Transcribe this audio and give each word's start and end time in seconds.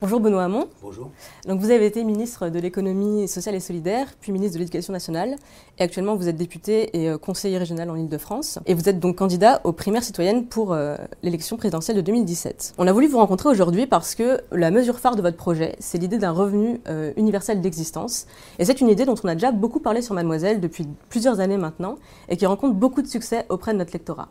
Bonjour 0.00 0.20
Benoît 0.20 0.44
Hamon. 0.44 0.68
Bonjour. 0.80 1.10
Donc 1.48 1.58
vous 1.58 1.72
avez 1.72 1.84
été 1.84 2.04
ministre 2.04 2.50
de 2.50 2.60
l'économie 2.60 3.26
sociale 3.26 3.56
et 3.56 3.60
solidaire, 3.60 4.06
puis 4.20 4.30
ministre 4.30 4.54
de 4.54 4.60
l'éducation 4.60 4.92
nationale, 4.92 5.34
et 5.76 5.82
actuellement 5.82 6.14
vous 6.14 6.28
êtes 6.28 6.36
député 6.36 6.96
et 6.96 7.10
euh, 7.10 7.18
conseiller 7.18 7.58
régional 7.58 7.90
en 7.90 7.96
Ile-de-France, 7.96 8.60
et 8.66 8.74
vous 8.74 8.88
êtes 8.88 9.00
donc 9.00 9.16
candidat 9.16 9.60
aux 9.64 9.72
primaires 9.72 10.04
citoyennes 10.04 10.46
pour 10.46 10.72
euh, 10.72 10.94
l'élection 11.24 11.56
présidentielle 11.56 11.96
de 11.96 12.02
2017. 12.02 12.74
On 12.78 12.86
a 12.86 12.92
voulu 12.92 13.08
vous 13.08 13.18
rencontrer 13.18 13.48
aujourd'hui 13.48 13.88
parce 13.88 14.14
que 14.14 14.40
la 14.52 14.70
mesure 14.70 15.00
phare 15.00 15.16
de 15.16 15.20
votre 15.20 15.36
projet, 15.36 15.74
c'est 15.80 15.98
l'idée 15.98 16.18
d'un 16.18 16.30
revenu 16.30 16.80
euh, 16.86 17.12
universel 17.16 17.60
d'existence, 17.60 18.28
et 18.60 18.64
c'est 18.64 18.80
une 18.80 18.90
idée 18.90 19.04
dont 19.04 19.16
on 19.24 19.26
a 19.26 19.34
déjà 19.34 19.50
beaucoup 19.50 19.80
parlé 19.80 20.00
sur 20.00 20.14
Mademoiselle 20.14 20.60
depuis 20.60 20.86
plusieurs 21.08 21.40
années 21.40 21.58
maintenant, 21.58 21.96
et 22.28 22.36
qui 22.36 22.46
rencontre 22.46 22.74
beaucoup 22.74 23.02
de 23.02 23.08
succès 23.08 23.46
auprès 23.48 23.72
de 23.72 23.78
notre 23.78 23.94
lectorat. 23.94 24.28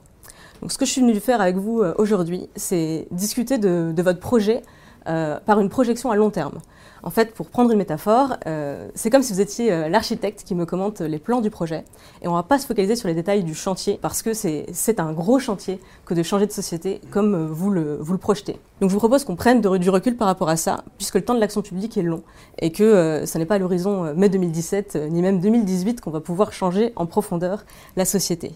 Donc 0.61 0.71
ce 0.71 0.77
que 0.77 0.85
je 0.85 0.91
suis 0.91 1.01
venu 1.01 1.19
faire 1.19 1.41
avec 1.41 1.57
vous 1.57 1.83
aujourd'hui, 1.97 2.47
c'est 2.55 3.07
discuter 3.11 3.57
de, 3.57 3.91
de 3.93 4.01
votre 4.01 4.21
projet 4.21 4.63
euh, 5.07 5.39
par 5.45 5.59
une 5.61 5.69
projection 5.69 6.11
à 6.11 6.15
long 6.17 6.29
terme. 6.29 6.59
En 7.01 7.09
fait, 7.09 7.33
pour 7.33 7.47
prendre 7.47 7.71
une 7.71 7.77
métaphore, 7.77 8.35
euh, 8.45 8.89
c'est 8.93 9.09
comme 9.09 9.23
si 9.23 9.31
vous 9.31 9.39
étiez 9.39 9.71
euh, 9.71 9.87
l'architecte 9.87 10.43
qui 10.43 10.53
me 10.53 10.65
commente 10.65 10.99
les 10.99 11.19
plans 11.19 11.39
du 11.39 11.49
projet. 11.49 11.85
Et 12.21 12.27
on 12.27 12.31
ne 12.31 12.35
va 12.35 12.43
pas 12.43 12.59
se 12.59 12.65
focaliser 12.65 12.97
sur 12.97 13.07
les 13.07 13.13
détails 13.13 13.45
du 13.45 13.55
chantier, 13.55 13.99
parce 14.01 14.21
que 14.21 14.33
c'est 14.33 14.99
un 14.99 15.13
gros 15.13 15.39
chantier 15.39 15.79
que 16.05 16.13
de 16.13 16.23
changer 16.23 16.45
de 16.45 16.51
société 16.51 16.99
comme 17.09 17.47
vous 17.47 17.69
le, 17.69 18.01
projetez. 18.19 18.59
Donc 18.81 18.89
je 18.89 18.93
vous 18.95 18.99
propose 18.99 19.23
qu'on 19.23 19.37
prenne 19.37 19.61
de, 19.61 19.77
du 19.77 19.89
recul 19.89 20.17
par 20.17 20.27
rapport 20.27 20.49
à 20.49 20.57
ça, 20.57 20.83
puisque 20.97 21.15
le 21.15 21.23
temps 21.23 21.35
de 21.35 21.39
l'action 21.39 21.61
publique 21.61 21.97
est 21.97 22.01
long, 22.01 22.23
et 22.59 22.73
que 22.73 23.23
ce 23.25 23.37
n'est 23.37 23.45
pas 23.45 23.55
à 23.55 23.59
l'horizon 23.59 24.13
mai 24.13 24.27
2017, 24.27 24.97
ni 25.09 25.21
même 25.21 25.39
2018 25.39 26.01
qu'on 26.01 26.11
va 26.11 26.19
pouvoir 26.19 26.51
changer 26.51 26.91
en 26.97 27.05
profondeur 27.05 27.63
la 27.95 28.03
société. 28.03 28.51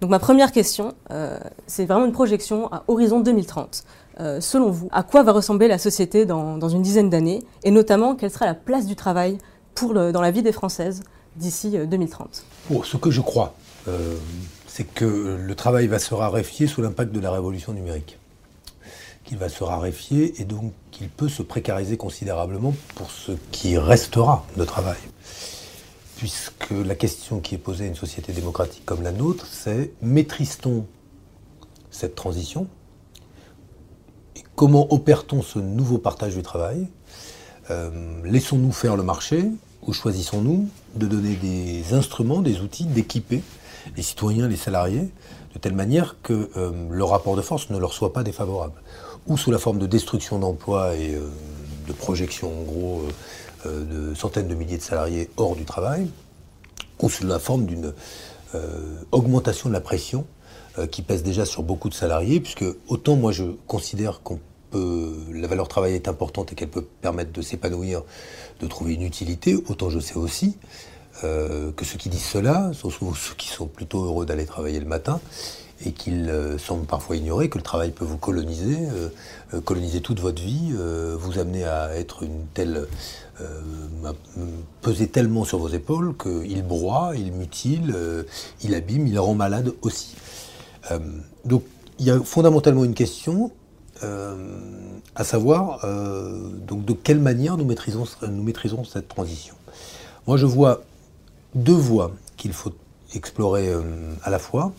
Donc 0.00 0.10
ma 0.10 0.18
première 0.18 0.52
question, 0.52 0.94
c'est 1.66 1.84
vraiment 1.84 2.06
une 2.06 2.12
projection 2.12 2.72
à 2.72 2.84
horizon 2.88 3.20
2030. 3.20 3.84
Euh, 4.20 4.40
selon 4.40 4.70
vous, 4.70 4.88
à 4.92 5.02
quoi 5.02 5.22
va 5.22 5.32
ressembler 5.32 5.68
la 5.68 5.78
société 5.78 6.26
dans, 6.26 6.68
une 6.68 6.82
dizaine 6.82 7.10
d'années 7.10 7.42
et 7.64 7.70
notamment 7.70 8.14
quelle 8.14 8.30
sera 8.30 8.46
la 8.46 8.54
place 8.54 8.86
du 8.86 8.96
travail 8.96 9.38
dans 9.80 10.20
la 10.20 10.30
vie 10.30 10.42
des 10.42 10.52
Françaises 10.52 11.02
d'ici 11.36 11.70
2030 11.70 12.44
euh, 12.70 12.76
Ce 12.84 12.96
que 12.96 13.10
je 13.10 13.20
crois, 13.20 13.54
euh, 13.88 14.16
c'est 14.66 14.84
que 14.84 15.38
le 15.40 15.54
travail 15.54 15.86
va 15.86 15.98
se 15.98 16.14
raréfier 16.14 16.66
sous 16.66 16.82
l'impact 16.82 17.12
de 17.12 17.20
la 17.20 17.30
révolution 17.30 17.72
numérique. 17.72 18.18
Qu'il 19.24 19.38
va 19.38 19.48
se 19.48 19.64
raréfier 19.64 20.40
et 20.40 20.44
donc 20.44 20.72
qu'il 20.90 21.08
peut 21.08 21.28
se 21.28 21.42
précariser 21.42 21.96
considérablement 21.96 22.74
pour 22.94 23.10
ce 23.10 23.32
qui 23.50 23.78
restera 23.78 24.44
de 24.56 24.64
travail. 24.64 24.98
Puisque 26.16 26.70
la 26.70 26.94
question 26.94 27.40
qui 27.40 27.54
est 27.54 27.58
posée 27.58 27.86
à 27.86 27.88
une 27.88 27.96
société 27.96 28.32
démocratique 28.32 28.84
comme 28.84 29.02
la 29.02 29.12
nôtre, 29.12 29.46
c'est 29.50 29.92
maîtrise-t-on 30.02 30.86
cette 31.90 32.14
transition? 32.14 32.68
Comment 34.54 34.92
opère-t-on 34.92 35.40
ce 35.40 35.58
nouveau 35.58 35.96
partage 35.96 36.34
du 36.34 36.42
travail 36.42 36.86
euh, 37.70 37.90
Laissons-nous 38.22 38.70
faire 38.70 38.96
le 38.96 39.02
marché 39.02 39.46
ou 39.86 39.94
choisissons-nous 39.94 40.68
de 40.94 41.06
donner 41.06 41.36
des 41.36 41.94
instruments, 41.94 42.42
des 42.42 42.60
outils, 42.60 42.84
d'équiper 42.84 43.42
les 43.96 44.02
citoyens, 44.02 44.46
les 44.48 44.56
salariés, 44.56 45.10
de 45.54 45.58
telle 45.58 45.74
manière 45.74 46.16
que 46.22 46.50
euh, 46.56 46.70
le 46.90 47.02
rapport 47.02 47.34
de 47.34 47.40
force 47.40 47.70
ne 47.70 47.78
leur 47.78 47.94
soit 47.94 48.12
pas 48.12 48.22
défavorable. 48.22 48.74
Ou 49.26 49.38
sous 49.38 49.50
la 49.50 49.58
forme 49.58 49.78
de 49.78 49.86
destruction 49.86 50.38
d'emplois 50.38 50.94
et 50.96 51.14
euh, 51.14 51.28
de 51.88 51.92
projection 51.92 52.52
en 52.60 52.62
gros 52.62 53.02
de 53.64 54.12
centaines 54.14 54.48
de 54.48 54.54
milliers 54.54 54.76
de 54.76 54.82
salariés 54.82 55.30
hors 55.36 55.56
du 55.56 55.64
travail, 55.64 56.08
ou 57.00 57.08
sous 57.08 57.24
la 57.24 57.38
forme 57.38 57.64
d'une 57.64 57.92
augmentation 59.12 59.68
de 59.68 59.74
la 59.74 59.80
pression 59.80 60.26
euh, 60.78 60.86
qui 60.86 61.02
pèse 61.02 61.22
déjà 61.22 61.44
sur 61.44 61.62
beaucoup 61.62 61.90
de 61.90 61.94
salariés, 61.94 62.40
puisque 62.40 62.64
autant 62.88 63.14
moi 63.14 63.30
je 63.30 63.44
considère 63.66 64.22
qu'on 64.22 64.40
peut, 64.70 65.14
la 65.30 65.46
valeur 65.46 65.68
travail 65.68 65.92
est 65.92 66.08
importante 66.08 66.50
et 66.50 66.54
qu'elle 66.54 66.70
peut 66.70 66.86
permettre 67.02 67.30
de 67.30 67.42
s'épanouir, 67.42 68.02
de 68.58 68.66
trouver 68.66 68.94
une 68.94 69.02
utilité, 69.02 69.54
autant 69.68 69.90
je 69.90 70.00
sais 70.00 70.16
aussi 70.16 70.56
euh, 71.24 71.72
que 71.72 71.84
ceux 71.84 71.98
qui 71.98 72.08
disent 72.08 72.24
cela 72.24 72.70
sont 72.72 72.88
souvent 72.88 73.12
ceux 73.12 73.34
qui 73.34 73.48
sont 73.48 73.66
plutôt 73.66 74.02
heureux 74.04 74.24
d'aller 74.24 74.46
travailler 74.46 74.80
le 74.80 74.86
matin 74.86 75.20
et 75.84 75.92
qu'ils 75.92 76.30
euh, 76.30 76.56
semblent 76.56 76.86
parfois 76.86 77.16
ignorer 77.16 77.50
que 77.50 77.58
le 77.58 77.64
travail 77.64 77.90
peut 77.90 78.06
vous 78.06 78.16
coloniser, 78.16 78.78
coloniser 79.66 80.00
toute 80.00 80.20
votre 80.20 80.40
vie, 80.40 80.72
vous 81.18 81.38
amener 81.38 81.64
à 81.64 81.94
être 81.96 82.22
une 82.22 82.46
telle, 82.54 82.86
peser 84.80 85.08
tellement 85.08 85.44
sur 85.44 85.58
vos 85.58 85.68
épaules 85.68 86.14
qu'il 86.16 86.62
broie, 86.62 87.12
il 87.14 87.30
mutile, 87.30 87.94
il 88.62 88.74
abîme, 88.74 89.06
il 89.06 89.18
rend 89.18 89.34
malade 89.34 89.74
aussi. 89.82 90.14
Euh, 90.90 90.98
donc 91.44 91.64
il 91.98 92.06
y 92.06 92.10
a 92.10 92.18
fondamentalement 92.20 92.84
une 92.84 92.94
question, 92.94 93.52
euh, 94.02 94.36
à 95.14 95.24
savoir 95.24 95.84
euh, 95.84 96.48
donc 96.66 96.84
de 96.84 96.92
quelle 96.92 97.20
manière 97.20 97.56
nous 97.56 97.64
maîtrisons, 97.64 98.04
nous 98.22 98.42
maîtrisons 98.42 98.84
cette 98.84 99.08
transition. 99.08 99.54
Moi 100.26 100.36
je 100.36 100.46
vois 100.46 100.82
deux 101.54 101.72
voies 101.72 102.12
qu'il 102.36 102.52
faut 102.52 102.72
explorer 103.14 103.70
à 104.22 104.30
la 104.30 104.38
fois 104.38 104.72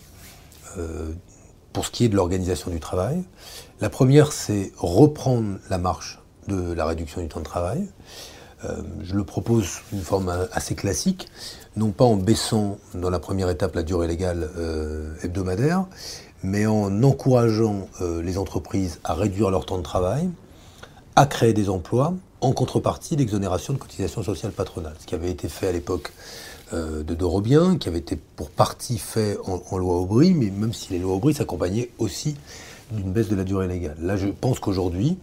pour 1.72 1.86
ce 1.86 1.90
qui 1.92 2.04
est 2.04 2.08
de 2.08 2.16
l'organisation 2.16 2.68
du 2.70 2.80
travail. 2.80 3.22
La 3.80 3.90
première, 3.90 4.32
c'est 4.32 4.72
reprendre 4.76 5.58
la 5.70 5.78
marche 5.78 6.18
de 6.48 6.72
la 6.72 6.84
réduction 6.84 7.20
du 7.20 7.28
temps 7.28 7.38
de 7.38 7.44
travail. 7.44 7.86
je 9.02 9.14
le 9.14 9.22
propose 9.22 9.68
d'une 9.92 10.02
forme 10.02 10.48
assez 10.52 10.74
classique, 10.74 11.28
non 11.76 11.90
pas 11.90 12.04
en 12.04 12.16
baissant 12.16 12.78
dans 12.94 13.10
la 13.10 13.18
première 13.18 13.50
étape 13.50 13.74
la 13.74 13.82
durée 13.82 14.06
légale 14.06 14.50
euh, 14.56 15.14
hebdomadaire, 15.22 15.86
mais 16.42 16.66
en 16.66 17.02
encourageant 17.02 17.88
euh, 18.00 18.22
les 18.22 18.38
entreprises 18.38 19.00
à 19.02 19.14
réduire 19.14 19.50
leur 19.50 19.66
temps 19.66 19.78
de 19.78 19.82
travail, 19.82 20.28
à 21.16 21.26
créer 21.26 21.52
des 21.52 21.68
emplois, 21.68 22.14
en 22.40 22.52
contrepartie 22.52 23.16
d'exonération 23.16 23.72
de 23.72 23.78
cotisations 23.78 24.22
sociales 24.22 24.52
patronales, 24.52 24.94
ce 25.00 25.06
qui 25.06 25.14
avait 25.14 25.30
été 25.30 25.48
fait 25.48 25.68
à 25.68 25.72
l'époque 25.72 26.12
euh, 26.72 27.02
de 27.02 27.14
Dorobien, 27.14 27.76
qui 27.78 27.88
avait 27.88 27.98
été 27.98 28.18
pour 28.36 28.50
partie 28.50 28.98
fait 28.98 29.38
en, 29.46 29.78
loi 29.78 29.96
Aubry, 29.96 30.34
mais 30.34 30.50
même 30.50 30.72
si 30.72 30.92
les 30.92 30.98
lois 30.98 31.14
Aubry 31.14 31.34
s'accompagnaient 31.34 31.90
aussi 31.98 32.36
d'une 32.92 33.12
baisse 33.12 33.28
de 33.28 33.36
la 33.36 33.44
durée 33.44 33.66
légale. 33.66 33.96
Là, 34.00 34.16
je 34.16 34.26
pense 34.28 34.60
qu'aujourd'hui, 34.60 35.16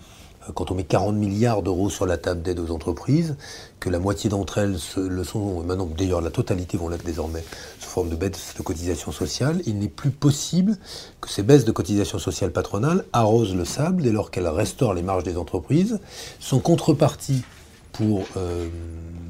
quand 0.54 0.72
on 0.72 0.76
met 0.76 0.84
40 0.84 1.16
milliards 1.16 1.62
d'euros 1.62 1.90
sur 1.90 2.06
la 2.06 2.18
table 2.18 2.42
d'aide 2.42 2.60
aux 2.60 2.72
entreprises, 2.72 3.36
que 3.80 3.90
la 3.90 4.00
moitié 4.00 4.30
d'entre 4.30 4.58
elles 4.58 4.78
le 4.98 5.24
sont, 5.24 5.64
maintenant 5.64 5.86
d'ailleurs 5.86 6.22
la 6.22 6.32
totalité 6.32 6.78
vont 6.78 6.90
l'être 6.90 7.06
désormais 7.06 7.44
sous 7.80 7.90
forme 7.90 8.10
de 8.10 8.16
baisse 8.16 8.54
de 8.58 8.64
cotisation 8.64 9.12
sociale, 9.12 9.62
il 9.66 9.80
n'est 9.80 9.88
plus 9.88 10.12
possible 10.12 10.78
que 11.20 11.30
ces 11.30 11.44
baisses 11.44 11.66
de 11.66 11.72
cotisation 11.72 12.20
sociale 12.20 12.52
patronale 12.52 13.06
arrosent 13.14 13.56
le 13.56 13.66
sable 13.66 14.04
dès 14.04 14.12
lors 14.12 14.32
qu'elles 14.32 14.48
restaurent 14.48 14.94
les 14.94 15.04
marges 15.04 15.24
des 15.24 15.38
entreprises, 15.38 16.00
sont 16.40 16.60
contrepartie 16.60 17.44
pour 17.92 18.24
euh, 18.38 18.68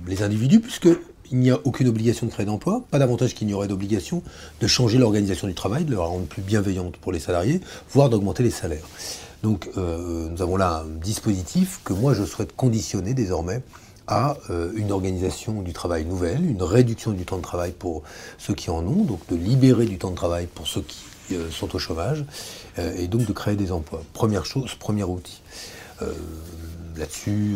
les 0.08 0.24
individus, 0.24 0.60
puisque 0.60 0.90
il 1.32 1.40
n'y 1.40 1.50
a 1.50 1.60
aucune 1.64 1.88
obligation 1.88 2.28
de 2.28 2.32
créer 2.32 2.46
d'emploi, 2.46 2.84
pas 2.92 3.00
davantage 3.00 3.34
qu'il 3.34 3.48
n'y 3.48 3.54
aurait 3.54 3.68
d'obligation 3.68 4.22
de 4.60 4.68
changer 4.68 4.98
l'organisation 4.98 5.48
du 5.48 5.54
travail, 5.54 5.86
de 5.86 5.96
la 5.96 6.02
rendre 6.02 6.26
plus 6.26 6.42
bienveillante 6.42 6.98
pour 6.98 7.12
les 7.12 7.20
salariés, 7.20 7.62
voire 7.90 8.10
d'augmenter 8.10 8.44
les 8.44 8.52
salaires. 8.52 8.86
Donc 9.44 9.70
euh, 9.78 10.30
nous 10.30 10.42
avons 10.42 10.58
là 10.58 10.84
un 10.86 11.00
dispositif 11.00 11.82
que 11.84 11.94
moi 11.94 12.14
je 12.14 12.24
souhaite 12.24 12.56
conditionner 12.56 13.14
désormais 13.14 13.62
à 14.08 14.38
euh, 14.50 14.72
une 14.76 14.92
organisation 14.92 15.62
du 15.62 15.74
travail 15.74 16.06
nouvelle, 16.06 16.46
une 16.46 16.64
réduction 16.64 17.12
du 17.12 17.26
temps 17.26 17.38
de 17.38 17.42
travail 17.42 17.72
pour 17.72 18.04
ceux 18.38 18.54
qui 18.54 18.70
en 18.70 18.86
ont, 18.86 19.04
donc 19.04 19.20
de 19.30 19.36
libérer 19.36 19.86
du 19.86 19.98
temps 19.98 20.12
de 20.12 20.16
travail 20.16 20.48
pour 20.48 20.68
ceux 20.68 20.82
qui 20.82 21.04
euh, 21.32 21.50
sont 21.50 21.76
au 21.76 21.80
chômage, 21.80 22.26
et 22.78 23.08
donc 23.08 23.26
de 23.26 23.34
créer 23.34 23.56
des 23.56 23.72
emplois. 23.72 24.02
Première 24.14 24.46
chose, 24.46 24.76
premier 24.76 25.04
outil. 25.04 25.42
Là-dessus, 26.98 27.56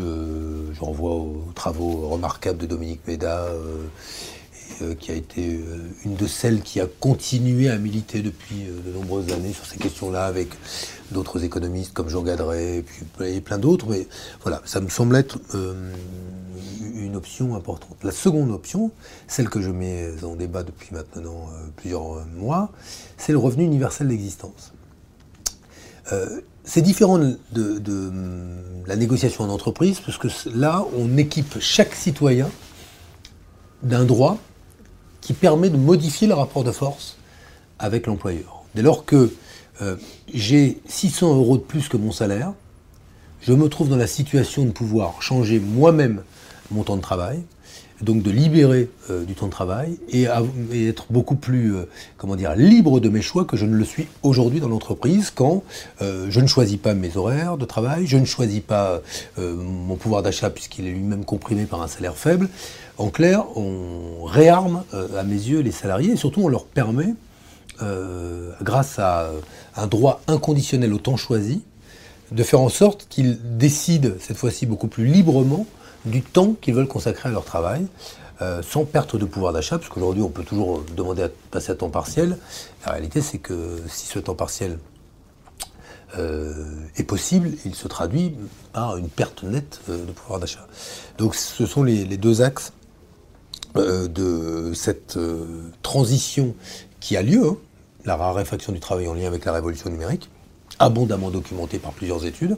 je 0.74 0.80
renvoie 0.80 1.12
aux 1.12 1.46
travaux 1.56 2.10
remarquables 2.10 2.58
de 2.58 2.66
Dominique 2.66 3.02
Méda 3.08 3.46
euh, 3.46 3.86
qui 5.00 5.12
a 5.12 5.16
été 5.16 5.56
euh, 5.56 5.78
une 6.04 6.16
de 6.16 6.28
celles 6.28 6.62
qui 6.62 6.80
a 6.80 6.88
continué 6.88 7.70
à 7.70 7.78
militer 7.78 8.22
depuis 8.22 8.68
euh, 8.68 8.80
de 8.86 8.94
nombreuses 8.94 9.32
années 9.32 9.54
sur 9.54 9.66
ces 9.66 9.78
questions-là 9.78 10.26
avec 10.26 10.50
d'autres 11.12 11.44
économistes 11.44 11.94
comme 11.94 12.10
Jean 12.10 12.24
Gadret 12.24 12.78
et, 12.78 12.82
puis, 12.82 13.42
plein 13.42 13.58
d'autres. 13.58 13.88
Mais 13.90 14.08
voilà, 14.42 14.62
ça 14.66 14.82
me 14.82 14.90
semble 14.90 15.16
être 15.16 15.40
une 16.96 17.16
option 17.16 17.56
importante. 17.56 17.98
La 18.04 18.12
seconde 18.12 18.52
option, 18.52 18.92
celle 19.28 19.50
que 19.50 19.62
je 19.62 19.70
mets 19.70 20.24
en 20.24 20.36
débat 20.36 20.64
depuis 20.64 20.90
maintenant 20.92 21.48
plusieurs 21.76 22.26
mois, 22.36 22.72
c'est 23.18 23.32
le 23.32 23.38
revenu 23.38 23.64
universel 23.64 24.08
d'existence. 24.08 24.74
c'est 26.64 26.82
différent 26.82 27.20
de, 27.20 27.38
de, 27.54 28.12
la 28.88 28.96
négociation 28.96 29.44
en 29.44 29.50
entreprise, 29.50 30.00
parce 30.00 30.18
que 30.18 30.28
là, 30.56 30.84
on 30.98 31.18
équipe 31.18 31.60
chaque 31.60 31.94
citoyen 31.94 32.50
d'un 33.84 34.06
droit 34.06 34.40
qui 35.26 35.34
permet 35.34 35.72
de 35.72 35.78
modifier 35.78 36.28
le 36.28 36.36
rapport 36.36 36.64
de 36.64 36.72
force 36.72 37.18
avec 37.80 38.06
l'employeur. 38.06 38.62
Dès 38.76 38.84
lors 38.84 39.06
que 39.06 39.34
euh, 39.82 39.96
j'ai 40.32 40.78
600 40.88 41.36
euros 41.36 41.58
de 41.58 41.64
plus 41.64 41.90
que 41.90 41.98
mon 41.98 42.12
salaire, 42.12 42.54
je 43.42 43.52
me 43.52 43.68
trouve 43.68 43.90
dans 43.90 43.98
la 43.98 44.06
situation 44.06 44.66
de 44.66 44.70
pouvoir 44.70 45.24
changer 45.24 45.60
moi-même 45.60 46.22
mon 46.70 46.84
temps 46.84 46.96
de 46.96 47.02
travail, 47.02 47.42
donc 48.02 48.22
de 48.22 48.30
libérer 48.30 48.88
euh, 49.10 49.24
du 49.24 49.34
temps 49.34 49.48
de 49.48 49.52
travail 49.52 49.98
et, 50.10 50.28
être 50.74 51.08
beaucoup 51.10 51.36
plus, 51.36 51.76
euh, 51.76 51.90
comment 52.18 52.36
dire, 52.36 52.56
libre 52.56 53.00
de 53.00 53.10
mes 53.10 53.24
choix 53.24 53.46
que 53.46 53.58
je 53.58 53.66
ne 53.66 53.76
le 53.76 53.84
suis 53.84 54.08
aujourd'hui 54.22 54.60
dans 54.60 54.70
l'entreprise 54.70 55.32
quand 55.34 55.64
je 56.02 56.40
ne 56.40 56.48
choisis 56.48 56.78
pas 56.78 56.94
mes 56.94 57.18
horaires 57.18 57.58
de 57.58 57.66
travail, 57.66 58.06
je 58.06 58.18
ne 58.18 58.26
choisis 58.26 58.62
pas 58.62 59.02
mon 59.40 59.96
pouvoir 59.96 60.22
d'achat 60.22 60.52
puisqu'il 60.52 60.86
est 60.86 60.92
lui-même 60.92 61.26
comprimé 61.26 61.66
par 61.66 61.82
un 61.82 61.88
salaire 61.88 62.16
faible. 62.16 62.48
En 62.98 63.10
clair, 63.10 63.46
on 63.58 64.24
réarme 64.24 64.84
à 64.94 65.24
mes 65.24 65.36
yeux 65.36 65.60
les 65.60 65.72
salariés 65.72 66.14
et 66.14 66.16
surtout 66.16 66.42
on 66.42 66.48
leur 66.48 66.66
permet, 66.66 67.14
grâce 68.62 69.00
à 69.00 69.32
un 69.76 69.88
droit 69.88 70.22
inconditionnel 70.28 70.94
au 70.94 70.98
temps 70.98 71.18
choisi, 71.18 71.62
de 72.32 72.44
faire 72.44 72.62
en 72.62 72.70
sorte 72.70 73.08
qu'ils 73.10 73.58
décident 73.58 74.12
cette 74.20 74.38
fois-ci 74.38 74.66
beaucoup 74.66 74.88
plus 74.88 75.06
librement 75.06 75.66
du 76.06 76.22
temps 76.22 76.56
qu'ils 76.62 76.74
veulent 76.74 76.88
consacrer 76.88 77.30
à 77.30 77.32
leur 77.32 77.46
travail, 77.46 77.88
euh, 78.42 78.62
sans 78.62 78.86
perte 78.86 79.16
de 79.16 79.26
pouvoir 79.26 79.54
d'achat, 79.54 79.78
parce 79.78 79.90
qu'aujourd'hui 79.90 80.22
on 80.22 80.30
peut 80.30 80.44
toujours 80.44 80.84
demander 80.96 81.24
à 81.24 81.30
passer 81.52 81.72
à 81.72 81.76
temps 81.76 81.90
partiel. 81.90 82.38
La 82.86 82.94
réalité 82.94 83.22
c'est 83.22 83.38
que 83.38 83.82
si 83.88 84.08
ce 84.08 84.20
temps 84.20 84.36
partiel 84.36 84.78
euh, 86.18 86.86
est 86.98 87.04
possible, 87.04 87.52
il 87.66 87.76
se 87.76 87.88
traduit 87.88 88.36
par 88.74 88.98
une 88.98 89.10
perte 89.10 89.44
nette 89.44 89.82
euh, 89.90 90.06
de 90.06 90.12
pouvoir 90.12 90.40
d'achat. 90.40 90.68
Donc 91.18 91.36
ce 91.36 91.66
sont 91.66 91.84
les, 91.84 92.06
deux 92.18 92.42
axes 92.42 92.72
de 93.76 94.72
cette 94.74 95.18
transition 95.82 96.56
qui 97.00 97.18
a 97.18 97.22
lieu, 97.22 97.46
hein, 97.46 97.58
la 98.06 98.16
raréfaction 98.16 98.72
du 98.72 98.80
travail 98.80 99.08
en 99.08 99.14
lien 99.14 99.28
avec 99.28 99.46
la 99.46 99.52
révolution 99.52 99.90
numérique, 99.90 100.30
abondamment 100.80 101.30
documentée 101.30 101.80
par 101.80 101.92
plusieurs 101.92 102.26
études, 102.26 102.58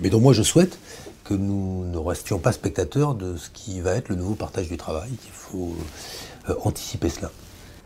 mais 0.00 0.10
dont 0.10 0.20
moi 0.20 0.32
je 0.32 0.42
souhaite 0.42 0.78
que 1.24 1.34
nous 1.34 1.84
ne 1.86 1.96
restions 1.96 2.38
pas 2.38 2.52
spectateurs 2.52 3.14
de 3.14 3.36
ce 3.36 3.48
qui 3.50 3.80
va 3.80 3.94
être 3.94 4.08
le 4.08 4.16
nouveau 4.16 4.34
partage 4.34 4.68
du 4.68 4.76
travail, 4.76 5.10
qu'il 5.10 5.32
faut 5.32 5.74
euh, 6.50 6.54
anticiper 6.64 7.08
cela. 7.08 7.30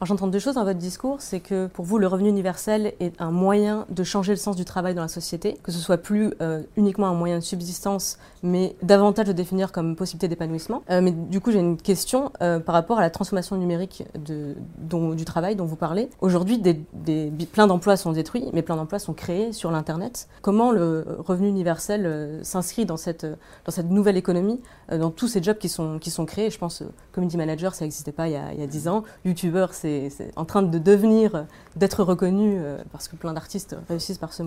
J'entends 0.00 0.28
deux 0.28 0.38
choses 0.38 0.54
dans 0.54 0.64
votre 0.64 0.78
discours, 0.78 1.16
c'est 1.18 1.40
que 1.40 1.66
pour 1.66 1.84
vous, 1.84 1.98
le 1.98 2.06
revenu 2.06 2.28
universel 2.28 2.92
est 3.00 3.20
un 3.20 3.32
moyen 3.32 3.84
de 3.90 4.04
changer 4.04 4.32
le 4.32 4.36
sens 4.36 4.54
du 4.54 4.64
travail 4.64 4.94
dans 4.94 5.02
la 5.02 5.08
société, 5.08 5.58
que 5.64 5.72
ce 5.72 5.78
soit 5.78 5.98
plus 5.98 6.32
euh, 6.40 6.62
uniquement 6.76 7.08
un 7.08 7.14
moyen 7.14 7.38
de 7.38 7.42
subsistance, 7.42 8.16
mais 8.44 8.76
davantage 8.82 9.26
de 9.26 9.32
définir 9.32 9.72
comme 9.72 9.96
possibilité 9.96 10.28
d'épanouissement. 10.28 10.84
Euh, 10.90 11.00
mais 11.02 11.10
du 11.10 11.40
coup, 11.40 11.50
j'ai 11.50 11.58
une 11.58 11.76
question 11.76 12.30
euh, 12.42 12.60
par 12.60 12.76
rapport 12.76 12.98
à 12.98 13.00
la 13.00 13.10
transformation 13.10 13.56
numérique 13.56 14.04
du 14.14 15.24
travail 15.24 15.56
dont 15.56 15.64
vous 15.64 15.76
parlez. 15.76 16.08
Aujourd'hui, 16.20 16.58
des, 16.58 16.80
des, 16.92 17.30
plein 17.46 17.66
d'emplois 17.66 17.96
sont 17.96 18.12
détruits, 18.12 18.44
mais 18.52 18.62
plein 18.62 18.76
d'emplois 18.76 19.00
sont 19.00 19.14
créés 19.14 19.52
sur 19.52 19.72
l'Internet. 19.72 20.28
Comment 20.42 20.70
le 20.70 21.04
revenu 21.18 21.48
universel 21.48 22.38
s'inscrit 22.42 22.86
dans 22.86 22.96
cette, 22.96 23.26
dans 23.64 23.72
cette 23.72 23.90
nouvelle 23.90 24.16
économie, 24.16 24.60
dans 24.90 25.10
tous 25.10 25.26
ces 25.26 25.42
jobs 25.42 25.58
qui 25.58 25.68
sont, 25.68 25.98
qui 25.98 26.10
sont 26.10 26.24
créés? 26.24 26.50
Je 26.50 26.58
pense, 26.58 26.84
community 27.12 27.36
manager, 27.36 27.74
ça 27.74 27.84
n'existait 27.84 28.12
pas 28.12 28.28
il 28.28 28.34
y, 28.34 28.36
a, 28.36 28.52
il 28.52 28.60
y 28.60 28.62
a 28.62 28.66
10 28.66 28.88
ans. 28.88 29.02
YouTuber, 29.24 29.66
c'est 29.72 29.87
c'est 30.10 30.32
en 30.36 30.44
train 30.44 30.62
de 30.62 30.78
devenir, 30.78 31.46
d'être 31.76 32.02
reconnu, 32.02 32.56
euh, 32.58 32.78
parce 32.92 33.08
que 33.08 33.16
plein 33.16 33.32
d'artistes 33.32 33.76
réussissent 33.88 34.18
par 34.18 34.32
ce, 34.32 34.42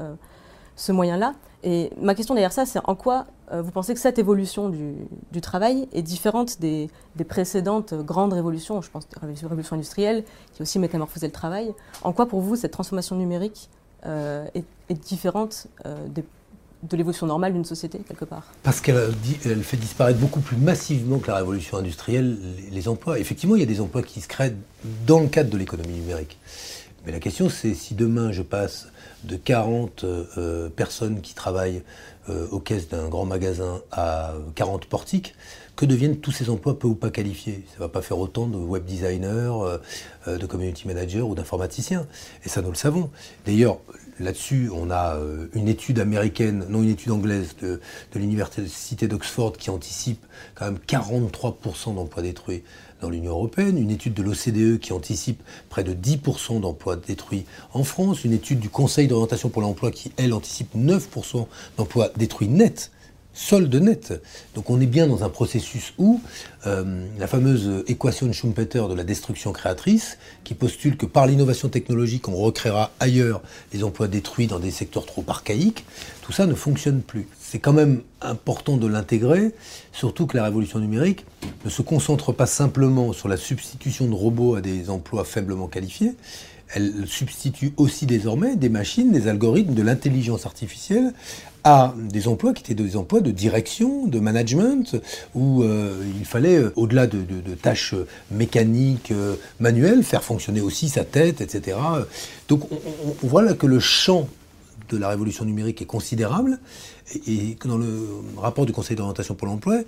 euh, 0.00 0.14
ce 0.76 0.92
moyen-là. 0.92 1.34
Et 1.62 1.90
ma 2.00 2.14
question 2.14 2.34
derrière 2.34 2.52
ça, 2.52 2.66
c'est 2.66 2.80
en 2.84 2.94
quoi 2.94 3.26
euh, 3.52 3.62
vous 3.62 3.70
pensez 3.70 3.94
que 3.94 4.00
cette 4.00 4.18
évolution 4.18 4.68
du, 4.68 5.40
travail 5.40 5.88
est 5.92 6.02
différente 6.02 6.60
des, 6.60 6.88
précédentes 7.28 7.94
grandes 7.94 8.32
révolutions, 8.32 8.80
je 8.82 8.90
pense 8.90 9.06
la 9.20 9.28
révolution 9.48 9.74
industrielle, 9.74 10.24
qui 10.52 10.62
aussi 10.62 10.78
métamorphosait 10.78 11.26
le 11.26 11.32
travail? 11.32 11.74
En 12.02 12.12
quoi 12.12 12.26
pour 12.26 12.40
vous 12.40 12.56
cette 12.56 12.72
transformation 12.72 13.16
numérique 13.16 13.70
est, 14.06 14.64
différente 14.90 15.66
des 16.08 16.24
de 16.88 16.96
l'évolution 16.96 17.26
normale 17.26 17.52
d'une 17.52 17.64
société, 17.64 17.98
quelque 18.06 18.24
part 18.24 18.52
Parce 18.62 18.80
qu'elle 18.80 19.12
elle 19.44 19.62
fait 19.62 19.76
disparaître 19.76 20.18
beaucoup 20.18 20.40
plus 20.40 20.56
massivement 20.56 21.18
que 21.18 21.28
la 21.28 21.36
révolution 21.36 21.78
industrielle 21.78 22.38
les, 22.70 22.88
emplois. 22.88 23.18
Effectivement, 23.18 23.56
il 23.56 23.60
y 23.60 23.62
a 23.62 23.66
des 23.66 23.80
emplois 23.80 24.02
qui 24.02 24.20
se 24.20 24.28
créent 24.28 24.54
dans 25.06 25.20
le 25.20 25.28
cadre 25.28 25.50
de 25.50 25.56
l'économie 25.56 25.94
numérique. 25.94 26.38
Mais 27.06 27.12
la 27.12 27.20
question, 27.20 27.48
c'est 27.48 27.74
si 27.74 27.94
demain 27.94 28.32
je 28.32 28.42
passe 28.42 28.88
de 29.24 29.36
40 29.36 30.04
euh, 30.04 30.68
personnes 30.68 31.20
qui 31.20 31.34
travaillent 31.34 31.82
euh, 32.28 32.48
aux 32.50 32.60
caisses 32.60 32.88
d'un 32.88 33.08
grand 33.08 33.24
magasin 33.24 33.82
à 33.92 34.34
40 34.54 34.86
portiques, 34.86 35.34
que 35.76 35.86
deviennent 35.86 36.18
tous 36.18 36.30
ces 36.30 36.50
emplois 36.50 36.78
peu 36.78 36.86
ou 36.86 36.94
pas 36.94 37.10
qualifiés 37.10 37.64
Ça 37.70 37.74
ne 37.76 37.80
va 37.80 37.88
pas 37.88 38.02
faire 38.02 38.18
autant 38.18 38.46
de 38.46 38.56
web 38.56 38.84
designers, 38.84 39.78
euh, 40.26 40.38
de 40.38 40.46
community 40.46 40.86
managers 40.86 41.22
ou 41.22 41.34
d'informaticiens. 41.34 42.06
Et 42.44 42.48
ça, 42.48 42.62
nous 42.62 42.70
le 42.70 42.76
savons. 42.76 43.10
D'ailleurs, 43.44 43.78
Là-dessus, 44.20 44.70
on 44.72 44.90
a 44.90 45.16
euh, 45.16 45.48
une 45.54 45.66
étude 45.66 45.98
américaine, 45.98 46.66
non 46.68 46.82
une 46.82 46.90
étude 46.90 47.10
anglaise 47.10 47.56
de, 47.60 47.80
l'université 48.14 49.08
d'Oxford 49.08 49.54
qui 49.54 49.70
anticipe 49.70 50.24
quand 50.54 50.66
même 50.66 50.78
43% 50.86 51.96
d'emplois 51.96 52.22
détruits 52.22 52.62
dans 53.00 53.10
l'Union 53.10 53.32
européenne, 53.32 53.78
une 53.78 53.90
étude 53.90 54.14
de 54.14 54.22
l'OCDE 54.22 54.78
qui 54.78 54.92
anticipe 54.92 55.42
près 55.68 55.84
de 55.84 55.92
10% 55.92 56.60
d'emplois 56.60 56.96
détruits 56.96 57.44
en 57.72 57.84
France, 57.84 58.24
une 58.24 58.32
étude 58.32 58.60
du 58.60 58.68
Conseil 58.68 59.08
d'orientation 59.08 59.48
pour 59.48 59.62
l'emploi 59.62 59.90
qui, 59.90 60.12
elle, 60.16 60.32
anticipe 60.32 60.74
9% 60.76 61.46
d'emplois 61.76 62.10
détruits 62.16 62.48
nets 62.48 62.90
solde 63.34 63.74
net. 63.74 64.22
Donc 64.54 64.70
on 64.70 64.80
est 64.80 64.86
bien 64.86 65.06
dans 65.06 65.24
un 65.24 65.28
processus 65.28 65.92
où 65.98 66.20
euh, 66.66 67.06
la 67.18 67.26
fameuse 67.26 67.84
équation 67.88 68.26
de 68.26 68.32
Schumpeter 68.32 68.84
de 68.88 68.94
la 68.94 69.04
destruction 69.04 69.52
créatrice, 69.52 70.18
qui 70.44 70.54
postule 70.54 70.96
que 70.96 71.04
par 71.04 71.26
l'innovation 71.26 71.68
technologique 71.68 72.28
on 72.28 72.36
recréera 72.36 72.92
ailleurs 73.00 73.42
les 73.72 73.84
emplois 73.84 74.08
détruits 74.08 74.46
dans 74.46 74.60
des 74.60 74.70
secteurs 74.70 75.04
trop 75.04 75.24
archaïques, 75.26 75.84
tout 76.22 76.32
ça 76.32 76.46
ne 76.46 76.54
fonctionne 76.54 77.02
plus. 77.02 77.26
C'est 77.54 77.60
quand 77.60 77.72
même 77.72 78.00
important 78.20 78.78
de 78.78 78.88
l'intégrer, 78.88 79.52
surtout 79.92 80.26
que 80.26 80.36
la 80.36 80.42
révolution 80.42 80.80
numérique 80.80 81.24
ne 81.64 81.70
se 81.70 81.82
concentre 81.82 82.32
pas 82.32 82.46
simplement 82.46 83.12
sur 83.12 83.28
la 83.28 83.36
substitution 83.36 84.08
de 84.08 84.12
robots 84.12 84.56
à 84.56 84.60
des 84.60 84.90
emplois 84.90 85.22
faiblement 85.22 85.68
qualifiés, 85.68 86.14
elle 86.74 87.06
substitue 87.06 87.72
aussi 87.76 88.06
désormais 88.06 88.56
des 88.56 88.68
machines, 88.68 89.12
des 89.12 89.28
algorithmes, 89.28 89.72
de 89.72 89.82
l'intelligence 89.82 90.46
artificielle 90.46 91.12
à 91.62 91.94
des 91.96 92.26
emplois 92.26 92.54
qui 92.54 92.64
étaient 92.64 92.82
des 92.82 92.96
emplois 92.96 93.20
de 93.20 93.30
direction, 93.30 94.08
de 94.08 94.18
management, 94.18 94.96
où 95.36 95.62
euh, 95.62 96.04
il 96.18 96.24
fallait, 96.24 96.56
euh, 96.56 96.72
au-delà 96.74 97.06
de, 97.06 97.22
tâches 97.54 97.94
mécaniques, 98.32 99.12
euh, 99.12 99.36
manuelles, 99.60 100.02
faire 100.02 100.24
fonctionner 100.24 100.60
aussi 100.60 100.88
sa 100.88 101.04
tête, 101.04 101.40
etc. 101.40 101.76
Donc 102.48 102.68
on, 103.22 103.28
voit 103.28 103.42
là 103.42 103.54
que 103.54 103.68
le 103.68 103.78
champ 103.78 104.26
de 104.90 104.98
la 104.98 105.08
révolution 105.08 105.44
numérique 105.44 105.80
est 105.80 105.86
considérable, 105.86 106.58
et, 107.26 107.56
dans 107.64 107.76
le 107.76 108.08
rapport 108.36 108.66
du 108.66 108.72
Conseil 108.72 108.96
d'orientation 108.96 109.34
pour 109.34 109.46
l'emploi, 109.46 109.80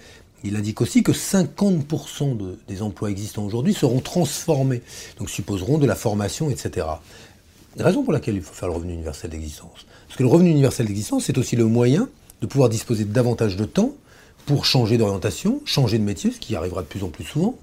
il 0.45 0.57
indique 0.57 0.81
aussi 0.81 1.03
que 1.03 1.13
50% 1.13 2.37
des 2.69 2.83
emplois 2.83 3.11
existants 3.11 3.45
aujourd'hui 3.45 3.75
seront 3.75 4.01
transformés, 4.01 4.83
donc 5.19 5.31
supposeront 5.31 5.79
de 5.79 5.87
la 5.87 5.95
formation, 5.95 6.51
etc. 6.51 6.87
Raison 7.79 8.03
pour 8.03 8.13
laquelle 8.13 8.37
il 8.37 8.43
faut 8.43 8.55
faire 8.55 8.69
le 8.69 8.75
revenu 8.75 8.93
universel 8.93 9.31
d'existence. 9.31 9.87
Parce 10.07 10.17
que 10.17 10.23
le 10.23 10.29
revenu 10.29 10.51
universel 10.51 10.87
d'existence, 10.87 11.25
c'est 11.25 11.39
aussi 11.39 11.57
le 11.57 11.65
moyen 11.65 12.09
de 12.43 12.47
pouvoir 12.47 12.69
disposer 12.69 13.05
de 13.05 13.13
davantage 13.13 13.57
de 13.57 13.65
temps 13.65 13.93
pour 14.45 14.65
changer 14.65 14.99
d'orientation, 14.99 15.61
changer 15.65 15.99
de 15.99 16.05
métier, 16.05 16.31
ce 16.31 16.39
qui 16.39 16.55
arrivera 16.55 16.83
de 16.83 16.87
plus 16.87 17.03
en 17.03 17.09
plus 17.09 17.25
souvent, 17.25 17.57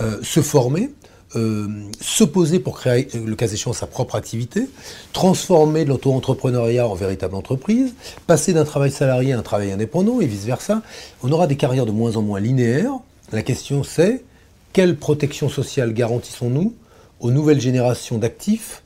euh, 0.00 0.18
se 0.22 0.40
former, 0.40 0.90
euh, 1.34 1.66
se 2.00 2.24
poser 2.24 2.58
pour 2.58 2.78
créer, 2.78 3.08
le 3.14 3.34
cas 3.34 3.48
échéant, 3.48 3.72
sa 3.72 3.86
propre 3.86 4.16
activité, 4.16 4.68
transformer 5.12 5.84
l'auto-entrepreneuriat 5.84 6.86
en 6.86 6.94
véritable 6.94 7.34
entreprise, 7.34 7.94
passer 8.26 8.52
d'un 8.52 8.64
travail 8.64 8.90
salarié 8.90 9.32
à 9.32 9.38
un 9.38 9.42
travail 9.42 9.72
indépendant 9.72 10.20
et 10.20 10.26
vice-versa. 10.26 10.82
On 11.22 11.32
aura 11.32 11.46
des 11.46 11.56
carrières 11.56 11.86
de 11.86 11.92
moins 11.92 12.16
en 12.16 12.22
moins 12.22 12.40
linéaires. 12.40 12.92
La 13.32 13.42
question 13.42 13.82
c'est, 13.82 14.24
quelle 14.72 14.96
protection 14.96 15.48
sociale 15.48 15.92
garantissons-nous 15.94 16.74
aux 17.20 17.30
nouvelles 17.30 17.60
générations 17.60 18.18
d'actifs 18.18 18.82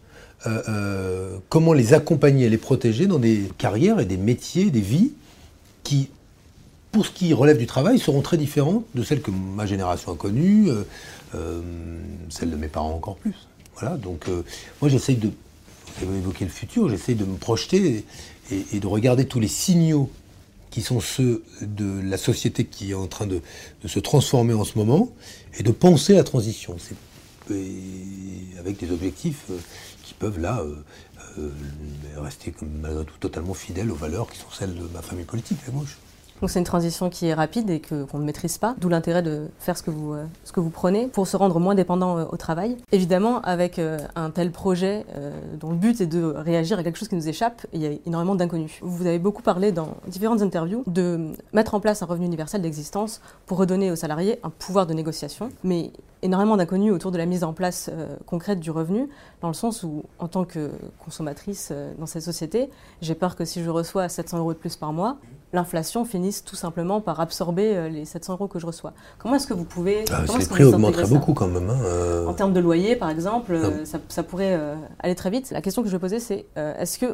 euh, 0.46 0.62
euh, 0.68 1.38
comment 1.48 1.72
les 1.72 1.94
accompagner 1.94 2.46
et 2.46 2.50
les 2.50 2.58
protéger 2.58 3.06
dans 3.06 3.18
des 3.18 3.48
carrières 3.58 3.98
et 3.98 4.04
des 4.04 4.18
métiers, 4.18 4.70
des 4.70 4.80
vies 4.80 5.12
qui, 5.82 6.10
pour 6.92 7.06
ce 7.06 7.10
qui 7.10 7.32
relève 7.32 7.58
du 7.58 7.66
travail, 7.66 7.98
seront 7.98 8.20
très 8.20 8.36
différentes 8.36 8.84
de 8.94 9.02
celles 9.02 9.22
que 9.22 9.30
ma 9.30 9.66
génération 9.66 10.12
a 10.12 10.16
connues, 10.16 10.68
euh, 11.34 11.60
celles 12.30 12.50
de 12.50 12.56
mes 12.56 12.68
parents 12.68 12.94
encore 12.94 13.16
plus. 13.16 13.34
Voilà, 13.78 13.96
donc 13.96 14.26
moi 14.80 14.88
j'essaye 14.88 15.16
de, 15.16 15.30
vous 16.00 16.14
évoqué 16.14 16.46
le 16.46 16.50
futur, 16.50 16.88
j'essaye 16.88 17.14
de 17.14 17.26
me 17.26 17.36
projeter 17.36 18.06
et, 18.50 18.80
de 18.80 18.86
regarder 18.86 19.26
tous 19.26 19.38
les 19.38 19.48
signaux 19.48 20.10
qui 20.70 20.80
sont 20.80 21.00
ceux 21.00 21.44
de 21.60 22.00
la 22.00 22.16
société 22.16 22.64
qui 22.64 22.92
est 22.92 22.94
en 22.94 23.06
train 23.06 23.26
de, 23.26 23.42
se 23.84 23.98
transformer 23.98 24.54
en 24.54 24.64
ce 24.64 24.78
moment, 24.78 25.10
et 25.58 25.62
de 25.62 25.72
penser 25.72 26.14
la 26.14 26.24
transition. 26.24 26.76
avec 27.50 28.78
des 28.78 28.90
objectifs 28.90 29.44
qui 30.06 30.14
peuvent 30.14 30.38
là 30.38 30.60
euh, 30.60 30.76
euh, 31.38 31.50
rester 32.16 32.54
malgré 32.80 33.04
tout 33.04 33.18
totalement 33.18 33.54
fidèle 33.54 33.90
aux 33.90 33.96
valeurs 33.96 34.30
qui 34.30 34.38
sont 34.38 34.50
celles 34.56 34.74
de 34.74 34.86
ma 34.94 35.02
famille 35.02 35.24
politique, 35.24 35.58
la 35.66 35.72
gauche. 35.72 35.98
Donc 36.40 36.50
c'est 36.50 36.58
une 36.58 36.66
transition 36.66 37.08
qui 37.08 37.26
est 37.26 37.34
rapide 37.34 37.70
et 37.70 37.80
qu'on 37.80 38.18
ne 38.18 38.24
maîtrise 38.24 38.58
pas, 38.58 38.74
d'où 38.78 38.88
l'intérêt 38.88 39.22
de 39.22 39.48
faire 39.58 39.76
ce 39.76 39.82
que, 39.82 39.90
vous, 39.90 40.12
euh, 40.12 40.70
prenez 40.72 41.06
pour 41.06 41.26
se 41.26 41.36
rendre 41.36 41.58
moins 41.60 41.74
dépendant 41.74 42.18
euh, 42.18 42.24
au 42.30 42.36
travail. 42.36 42.76
Évidemment, 42.92 43.40
avec 43.40 43.78
euh, 43.78 43.98
un 44.16 44.30
tel 44.30 44.50
projet 44.50 45.06
dont 45.60 45.70
le 45.70 45.76
but 45.76 46.00
est 46.00 46.06
de 46.06 46.22
réagir 46.22 46.78
à 46.78 46.82
quelque 46.82 46.96
chose 46.96 47.08
qui 47.08 47.14
nous 47.14 47.28
échappe, 47.28 47.66
il 47.72 47.82
y 47.82 47.86
a 47.86 47.90
énormément 48.06 48.34
d'inconnus. 48.34 48.78
Vous 48.82 49.06
avez 49.06 49.18
beaucoup 49.18 49.42
parlé 49.42 49.72
dans 49.72 49.96
différentes 50.08 50.42
interviews 50.42 50.82
de 50.86 51.32
mettre 51.52 51.74
en 51.74 51.80
place 51.80 52.02
un 52.02 52.06
revenu 52.06 52.26
universel 52.26 52.60
d'existence 52.60 53.20
pour 53.46 53.58
redonner 53.58 53.90
aux 53.90 53.96
salariés 53.96 54.38
un 54.42 54.50
pouvoir 54.50 54.86
de 54.86 54.92
négociation, 54.92 55.50
mais 55.64 55.90
énormément 56.22 56.56
d'inconnus 56.56 56.92
autour 56.92 57.12
de 57.12 57.18
la 57.18 57.26
mise 57.26 57.44
en 57.44 57.52
place 57.52 57.90
concrète 58.26 58.60
du 58.60 58.70
revenu, 58.70 59.08
dans 59.40 59.48
le 59.48 59.54
sens 59.54 59.82
où, 59.82 60.04
en 60.18 60.28
tant 60.28 60.44
que 60.44 60.70
consommatrice 61.04 61.72
dans 61.98 62.06
cette 62.06 62.22
société, 62.22 62.70
j'ai 63.00 63.14
peur 63.14 63.36
que 63.36 63.44
si 63.44 63.62
je 63.62 63.70
reçois 63.70 64.08
700 64.08 64.38
euros 64.38 64.52
de 64.52 64.58
plus 64.58 64.76
par 64.76 64.92
mois, 64.92 65.18
l'inflation 65.52 66.04
finisse 66.04 66.44
tout 66.44 66.56
simplement 66.56 67.00
par 67.00 67.20
absorber 67.20 67.76
euh, 67.76 67.88
les 67.88 68.04
700 68.04 68.34
euros 68.34 68.48
que 68.48 68.58
je 68.58 68.66
reçois. 68.66 68.92
Comment 69.18 69.36
est-ce 69.36 69.46
que 69.46 69.54
vous 69.54 69.64
pouvez... 69.64 70.04
Ah, 70.12 70.22
les 70.38 70.46
prix 70.46 70.64
augmenteraient 70.64 71.06
beaucoup 71.06 71.34
quand 71.34 71.46
même. 71.48 71.70
Hein, 71.70 71.78
euh. 71.84 72.26
En 72.26 72.34
termes 72.34 72.52
de 72.52 72.60
loyer, 72.60 72.96
par 72.96 73.10
exemple, 73.10 73.52
euh, 73.52 73.84
ça, 73.84 74.22
pourrait 74.22 74.58
aller 74.98 75.14
très 75.14 75.30
vite. 75.30 75.50
La 75.50 75.62
question 75.62 75.82
que 75.82 75.88
je 75.88 75.92
vais 75.92 76.00
poser, 76.00 76.20
c'est 76.20 76.46
est-ce 76.56 76.98
que, 76.98 77.06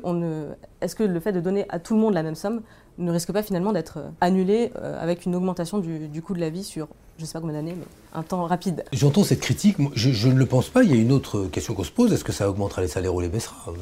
est 0.81 0.95
que 0.95 1.03
le 1.03 1.21
fait 1.21 1.33
de 1.33 1.41
donner 1.41 1.67
à 1.69 1.79
tout 1.79 1.95
le 1.95 2.01
monde 2.01 2.15
la 2.15 2.23
même 2.23 2.35
somme 2.35 2.63
ne 2.99 3.11
risque 3.11 3.33
pas 3.33 3.43
finalement 3.43 3.73
d'être 3.73 3.99
annulé 4.21 4.71
avec 4.75 5.25
une 5.27 5.35
augmentation 5.35 5.79
du, 5.79 6.09
du 6.09 6.23
coût 6.23 6.35
de 6.35 6.41
la 6.41 6.51
vie 6.51 6.65
sur 6.65 6.89
je 7.19 7.23
ne 7.23 7.27
sais 7.27 7.35
pas 7.35 7.41
combien 7.41 7.57
d'années, 7.57 7.77
mais 7.79 7.85
un 8.15 8.23
temps 8.23 8.45
rapide. 8.47 8.85
J'entends 8.93 9.23
cette 9.23 9.41
critique, 9.41 9.77
je, 9.95 10.29
ne 10.29 10.35
le 10.35 10.47
pense 10.47 10.69
pas. 10.69 10.83
Il 10.83 10.91
y 10.91 10.95
a 10.95 10.97
une 10.97 11.13
autre 11.13 11.45
question 11.45 11.75
qu'on 11.75 11.85
se 11.85 11.91
pose 11.91 12.13
est-ce 12.13 12.25
que 12.25 12.33
ça 12.33 12.49
augmentera 12.49 12.83
les 12.83 12.89
salaires 12.89 13.15
ou 13.15 13.21
les 13.21 13.29
baissera? 13.29 13.73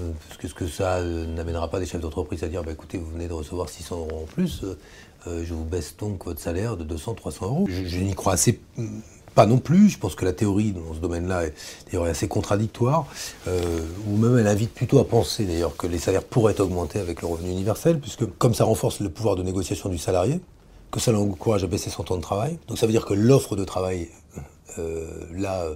Est-ce 0.43 0.55
que 0.55 0.67
ça 0.67 0.97
euh, 0.97 1.26
n'amènera 1.26 1.69
pas 1.71 1.79
des 1.79 1.87
chefs 1.87 2.00
d'entreprise 2.00 2.43
à 2.45 2.49
dire 2.49 2.62
bah, 2.64 2.73
écoutez, 2.73 2.99
vous 2.99 3.11
venez 3.11 3.29
de 3.29 3.33
recevoir 3.33 3.69
600 3.69 3.97
euros 3.97 4.23
en 4.23 4.26
plus, 4.26 4.64
euh, 4.64 4.79
euh, 5.26 5.45
je 5.45 5.55
vous 5.55 5.64
baisse 5.64 5.97
donc 5.97 6.25
votre 6.25 6.40
salaire 6.40 6.76
de 6.76 6.85
200, 6.85 7.14
300 7.14 7.47
euros 7.47 7.67
Je, 7.69 7.99
n'y 7.99 8.14
crois 8.14 8.35
assez 8.35 8.61
pas 9.35 9.47
non 9.47 9.59
plus. 9.59 9.91
Je 9.91 9.99
pense 9.99 10.15
que 10.15 10.25
la 10.25 10.33
théorie 10.33 10.73
dans 10.73 10.95
ce 10.95 11.01
domaine-là 11.01 11.45
est, 11.47 11.97
assez 11.97 12.29
contradictoire, 12.29 13.07
ou 13.47 14.17
même 14.17 14.39
elle 14.39 14.47
invite 14.47 14.73
plutôt 14.73 14.99
à 14.99 15.07
penser 15.07 15.45
d'ailleurs 15.45 15.77
que 15.77 15.87
les 15.87 15.99
salaires 15.99 16.25
pourraient 16.25 16.61
augmenter 16.61 16.99
avec 16.99 17.21
le 17.23 17.29
revenu 17.29 17.51
universel, 17.51 17.99
puisque 17.99 18.25
comme 18.39 18.55
ça 18.55 18.65
renforce 18.65 19.01
le 19.01 19.11
pouvoir 19.11 19.37
de 19.37 19.43
négociation 19.43 19.89
du 19.89 19.99
salarié, 19.99 20.41
que 20.91 21.01
ça 21.01 21.13
l'encourage 21.13 21.65
à 21.65 21.67
baisser 21.67 21.91
son 21.91 22.03
temps 22.03 22.17
de 22.17 22.23
travail. 22.23 22.59
Donc 22.69 22.79
ça 22.79 22.87
veut 22.87 22.93
dire 22.93 23.05
que 23.05 23.15
l'offre 23.15 23.57
de 23.57 23.65
travail 23.65 24.09
euh, 24.79 25.25
là 25.35 25.67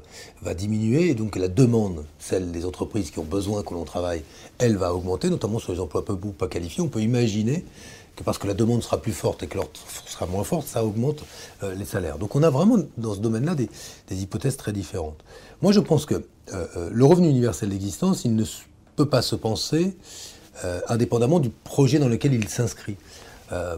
va 0.42 0.54
diminuer 0.54 1.10
et 1.10 1.14
donc 1.14 1.36
la 1.36 1.48
demande, 1.48 2.04
celle 2.18 2.52
des 2.52 2.64
entreprises 2.64 3.10
qui 3.10 3.18
ont 3.18 3.24
besoin 3.24 3.62
que 3.62 3.74
l'on 3.74 3.84
travaille, 3.84 4.22
elle 4.58 4.76
va 4.76 4.94
augmenter, 4.94 5.30
notamment 5.30 5.58
sur 5.58 5.72
les 5.72 5.80
emplois 5.80 6.04
peu 6.04 6.12
ou 6.12 6.32
pas 6.32 6.48
qualifiés. 6.48 6.82
On 6.82 6.88
peut 6.88 7.02
imaginer 7.02 7.64
que 8.16 8.22
parce 8.22 8.38
que 8.38 8.46
la 8.46 8.54
demande 8.54 8.82
sera 8.82 9.00
plus 9.00 9.12
forte 9.12 9.42
et 9.42 9.46
que 9.46 9.56
l'offre 9.56 10.08
sera 10.08 10.26
moins 10.26 10.44
forte, 10.44 10.66
ça 10.66 10.84
augmente 10.84 11.24
euh, 11.62 11.74
les 11.74 11.84
salaires. 11.84 12.18
Donc 12.18 12.36
on 12.36 12.42
a 12.42 12.50
vraiment 12.50 12.78
dans 12.96 13.14
ce 13.14 13.20
domaine-là 13.20 13.54
des, 13.54 13.68
hypothèses 14.10 14.56
très 14.56 14.72
différentes. 14.72 15.24
Moi 15.62 15.72
je 15.72 15.80
pense 15.80 16.06
que 16.06 16.24
euh, 16.52 16.90
le 16.92 17.04
revenu 17.04 17.28
universel 17.28 17.70
d'existence, 17.70 18.24
il 18.24 18.34
ne 18.36 18.44
peut 18.96 19.08
pas 19.08 19.22
se 19.22 19.36
penser 19.36 19.96
indépendamment 20.86 21.40
du 21.40 21.50
projet 21.50 21.98
dans 21.98 22.06
lequel 22.06 22.32
il 22.32 22.48
s'inscrit. 22.48 22.96
Euh, 23.52 23.76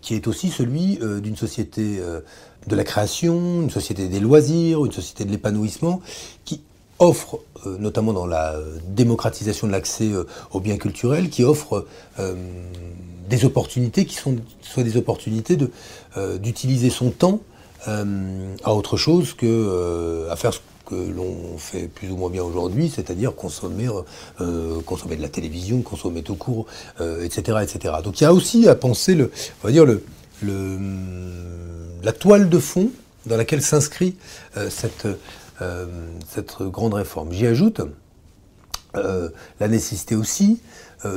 qui 0.00 0.14
est 0.14 0.26
aussi 0.26 0.50
celui 0.50 0.98
euh, 1.00 1.20
d'une 1.20 1.36
société 1.36 1.98
euh, 2.00 2.20
de 2.66 2.74
la 2.74 2.82
création, 2.82 3.62
une 3.62 3.70
société 3.70 4.08
des 4.08 4.18
loisirs, 4.18 4.84
une 4.84 4.90
société 4.90 5.24
de 5.24 5.30
l'épanouissement, 5.30 6.02
qui 6.44 6.60
offre, 6.98 7.38
notamment 7.78 8.12
dans 8.12 8.26
la 8.26 8.56
démocratisation 8.88 9.68
de 9.68 9.72
l'accès 9.72 10.10
aux 10.50 10.60
biens 10.60 10.78
culturels, 10.78 11.28
qui 11.28 11.44
offre 11.44 11.86
des 13.28 13.44
opportunités 13.44 14.04
qui 14.06 14.14
sont 14.16 14.36
soit 14.60 14.82
des 14.82 14.96
opportunités 14.96 15.56
d'utiliser 16.40 16.90
son 16.90 17.10
temps 17.10 17.40
à 17.86 18.74
autre 18.74 18.96
chose 18.96 19.34
que 19.34 20.28
à 20.30 20.36
faire 20.36 20.52
ce 20.52 20.60
que 20.86 20.94
l'on 20.94 21.58
fait 21.58 21.88
plus 21.88 22.10
ou 22.10 22.16
moins 22.16 22.30
bien 22.30 22.42
aujourd'hui, 22.42 22.90
c'est-à-dire 22.94 23.34
consommer, 23.34 23.88
euh, 24.40 24.80
consommer 24.82 25.16
de 25.16 25.22
la 25.22 25.28
télévision, 25.28 25.82
consommer 25.82 26.22
tout 26.22 26.36
court, 26.36 26.66
etc., 27.22 27.42
euh, 27.48 27.60
etc. 27.60 27.94
Donc 28.02 28.20
il 28.20 28.24
y 28.24 28.26
a 28.26 28.32
aussi 28.32 28.68
à 28.68 28.74
penser 28.74 29.14
le, 29.14 29.30
on 29.62 29.66
va 29.66 29.72
dire 29.72 29.84
le, 29.84 30.02
le 30.42 30.78
la 32.02 32.12
toile 32.12 32.48
de 32.48 32.58
fond 32.58 32.90
dans 33.26 33.36
laquelle 33.36 33.62
s'inscrit 33.62 34.16
euh, 34.56 34.70
cette, 34.70 35.08
cette 36.28 36.62
grande 36.62 36.94
réforme. 36.94 37.32
J'y 37.32 37.46
ajoute 37.46 37.80
la 38.94 39.68
nécessité 39.68 40.14
aussi 40.14 40.58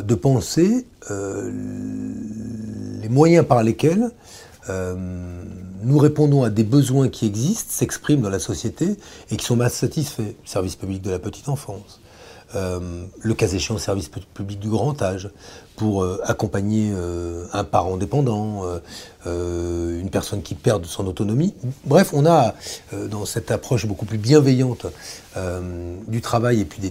de 0.04 0.16
penser 0.16 0.86
les 1.10 3.10
moyens 3.10 3.46
par 3.46 3.64
lesquels 3.64 4.12
nous 5.84 5.98
répondons 5.98 6.44
à 6.44 6.50
des 6.50 6.64
besoins 6.64 7.10
qui 7.10 7.26
existent, 7.26 7.72
s'expriment 7.72 8.22
dans 8.22 8.30
la 8.30 8.40
société 8.40 8.96
et 9.32 9.38
qui 9.38 9.46
sont 9.46 9.56
mal 9.56 9.70
satisfaits. 9.70 10.34
Service 10.46 10.76
public 10.76 11.02
de 11.02 11.10
la 11.10 11.20
petite 11.20 11.50
enfance, 11.50 12.00
euh, 12.56 13.06
le 13.22 13.34
cas 13.34 13.48
échéant, 13.48 13.78
service 13.78 14.10
public 14.10 14.60
du 14.60 14.70
grand 14.70 15.02
âge, 15.02 15.30
pour 15.76 16.04
euh, 16.04 16.20
accompagner 16.26 16.92
euh, 16.94 17.46
un 17.54 17.64
parent 17.64 17.96
dépendant, 17.96 18.64
une 19.26 20.10
personne 20.12 20.42
qui 20.42 20.56
perd 20.56 20.86
son 20.86 21.08
autonomie. 21.08 21.54
Bref, 21.86 22.12
on 22.14 22.26
a 22.26 22.54
dans 23.10 23.26
cette 23.26 23.52
approche 23.52 23.86
beaucoup 23.86 24.06
plus 24.06 24.18
bienveillante 24.18 24.86
du 26.08 26.22
travail 26.22 26.62
et 26.62 26.66
puis 26.66 26.82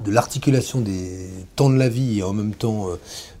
de 0.00 0.10
l'articulation 0.10 0.80
des 0.80 1.28
temps 1.56 1.70
de 1.70 1.76
la 1.76 1.88
vie 1.88 2.18
et 2.18 2.22
en 2.22 2.32
même 2.32 2.54
temps 2.54 2.88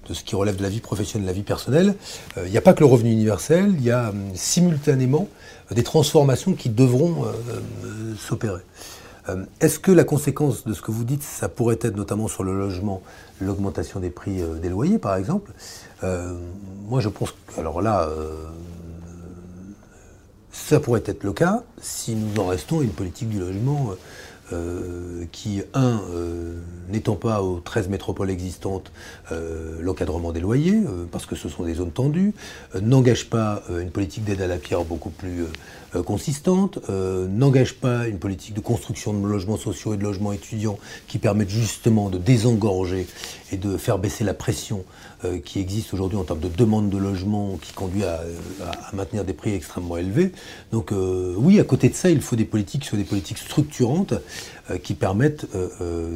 de 0.08 0.14
ce 0.14 0.24
qui 0.24 0.34
relève 0.36 0.56
de 0.56 0.62
la 0.62 0.68
vie 0.68 0.80
professionnelle, 0.80 1.26
de 1.26 1.30
la 1.30 1.34
vie 1.34 1.42
personnelle, 1.42 1.94
euh, 2.36 2.44
il 2.46 2.50
n'y 2.50 2.58
a 2.58 2.60
pas 2.60 2.74
que 2.74 2.80
le 2.80 2.86
revenu 2.86 3.10
universel, 3.10 3.74
il 3.76 3.84
y 3.84 3.90
a 3.90 4.10
hum, 4.10 4.30
simultanément 4.34 5.28
euh, 5.70 5.74
des 5.74 5.82
transformations 5.82 6.54
qui 6.54 6.68
devront 6.68 7.24
euh, 7.24 8.14
s'opérer. 8.18 8.62
Est-ce 9.58 9.78
que 9.78 9.90
la 9.90 10.04
conséquence 10.04 10.66
de 10.66 10.74
ce 10.74 10.82
que 10.82 10.90
vous 10.90 11.04
dites, 11.04 11.22
ça 11.22 11.48
pourrait 11.48 11.78
être 11.80 11.96
notamment 11.96 12.28
sur 12.28 12.44
le 12.44 12.58
logement, 12.58 13.00
l'augmentation 13.40 13.98
des 13.98 14.10
prix 14.10 14.42
des 14.60 14.68
loyers 14.68 14.98
par 14.98 15.16
exemple? 15.16 15.50
Moi 16.02 17.00
je 17.00 17.08
pense 17.08 17.30
que, 17.30 17.58
alors 17.58 17.80
là, 17.80 18.06
ça 20.52 20.78
pourrait 20.78 21.04
être 21.06 21.24
le 21.24 21.32
cas 21.32 21.62
si 21.80 22.14
nous 22.14 22.38
en 22.38 22.48
restons 22.48 22.80
à 22.80 22.82
une 22.82 22.90
politique 22.90 23.30
du 23.30 23.38
logement 23.38 23.92
euh, 24.52 25.24
qui, 25.32 25.62
un, 25.72 26.02
euh, 26.10 26.60
n'étant 26.90 27.16
pas 27.16 27.40
aux 27.42 27.60
13 27.60 27.88
métropoles 27.88 28.28
existantes, 28.28 28.92
euh, 29.32 29.78
l'encadrement 29.80 30.32
des 30.32 30.40
loyers, 30.40 30.82
parce 31.10 31.24
que 31.24 31.34
ce 31.34 31.48
sont 31.48 31.64
des 31.64 31.74
zones 31.74 31.92
tendues, 31.92 32.34
n'engage 32.80 33.30
pas 33.30 33.62
une 33.80 33.90
politique 33.90 34.24
d'aide 34.24 34.42
à 34.42 34.46
la 34.46 34.58
pierre 34.58 34.84
beaucoup 34.84 35.08
plus 35.08 35.44
consistante, 36.04 36.78
n'engage 36.88 37.74
pas 37.74 38.06
une 38.06 38.18
politique 38.18 38.54
de 38.54 38.60
construction 38.60 39.14
de 39.14 39.26
logements 39.26 39.56
sociaux 39.56 39.94
et 39.94 39.96
de 39.96 40.02
logements 40.02 40.32
étudiants 40.32 40.78
qui 41.08 41.18
permettent 41.18 41.50
justement 41.50 42.10
de 42.10 42.18
désengorger 42.18 43.06
et 43.52 43.56
de 43.56 43.76
faire 43.76 43.98
baisser 43.98 44.24
la 44.24 44.34
pression 44.34 44.84
qui 45.44 45.60
existe 45.60 45.94
aujourd'hui 45.94 46.18
en 46.18 46.24
termes 46.24 46.40
de 46.40 46.48
demande 46.48 46.90
de 46.90 46.98
logement 46.98 47.56
qui 47.60 47.72
conduit 47.72 48.04
à, 48.04 48.20
à 48.62 48.94
maintenir 48.94 49.24
des 49.24 49.32
prix 49.32 49.54
extrêmement 49.54 49.96
élevés. 49.96 50.32
Donc 50.72 50.92
oui, 50.92 51.60
à 51.60 51.64
côté 51.64 51.88
de 51.88 51.94
ça, 51.94 52.10
il 52.10 52.20
faut 52.20 52.36
des 52.36 52.44
politiques 52.44 52.94
des 52.94 53.04
politiques 53.04 53.38
structurantes 53.38 54.14
euh, 54.70 54.78
qui 54.78 54.94
permettent 54.94 55.46
euh, 55.54 55.68
euh, 55.80 56.08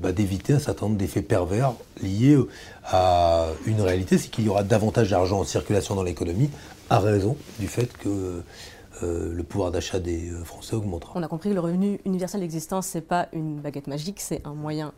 bah, 0.00 0.12
d'éviter 0.12 0.54
un 0.54 0.58
certain 0.58 0.86
nombre 0.86 0.98
d'effets 0.98 1.22
pervers 1.22 1.72
liés 2.02 2.38
à 2.84 3.46
une 3.66 3.80
réalité, 3.80 4.16
c'est 4.18 4.28
qu'il 4.28 4.46
y 4.46 4.48
aura 4.48 4.62
davantage 4.62 5.10
d'argent 5.10 5.40
en 5.40 5.44
circulation 5.44 5.94
dans 5.94 6.02
l'économie 6.02 6.50
à 6.88 6.98
raison 6.98 7.36
du 7.58 7.68
fait 7.68 7.92
que 7.98 8.42
le 9.02 9.42
pouvoir 9.42 9.70
d'achat 9.70 10.00
des 10.00 10.30
Français 10.44 10.74
augmentera. 10.74 11.12
On 11.16 11.22
a 11.22 11.28
compris 11.28 11.50
que 11.50 11.54
le 11.54 11.60
revenu 11.60 12.00
universel 12.04 12.40
d'existence, 12.40 12.88
ce 12.88 12.98
n'est 12.98 13.02
pas 13.02 13.28
une 13.32 13.60
baguette 13.60 13.86
magique, 13.86 14.20
c'est 14.20 14.40
un 14.46 14.54
moyen 14.54 14.92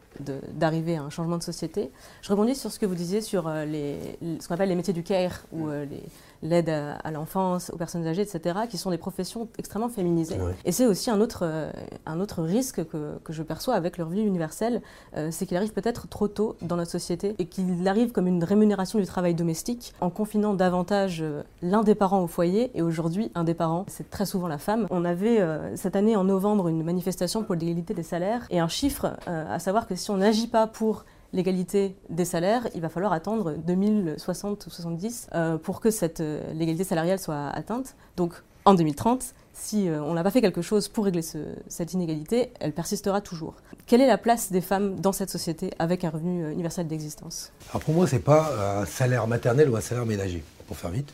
d'arriver 0.54 0.96
à 0.96 1.02
un 1.02 1.10
changement 1.10 1.38
de 1.38 1.42
société. 1.42 1.90
Je 2.22 2.30
rebondis 2.30 2.54
sur 2.54 2.70
ce 2.70 2.78
que 2.78 2.86
vous 2.86 2.94
disiez 2.94 3.20
sur 3.20 3.48
les, 3.48 3.98
ce 4.40 4.48
qu'on 4.48 4.54
appelle 4.54 4.68
les 4.68 4.74
métiers 4.74 4.94
du 4.94 5.02
care 5.02 5.44
ou 5.52 5.68
les 5.68 6.02
l'aide 6.42 6.70
à, 6.70 7.10
l'enfance, 7.10 7.70
aux 7.70 7.76
personnes 7.76 8.06
âgées, 8.06 8.22
etc., 8.22 8.60
qui 8.68 8.78
sont 8.78 8.90
des 8.90 8.98
professions 8.98 9.48
extrêmement 9.58 9.88
féminisées. 9.88 10.38
Et 10.64 10.72
c'est 10.72 10.86
aussi 10.86 11.10
un 11.10 11.20
autre, 11.20 11.40
euh, 11.42 11.70
un 12.06 12.20
autre 12.20 12.42
risque 12.42 12.84
que, 12.86 13.18
que, 13.22 13.32
je 13.32 13.42
perçois 13.42 13.74
avec 13.74 13.98
le 13.98 14.04
revenu 14.04 14.22
universel, 14.22 14.82
euh, 15.16 15.28
c'est 15.30 15.46
qu'il 15.46 15.56
arrive 15.56 15.72
peut-être 15.72 16.08
trop 16.08 16.28
tôt 16.28 16.56
dans 16.62 16.76
notre 16.76 16.90
société 16.90 17.34
et 17.38 17.46
qu'il 17.46 17.86
arrive 17.86 18.12
comme 18.12 18.26
une 18.26 18.42
rémunération 18.42 18.98
du 18.98 19.06
travail 19.06 19.34
domestique 19.34 19.94
en 20.00 20.10
confinant 20.10 20.54
davantage 20.54 21.20
euh, 21.22 21.42
l'un 21.62 21.82
des 21.82 21.94
parents 21.94 22.22
au 22.22 22.26
foyer 22.26 22.70
et 22.74 22.82
aujourd'hui 22.82 23.30
un 23.34 23.44
des 23.44 23.54
parents, 23.54 23.84
c'est 23.88 24.10
très 24.10 24.26
souvent 24.26 24.48
la 24.48 24.58
femme. 24.58 24.86
On 24.90 25.04
avait 25.04 25.40
cette 25.76 25.96
année 25.96 26.16
en 26.16 26.24
novembre 26.24 26.68
une 26.68 26.82
manifestation 26.82 27.42
pour 27.42 27.54
l'égalité 27.54 27.94
des 27.94 28.02
salaires 28.02 28.46
et 28.50 28.60
un 28.60 28.68
chiffre, 28.68 29.16
à 29.26 29.58
savoir 29.58 29.86
que 29.86 29.94
si 29.94 30.10
on 30.10 30.16
n'agit 30.16 30.46
pas 30.46 30.66
pour 30.66 31.04
l'égalité 31.32 31.96
des 32.08 32.24
salaires, 32.24 32.68
il 32.74 32.80
va 32.80 32.88
falloir 32.88 33.12
attendre 33.12 33.54
2060 33.66 34.66
ou 34.66 34.70
70 34.70 35.28
euh, 35.34 35.58
pour 35.58 35.80
que 35.80 35.90
cette 35.90 36.20
euh, 36.20 36.52
l'égalité 36.52 36.84
salariale 36.84 37.18
soit 37.18 37.48
atteinte. 37.48 37.94
Donc 38.16 38.34
en 38.64 38.74
2030, 38.74 39.34
si 39.54 39.88
euh, 39.88 40.02
on 40.02 40.14
n'a 40.14 40.22
pas 40.22 40.30
fait 40.30 40.40
quelque 40.40 40.62
chose 40.62 40.88
pour 40.88 41.04
régler 41.04 41.22
cette 41.22 41.92
inégalité, 41.92 42.52
elle 42.60 42.72
persistera 42.72 43.20
toujours. 43.20 43.54
Quelle 43.86 44.00
est 44.00 44.06
la 44.06 44.18
place 44.18 44.52
des 44.52 44.60
femmes 44.60 44.98
dans 45.00 45.12
cette 45.12 45.30
société 45.30 45.70
avec 45.78 46.04
un 46.04 46.10
revenu 46.10 46.44
euh, 46.44 46.52
universel 46.52 46.86
d'existence? 46.86 47.52
Alors 47.70 47.82
pour 47.82 47.94
moi, 47.94 48.06
ce 48.06 48.16
n'est 48.16 48.22
pas 48.22 48.80
un 48.80 48.86
salaire 48.86 49.26
maternel 49.26 49.68
ou 49.70 49.76
un 49.76 49.80
salaire 49.80 50.06
ménager, 50.06 50.42
pour 50.66 50.76
faire 50.76 50.90
vite. 50.90 51.12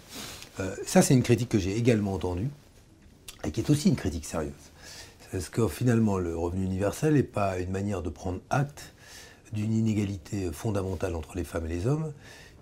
Ça, 0.87 1.03
c'est 1.03 1.13
une 1.13 1.23
critique 1.23 1.51
que 1.51 1.59
j'ai 1.59 1.77
également 1.77 2.15
entendue 2.15 2.49
et 3.45 3.51
qui 3.51 3.61
est 3.61 3.69
aussi 3.69 3.91
une 3.91 3.97
critique 3.97 4.25
sérieuse. 4.25 4.53
Est-ce 5.35 5.51
que 5.51 5.69
finalement 5.69 6.17
le 6.17 6.35
revenu 6.35 6.65
universel 6.65 7.13
n'est 7.13 7.23
pas 7.23 7.59
une 7.59 7.71
manière 7.71 8.01
de 8.01 8.09
prendre 8.09 8.41
acte 8.49 8.95
d'une 9.53 9.73
inégalité 9.73 10.51
fondamentale 10.53 11.15
entre 11.15 11.37
les 11.37 11.45
femmes 11.45 11.67
et 11.67 11.71
les 11.71 11.87
hommes 11.87 12.13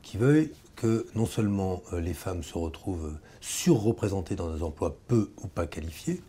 qui 0.03 0.19
veuille 0.19 0.50
que 0.76 1.07
non 1.14 1.26
seulement 1.26 1.83
euh, 1.93 2.00
les 2.00 2.14
femmes 2.14 2.43
se 2.43 2.57
retrouvent 2.57 3.12
surreprésentées 3.41 4.37
dans 4.37 4.55
des 4.55 4.62
emplois 4.62 4.97
peu 5.09 5.31
ou 5.43 5.49
pas 5.49 5.67
qualifiés, 5.67 6.23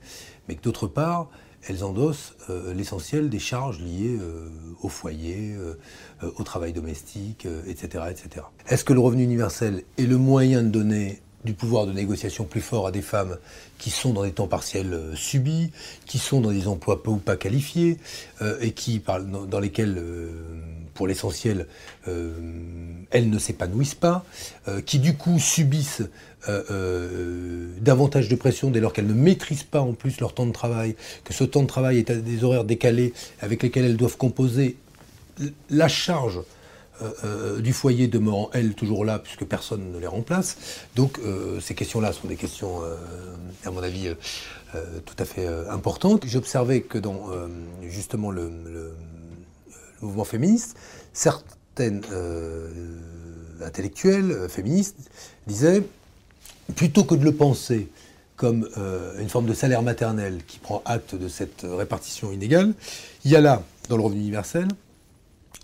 mais 0.48 0.56
que 0.56 0.62
d'autre 0.62 0.88
part, 0.88 1.30
elles 1.68 1.84
endossent 1.84 2.36
euh, 2.50 2.74
l'essentiel 2.74 3.30
des 3.30 3.40
charges 3.40 3.80
liées 3.80 4.18
euh, 4.20 4.50
au 4.82 4.90
foyer, 4.90 5.56
au 6.22 6.44
travail 6.44 6.74
domestique, 6.74 7.48
etc. 7.68 8.06
etc. 8.10 8.46
Est-ce 8.68 8.86
que 8.86 8.94
le 8.94 9.00
revenu 9.00 9.24
universel 9.24 9.84
est 9.98 10.06
le 10.06 10.18
moyen 10.18 10.64
de 10.64 10.70
donner 10.70 11.22
du 11.46 11.54
pouvoir 11.54 11.86
de 11.86 11.94
négociation 11.94 12.44
plus 12.44 12.62
fort 12.62 12.88
à 12.88 12.92
des 12.92 13.02
femmes 13.02 13.38
qui 13.78 13.92
sont 13.92 14.14
dans 14.14 14.24
des 14.24 14.32
temps 14.32 14.48
partiels 14.48 14.94
euh, 14.94 15.16
subis, 15.16 15.72
qui 16.06 16.18
sont 16.18 16.42
dans 16.42 16.52
des 16.52 16.68
emplois 16.68 17.04
peu 17.04 17.12
ou 17.12 17.18
pas 17.18 17.38
qualifiés, 17.38 17.98
euh, 18.42 18.58
et 18.60 18.72
qui, 18.72 19.02
dans, 19.50 19.60
lesquels, 19.60 19.98
euh, 19.98 20.30
pour 20.94 21.08
l'essentiel, 21.08 21.68
elles 22.06 23.30
ne 23.30 23.38
s'épanouissent 23.38 23.96
pas, 23.96 24.24
qui 24.86 25.00
du 25.00 25.16
coup 25.16 25.40
subissent 25.40 26.04
davantage 27.82 28.30
de 28.30 28.36
pression 28.36 28.72
dès 28.72 28.80
lors 28.80 28.94
qu'elles 28.94 29.08
ne 29.08 29.14
maîtrisent 29.14 29.64
pas 29.64 29.82
en 29.82 29.92
plus 29.92 30.22
leur 30.22 30.34
temps 30.34 30.46
de 30.46 30.54
travail, 30.54 30.96
que 31.26 31.34
ce 31.34 31.44
temps 31.44 31.64
de 31.64 31.68
travail 31.68 31.98
est 31.98 32.10
à 32.12 32.16
des 32.16 32.46
horaires 32.46 32.64
décalés 32.64 33.14
avec 33.42 33.62
lesquels 33.62 33.84
elles 33.84 33.98
doivent 33.98 34.16
composer 34.16 34.78
la 35.70 35.90
charge 35.90 36.40
euh, 37.02 37.12
euh, 37.26 37.62
du 37.62 37.74
foyer 37.74 38.08
demeurant, 38.08 38.50
elles, 38.54 38.74
toujours 38.74 39.04
là, 39.04 39.20
puisque 39.20 39.44
personne 39.44 39.92
ne 39.92 40.00
les 40.00 40.08
remplace. 40.08 40.58
Donc 40.96 41.20
euh, 41.20 41.60
ces 41.60 41.76
questions-là 41.76 42.14
sont 42.14 42.28
des 42.28 42.38
questions, 42.38 42.82
à 43.66 43.72
mon 43.72 43.84
avis, 43.84 44.14
tout 45.06 45.16
à 45.20 45.26
fait 45.26 45.48
importantes. 45.70 46.24
J'observais 46.26 46.82
que 46.82 46.98
dans 46.98 47.30
justement 47.84 48.32
le, 48.32 48.52
mouvement 50.02 50.24
féministe, 50.24 50.78
certaines 51.14 52.04
intellectuelles 53.62 54.48
féministes 54.50 54.98
disaient, 55.48 55.84
plutôt 56.76 57.04
que 57.04 57.16
de 57.16 57.24
le 57.24 57.34
penser 57.34 57.90
comme 58.36 58.70
une 59.20 59.30
forme 59.30 59.46
de 59.46 59.54
salaire 59.54 59.82
maternel 59.82 60.42
qui 60.46 60.60
prend 60.60 60.82
acte 60.86 61.16
de 61.16 61.28
cette 61.28 61.66
répartition 61.68 62.32
inégale, 62.32 62.74
il 63.24 63.32
y 63.32 63.36
a 63.36 63.42
là, 63.42 63.64
dans 63.90 63.98
le 63.98 64.04
revenu 64.04 64.20
universel, 64.22 64.68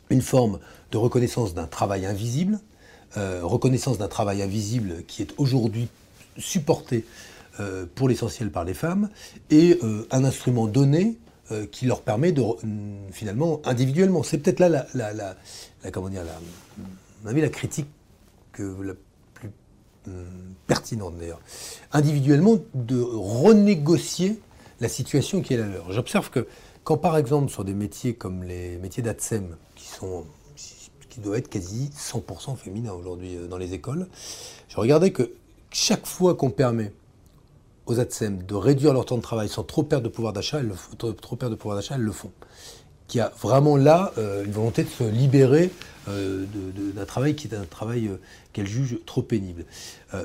une 0.10 0.22
forme 0.22 0.60
de 0.92 0.98
reconnaissance 0.98 1.54
d'un 1.54 1.68
travail 1.68 2.06
invisible, 2.06 2.60
euh, 3.18 3.42
reconnaissance 3.44 3.98
d'un 3.98 4.08
travail 4.08 4.42
invisible 4.42 5.04
qui 5.08 5.22
est 5.22 5.34
aujourd'hui 5.38 5.88
supporté 6.38 7.06
euh, 7.60 7.86
pour 7.96 8.10
l'essentiel 8.10 8.52
par 8.52 8.64
les 8.64 8.74
femmes, 8.74 9.10
et 9.50 9.78
euh, 9.84 10.08
un 10.12 10.24
instrument 10.24 10.68
donné 10.68 11.18
qui 11.70 11.86
leur 11.86 12.02
permet 12.02 12.32
de 12.32 12.42
finalement 13.12 13.60
individuellement. 13.66 14.24
C'est 14.24 14.38
peut-être 14.38 14.62
là 14.62 14.86
la, 14.94 15.12
la, 15.12 15.36
comment 15.92 16.08
dire 16.08 16.24
la, 17.26 17.50
critique 17.50 17.90
que 18.54 18.64
la 18.82 18.94
plus 19.34 19.50
pertinente 20.66 21.18
d'ailleurs. 21.18 21.42
Individuellement 21.92 22.58
de 22.74 23.02
renégocier 23.02 24.40
la 24.80 24.88
situation 24.88 25.42
qui 25.42 25.56
est 25.56 25.58
la 25.58 25.68
leur. 25.68 25.92
J'observe 25.92 26.30
que 26.30 26.48
quand 26.86 26.96
par 26.96 27.18
exemple 27.18 27.52
sur 27.52 27.66
des 27.66 27.74
métiers 27.74 28.14
comme 28.14 28.44
les 28.46 28.78
métiers 28.78 29.04
d'ATSEM, 29.04 29.58
qui 29.76 29.88
sont 29.90 30.24
qui 31.12 31.20
doit 31.20 31.38
être 31.38 31.50
quasi 31.50 31.92
100% 31.96 32.56
féminin 32.56 32.94
aujourd'hui 32.94 33.36
euh, 33.36 33.48
dans 33.48 33.58
les 33.58 33.74
écoles. 33.76 34.08
Je 34.70 34.78
regardais 34.78 35.12
que 35.12 35.32
chaque 35.72 36.08
fois 36.08 36.34
qu'on 36.34 36.50
permet 36.50 36.92
aux 37.86 38.00
ATSEM 38.00 38.44
de 38.44 38.56
réduire 38.56 38.94
leur 38.94 39.06
temps 39.06 39.18
de 39.18 39.22
travail 39.22 39.50
sans 39.50 39.64
trop 39.64 39.84
perdre 39.84 40.06
de 40.06 40.10
pouvoir 40.10 40.34
d'achat, 40.34 40.60
elles 40.60 40.68
le, 40.68 42.12
font. 42.12 42.32
Qu'il 43.08 43.20
y 43.20 43.22
a 43.22 43.32
vraiment 43.42 43.76
là 43.76 44.14
euh, 44.18 44.46
une 44.46 44.52
volonté 44.52 44.84
de 44.84 44.90
se 44.90 45.04
libérer 45.04 45.70
euh, 46.08 46.46
d'un 46.96 47.06
travail 47.06 47.36
qui 47.36 47.48
est 47.48 47.56
un 47.56 47.66
travail 47.66 48.10
qu'elles 48.54 48.68
jugent 48.68 49.00
trop 49.06 49.22
pénible. 49.22 49.66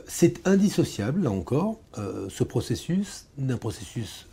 c'est 0.07 0.47
indissociable, 0.47 1.25
là 1.25 1.31
encore, 1.31 1.79
ce 1.97 2.45
processus 2.45 3.27
d'un 3.39 3.59
processus 3.59 4.27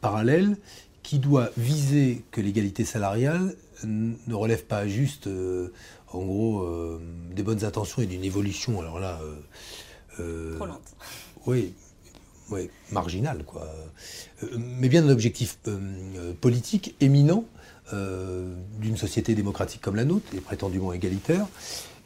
parallèle 0.00 0.56
qui 1.02 1.18
doit 1.18 1.50
viser 1.56 2.24
que 2.30 2.40
l'égalité 2.40 2.84
salariale 2.84 3.54
ne 3.84 4.34
relève 4.34 4.64
pas 4.64 4.86
juste, 4.86 5.26
euh, 5.26 5.72
en 6.12 6.22
gros, 6.24 6.62
euh, 6.62 7.00
des 7.34 7.42
bonnes 7.42 7.64
intentions 7.64 8.02
et 8.02 8.06
d'une 8.06 8.24
évolution, 8.24 8.80
alors 8.80 8.98
là... 8.98 9.20
Euh, 10.20 10.56
Trop 10.56 10.66
lente. 10.66 10.96
Oui, 11.46 11.74
oui, 12.50 12.70
marginal, 12.90 13.44
quoi. 13.44 13.68
mais 14.58 14.88
bien 14.88 15.02
d'un 15.02 15.10
objectif 15.10 15.58
politique 16.40 16.96
éminent 17.00 17.44
d'une 17.92 18.96
société 18.96 19.34
démocratique 19.34 19.80
comme 19.80 19.96
la 19.96 20.04
nôtre, 20.04 20.26
et 20.34 20.40
prétendument 20.40 20.92
égalitaire, 20.92 21.46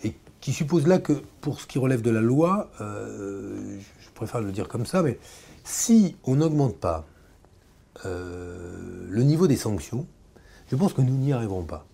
et 0.05 0.15
qui 0.41 0.53
suppose 0.53 0.87
là 0.87 0.99
que, 0.99 1.15
pour 1.41 1.61
ce 1.61 1.67
qui 1.67 1.79
relève 1.79 2.03
de 2.03 2.11
la 2.11 2.21
loi, 2.21 2.71
je 2.79 4.11
préfère 4.15 4.41
le 4.41 4.53
dire 4.53 4.69
comme 4.69 4.85
ça, 4.85 5.03
mais 5.03 5.19
si 5.65 6.17
on 6.25 6.37
n'augmente 6.37 6.77
pas 6.77 7.07
le 8.05 9.23
niveau 9.23 9.47
des 9.47 9.57
sanctions, 9.57 10.07
je 10.73 10.77
pense 10.79 10.95
que 10.95 11.03
nous 11.03 11.15
n'y 11.15 11.35
arriverons 11.35 11.65
pas. 11.65 11.85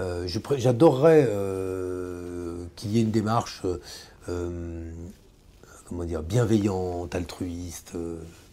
Euh, 0.00 0.26
j'adorerais 0.56 1.24
euh, 1.28 2.64
qu'il 2.74 2.90
y 2.90 2.98
ait 2.98 3.02
une 3.02 3.12
démarche 3.12 3.62
euh, 4.28 4.90
comment 5.86 6.02
dire, 6.02 6.24
bienveillante, 6.24 7.14
altruiste, 7.14 7.92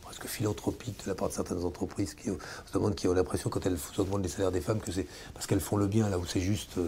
presque 0.01 0.27
philanthropique 0.27 1.03
de 1.05 1.09
la 1.09 1.15
part 1.15 1.29
de 1.29 1.33
certaines 1.33 1.63
entreprises 1.63 2.13
qui, 2.13 2.29
se 2.29 2.73
demandent, 2.73 2.93
qui 2.93 3.07
ont 3.07 3.13
l'impression 3.13 3.49
quand 3.49 3.65
elles 3.65 3.77
augmentent 3.97 4.21
les 4.21 4.29
salaires 4.29 4.51
des 4.51 4.61
femmes 4.61 4.79
que 4.79 4.91
c'est 4.91 5.07
parce 5.33 5.47
qu'elles 5.47 5.59
font 5.59 5.77
le 5.77 5.87
bien 5.87 6.09
là 6.09 6.19
où 6.19 6.25
c'est 6.27 6.41
juste 6.41 6.79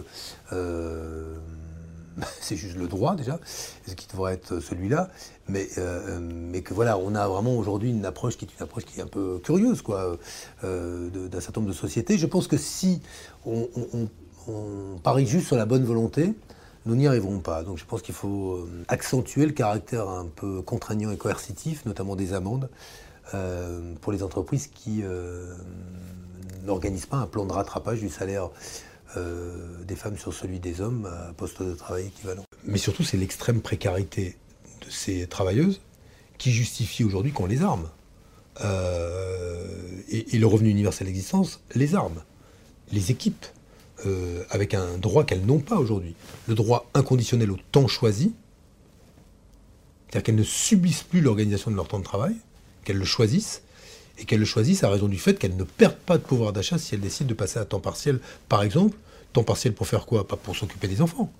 c'est 2.40 2.56
juste 2.56 2.76
le 2.76 2.88
droit 2.88 3.14
déjà, 3.16 3.38
ce 3.86 3.94
qui 3.94 4.06
devrait 4.08 4.34
être 4.34 4.60
celui-là, 4.60 5.10
mais, 5.48 5.68
euh, 5.78 6.18
mais 6.20 6.62
que 6.62 6.74
voilà, 6.74 6.98
on 6.98 7.14
a 7.14 7.26
vraiment 7.28 7.56
aujourd'hui 7.56 7.90
une 7.90 8.04
approche 8.04 8.36
qui 8.36 8.44
est 8.44 8.48
une 8.58 8.62
approche 8.62 8.84
qui 8.84 9.00
est 9.00 9.02
un 9.02 9.06
peu 9.06 9.40
curieuse, 9.42 9.82
quoi, 9.82 10.18
euh, 10.64 11.28
d'un 11.28 11.40
certain 11.40 11.60
nombre 11.60 11.72
de 11.72 11.76
sociétés. 11.76 12.18
Je 12.18 12.26
pense 12.26 12.46
que 12.46 12.56
si 12.56 13.00
on, 13.46 13.68
parie 15.02 15.26
juste 15.26 15.46
sur 15.46 15.56
la 15.56 15.66
bonne 15.66 15.84
volonté, 15.84 16.34
nous 16.86 16.96
n'y 16.96 17.06
arriverons 17.06 17.40
pas. 17.40 17.62
Donc 17.62 17.76
je 17.76 17.84
pense 17.84 18.00
qu'il 18.00 18.14
faut 18.14 18.52
euh, 18.52 18.84
accentuer 18.88 19.44
le 19.44 19.52
caractère 19.52 20.08
un 20.08 20.24
peu 20.24 20.62
contraignant 20.62 21.10
et 21.10 21.18
coercitif, 21.18 21.84
notamment 21.84 22.16
des 22.16 22.32
amendes, 22.32 22.68
pour 24.00 24.10
les 24.10 24.22
entreprises 24.22 24.68
qui 24.68 25.02
n'organisent 26.64 27.04
pas 27.04 27.18
un 27.18 27.26
plan 27.26 27.44
de 27.44 27.52
rattrapage 27.52 28.00
du 28.00 28.08
salaire 28.08 28.48
euh, 29.16 29.82
des 29.84 29.96
femmes 29.96 30.18
sur 30.18 30.34
celui 30.34 30.60
des 30.60 30.80
hommes 30.80 31.06
à 31.06 31.32
poste 31.32 31.62
de 31.62 31.74
travail 31.74 32.06
équivalent. 32.06 32.44
Mais 32.64 32.78
surtout, 32.78 33.02
c'est 33.02 33.16
l'extrême 33.16 33.60
précarité 33.60 34.36
de 34.84 34.90
ces 34.90 35.26
travailleuses 35.26 35.80
qui 36.36 36.52
justifie 36.52 37.04
aujourd'hui 37.04 37.32
qu'on 37.32 37.46
les 37.46 37.62
arme. 37.62 37.88
Euh, 38.60 39.66
et, 40.10 40.38
le 40.38 40.46
revenu 40.46 40.70
universel 40.70 41.06
d'existence 41.06 41.60
les 41.74 41.94
arme, 41.94 42.22
les 42.92 43.10
équipe, 43.10 43.46
euh, 44.04 44.44
avec 44.50 44.74
un 44.74 44.98
droit 44.98 45.24
qu'elles 45.24 45.44
n'ont 45.44 45.60
pas 45.60 45.76
aujourd'hui. 45.76 46.14
Le 46.46 46.54
droit 46.54 46.88
inconditionnel 46.94 47.50
au 47.50 47.56
temps 47.72 47.88
choisi, 47.88 48.34
c'est-à-dire 50.08 50.22
qu'elles 50.24 50.36
ne 50.36 50.42
subissent 50.42 51.02
plus 51.02 51.20
l'organisation 51.20 51.70
de 51.70 51.76
leur 51.76 51.88
temps 51.88 51.98
de 51.98 52.04
travail, 52.04 52.34
qu'elles 52.84 52.98
le 52.98 53.04
choisissent, 53.04 53.62
et 54.18 54.24
qu'elles 54.24 54.40
le 54.40 54.44
choisissent 54.44 54.84
à 54.84 54.90
raison 54.90 55.06
du 55.06 55.18
fait 55.18 55.38
qu'elles 55.38 55.56
ne 55.56 55.64
perdent 55.64 55.96
pas 55.96 56.18
de 56.18 56.22
pouvoir 56.22 56.52
d'achat 56.52 56.78
si 56.78 56.94
elles 56.94 57.00
décident 57.00 57.28
de 57.28 57.34
passer 57.34 57.58
à 57.58 57.64
temps 57.64 57.80
partiel, 57.80 58.20
par 58.48 58.62
exemple. 58.62 58.96
Temps 59.32 59.44
partiel 59.44 59.74
pour 59.74 59.86
faire 59.86 60.06
quoi? 60.06 60.26
Pas 60.26 60.36
pour 60.36 60.56
s'occuper 60.56 60.88
des 60.88 61.02
enfants, 61.02 61.30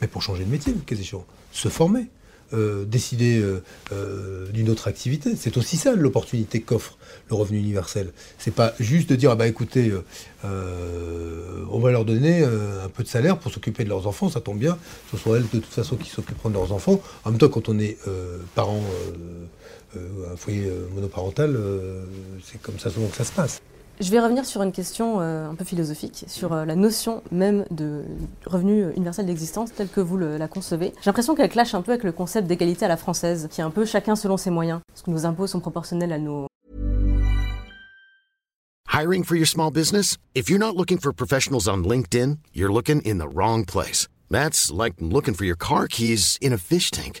mais 0.00 0.08
pour 0.08 0.22
changer 0.22 0.44
de 0.44 0.50
métier, 0.50 0.74
qu'est-ce 0.86 1.10
que 1.12 1.16
se 1.52 1.68
former. 1.68 2.08
Euh, 2.52 2.84
décider 2.84 3.38
euh, 3.38 3.62
euh, 3.92 4.50
d'une 4.50 4.70
autre 4.70 4.88
activité. 4.88 5.36
C'est 5.36 5.56
aussi 5.56 5.76
ça 5.76 5.94
l'opportunité 5.94 6.60
qu'offre 6.60 6.98
le 7.28 7.36
revenu 7.36 7.60
universel. 7.60 8.12
C'est 8.38 8.52
pas 8.52 8.74
juste 8.80 9.08
de 9.08 9.14
dire 9.14 9.30
ah 9.30 9.36
bah 9.36 9.46
écoutez, 9.46 9.92
on 10.42 11.78
va 11.78 11.92
leur 11.92 12.04
donner 12.04 12.42
un 12.42 12.88
peu 12.92 13.04
de 13.04 13.08
salaire 13.08 13.38
pour 13.38 13.52
s'occuper 13.52 13.84
de 13.84 13.88
leurs 13.88 14.08
enfants, 14.08 14.28
ça 14.28 14.40
tombe 14.40 14.58
bien. 14.58 14.78
Ce 15.12 15.16
sont 15.16 15.36
elles 15.36 15.44
de 15.44 15.60
toute 15.60 15.66
façon 15.66 15.94
qui 15.94 16.10
s'occuperont 16.10 16.48
de 16.48 16.54
leurs 16.54 16.72
enfants. 16.72 17.00
En 17.24 17.30
même 17.30 17.38
temps, 17.38 17.48
quand 17.48 17.68
on 17.68 17.78
est 17.78 17.98
parent 18.56 18.82
un 19.94 20.36
foyer 20.36 20.70
monoparental, 20.94 21.58
c'est 22.44 22.60
comme 22.62 22.78
ça 22.78 22.90
souvent 22.90 23.08
que 23.08 23.16
ça 23.16 23.24
se 23.24 23.32
passe. 23.32 23.60
Je 24.00 24.10
vais 24.10 24.18
revenir 24.18 24.46
sur 24.46 24.62
une 24.62 24.72
question 24.72 25.20
euh, 25.20 25.50
un 25.50 25.54
peu 25.54 25.66
philosophique, 25.66 26.24
sur 26.26 26.54
euh, 26.54 26.64
la 26.64 26.74
notion 26.74 27.22
même 27.30 27.66
de 27.70 28.02
revenu 28.46 28.90
universel 28.96 29.26
d'existence 29.26 29.74
telle 29.74 29.88
que 29.88 30.00
vous 30.00 30.16
le, 30.16 30.38
la 30.38 30.48
concevez. 30.48 30.94
J'ai 31.02 31.10
l'impression 31.10 31.34
qu'elle 31.34 31.50
clash 31.50 31.74
un 31.74 31.82
peu 31.82 31.92
avec 31.92 32.04
le 32.04 32.12
concept 32.12 32.46
d'égalité 32.46 32.86
à 32.86 32.88
la 32.88 32.96
française, 32.96 33.48
qui 33.50 33.60
est 33.60 33.64
un 33.64 33.70
peu 33.70 33.84
chacun 33.84 34.16
selon 34.16 34.38
ses 34.38 34.48
moyens. 34.48 34.80
Ce 34.94 35.02
que 35.02 35.10
nos 35.10 35.26
impôts 35.26 35.46
sont 35.46 35.60
proportionnels 35.60 36.12
à 36.14 36.18
nos... 36.18 36.46
Hiring 38.90 39.22
for 39.22 39.36
your 39.36 39.46
small 39.46 39.70
business? 39.70 40.16
If 40.34 40.48
you're 40.48 40.58
not 40.58 40.76
looking 40.76 40.98
for 40.98 41.12
professionals 41.12 41.68
on 41.68 41.84
LinkedIn, 41.84 42.38
you're 42.54 42.72
looking 42.72 43.02
in 43.02 43.18
the 43.18 43.28
wrong 43.28 43.66
place. 43.66 44.08
That's 44.30 44.70
like 44.72 44.94
looking 44.98 45.34
for 45.34 45.44
your 45.44 45.56
car 45.58 45.86
keys 45.86 46.38
in 46.40 46.54
a 46.54 46.58
fish 46.58 46.90
tank. 46.90 47.20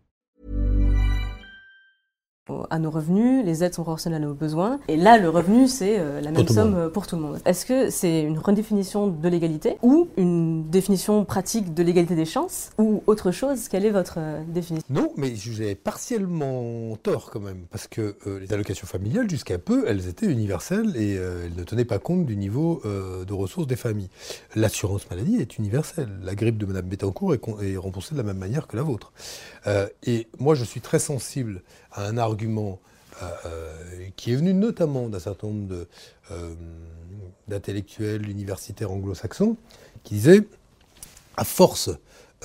À 2.69 2.79
nos 2.79 2.89
revenus, 2.89 3.45
les 3.45 3.63
aides 3.63 3.75
sont 3.75 3.83
proportionnelles 3.83 4.23
à 4.23 4.25
nos 4.25 4.33
besoins, 4.33 4.79
et 4.87 4.97
là 4.97 5.19
le 5.19 5.29
revenu 5.29 5.67
c'est 5.67 5.99
euh, 5.99 6.21
la 6.21 6.31
même 6.31 6.47
somme 6.47 6.71
monde. 6.71 6.79
euh, 6.79 6.89
pour 6.89 7.05
tout 7.05 7.15
le 7.15 7.21
monde. 7.21 7.39
Est-ce 7.45 7.67
que 7.67 7.91
c'est 7.91 8.23
une 8.23 8.39
redéfinition 8.39 9.07
de 9.07 9.29
l'égalité 9.29 9.77
ou 9.83 10.07
une 10.17 10.67
définition 10.67 11.23
pratique 11.23 11.73
de 11.75 11.83
l'égalité 11.83 12.15
des 12.15 12.25
chances 12.25 12.71
ou 12.79 13.03
autre 13.05 13.31
chose? 13.31 13.67
Quelle 13.67 13.85
est 13.85 13.91
votre 13.91 14.15
euh, 14.17 14.41
définition? 14.47 14.85
Non, 14.89 15.11
mais 15.17 15.35
j'ai 15.35 15.75
partiellement 15.75 16.95
tort 17.03 17.29
quand 17.31 17.39
même, 17.41 17.65
parce 17.69 17.87
que 17.87 18.15
euh, 18.25 18.39
les 18.39 18.51
allocations 18.51 18.87
familiales, 18.87 19.29
jusqu'à 19.29 19.59
peu, 19.59 19.85
elles 19.87 20.07
étaient 20.07 20.25
universelles 20.25 20.97
et 20.97 21.13
elles 21.13 21.53
ne 21.55 21.63
tenaient 21.63 21.85
pas 21.85 21.99
compte 21.99 22.25
du 22.25 22.35
niveau 22.35 22.81
de 22.83 23.33
ressources 23.33 23.67
des 23.67 23.75
familles. 23.75 24.09
L'assurance 24.55 25.09
maladie 25.09 25.37
est 25.37 25.57
universelle. 25.57 26.09
La 26.23 26.35
grippe 26.35 26.57
de 26.57 26.65
Madame 26.65 26.85
Bettencourt 26.85 27.33
est, 27.33 27.41
est 27.61 27.77
remboursée 27.77 28.15
de 28.15 28.17
la 28.19 28.25
même 28.25 28.37
manière 28.37 28.67
que 28.67 28.75
la 28.75 28.83
vôtre. 28.83 29.11
Et 30.03 30.27
moi, 30.39 30.55
je 30.55 30.63
suis 30.63 30.81
très 30.81 30.99
sensible 30.99 31.61
à 31.93 32.05
un 32.05 32.17
argument 32.17 32.79
euh, 33.21 33.29
euh, 33.45 34.07
qui 34.15 34.31
est 34.31 34.35
venu 34.35 34.53
notamment 34.53 35.09
d'un 35.09 35.19
certain 35.19 35.47
nombre 35.47 35.85
euh, 36.31 36.53
d'intellectuels 37.47 38.29
universitaires 38.29 38.91
anglo-saxons, 38.91 39.57
qui 40.03 40.15
disaient, 40.15 40.47
à 41.37 41.43
force 41.43 41.89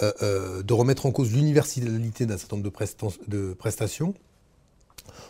de 0.03 0.73
remettre 0.75 1.07
en 1.07 1.11
cause 1.11 1.33
l'universalité 1.33 2.27
d'un 2.27 2.37
certain 2.37 2.57
nombre 2.57 2.71
de, 2.71 3.29
de 3.29 3.55
prestations, 3.55 4.13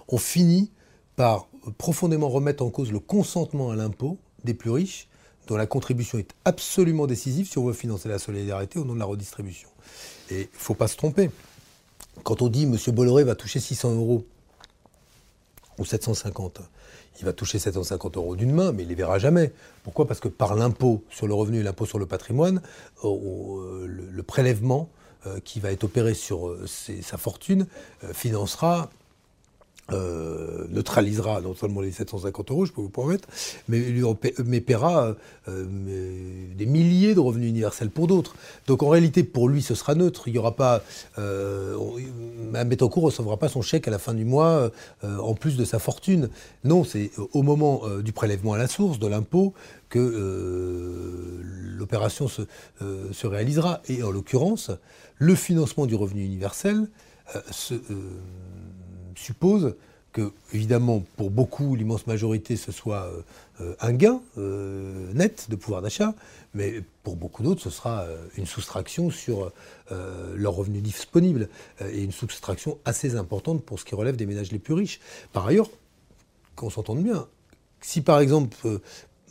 on 0.08 0.18
finit 0.18 0.72
par 1.14 1.46
profondément 1.78 2.28
remettre 2.28 2.64
en 2.64 2.70
cause 2.70 2.90
le 2.90 2.98
consentement 2.98 3.70
à 3.70 3.76
l'impôt 3.76 4.18
des 4.42 4.54
plus 4.54 4.70
riches, 4.70 5.08
dont 5.46 5.56
la 5.56 5.66
contribution 5.66 6.18
est 6.18 6.32
absolument 6.44 7.06
décisive 7.06 7.48
si 7.48 7.58
on 7.58 7.64
veut 7.64 7.72
financer 7.72 8.08
la 8.08 8.18
solidarité 8.18 8.80
au 8.80 8.84
nom 8.84 8.94
de 8.94 8.98
la 8.98 9.04
redistribution. 9.04 9.68
Et 10.30 10.34
il 10.34 10.40
ne 10.40 10.46
faut 10.58 10.74
pas 10.74 10.88
se 10.88 10.96
tromper. 10.96 11.30
Quand 12.22 12.42
on 12.42 12.48
dit 12.48 12.64
M. 12.64 12.76
Bolloré 12.94 13.24
va 13.24 13.34
toucher 13.34 13.60
600 13.60 13.94
euros 13.94 14.24
ou 15.78 15.84
750, 15.84 16.60
il 17.18 17.24
va 17.24 17.32
toucher 17.32 17.58
750 17.58 18.16
euros 18.16 18.36
d'une 18.36 18.52
main, 18.52 18.72
mais 18.72 18.82
il 18.82 18.86
ne 18.86 18.90
les 18.90 18.94
verra 18.94 19.18
jamais. 19.18 19.52
Pourquoi? 19.84 20.06
Parce 20.06 20.20
que 20.20 20.28
par 20.28 20.54
l'impôt 20.54 21.04
sur 21.10 21.26
le 21.26 21.34
revenu 21.34 21.60
et 21.60 21.62
l'impôt 21.62 21.86
sur 21.86 21.98
le 21.98 22.06
patrimoine, 22.06 22.62
euh, 23.04 23.08
euh, 23.08 23.86
le, 23.86 24.22
prélèvement 24.22 24.88
euh, 25.26 25.38
qui 25.44 25.60
va 25.60 25.72
être 25.72 25.84
opéré 25.84 26.14
sur 26.14 26.56
sa 26.66 27.16
fortune 27.16 27.66
financera 28.12 28.90
euh, 29.92 30.66
neutralisera 30.68 31.40
non 31.40 31.54
seulement 31.54 31.80
les 31.80 31.92
750 31.92 32.50
euros, 32.50 32.66
je 32.66 32.72
peux 32.72 32.80
vous 32.80 32.88
promettre, 32.88 33.28
mais, 33.68 33.80
mais 34.44 34.60
paiera 34.60 35.14
euh, 35.48 35.64
des 36.56 36.66
milliers 36.66 37.14
de 37.14 37.20
revenus 37.20 37.48
universels 37.48 37.90
pour 37.90 38.08
d'autres. 38.08 38.34
Donc 38.66 38.82
en 38.82 38.88
réalité, 38.88 39.22
pour 39.22 39.48
lui, 39.48 39.62
ce 39.62 39.76
sera 39.76 39.94
neutre. 39.94 40.26
Il 40.26 40.34
y 40.34 40.38
aura 40.38 40.56
pas. 40.56 40.82
Mme 41.16 42.68
Bettencourt 42.68 43.04
ne 43.04 43.06
recevra 43.06 43.36
pas 43.36 43.48
son 43.48 43.62
chèque 43.62 43.86
à 43.86 43.92
la 43.92 44.00
fin 44.00 44.12
du 44.12 44.24
mois 44.24 44.72
euh, 45.04 45.18
en 45.18 45.34
plus 45.34 45.56
de 45.56 45.64
sa 45.64 45.78
fortune. 45.78 46.30
Non, 46.64 46.82
c'est 46.82 47.12
au 47.32 47.42
moment 47.42 47.82
du 48.02 48.12
prélèvement 48.12 48.54
à 48.54 48.58
la 48.58 48.66
source, 48.66 48.98
de 48.98 49.06
l'impôt, 49.06 49.54
que 49.88 51.42
l'opération 51.78 52.26
se, 52.26 52.42
se 53.12 53.26
réalisera. 53.26 53.82
Et 53.88 54.02
en 54.02 54.10
l'occurrence, 54.10 54.72
le 55.18 55.36
financement 55.36 55.86
du 55.86 55.94
revenu 55.94 56.24
universel 56.24 56.88
se, 57.50 57.74
suppose 59.18 59.74
que, 60.16 60.32
évidemment, 60.54 61.04
pour 61.16 61.30
beaucoup, 61.30 61.76
l'immense 61.76 62.06
majorité, 62.06 62.56
ce 62.56 62.72
soit 62.72 63.10
euh, 63.60 63.74
un 63.80 63.92
gain 63.92 64.22
euh, 64.38 65.12
net 65.12 65.48
de 65.50 65.56
pouvoir 65.56 65.82
d'achat, 65.82 66.14
mais 66.54 66.82
pour 67.02 67.16
beaucoup 67.16 67.42
d'autres, 67.42 67.60
ce 67.60 67.68
sera 67.68 68.00
euh, 68.04 68.16
une 68.38 68.46
soustraction 68.46 69.10
sur 69.10 69.52
leurs 69.90 70.54
revenus 70.54 70.82
disponibles, 70.82 71.50
euh, 71.82 71.90
et 71.92 72.02
une 72.02 72.12
soustraction 72.12 72.78
assez 72.86 73.14
importante 73.14 73.62
pour 73.62 73.78
ce 73.78 73.84
qui 73.84 73.94
relève 73.94 74.16
des 74.16 74.24
ménages 74.24 74.52
les 74.52 74.58
plus 74.58 74.72
riches. 74.72 75.00
Par 75.34 75.46
ailleurs, 75.46 75.68
qu'on 76.54 76.70
s'entende 76.70 77.02
bien, 77.02 77.26
si 77.82 78.00
par 78.00 78.20
exemple, 78.20 78.56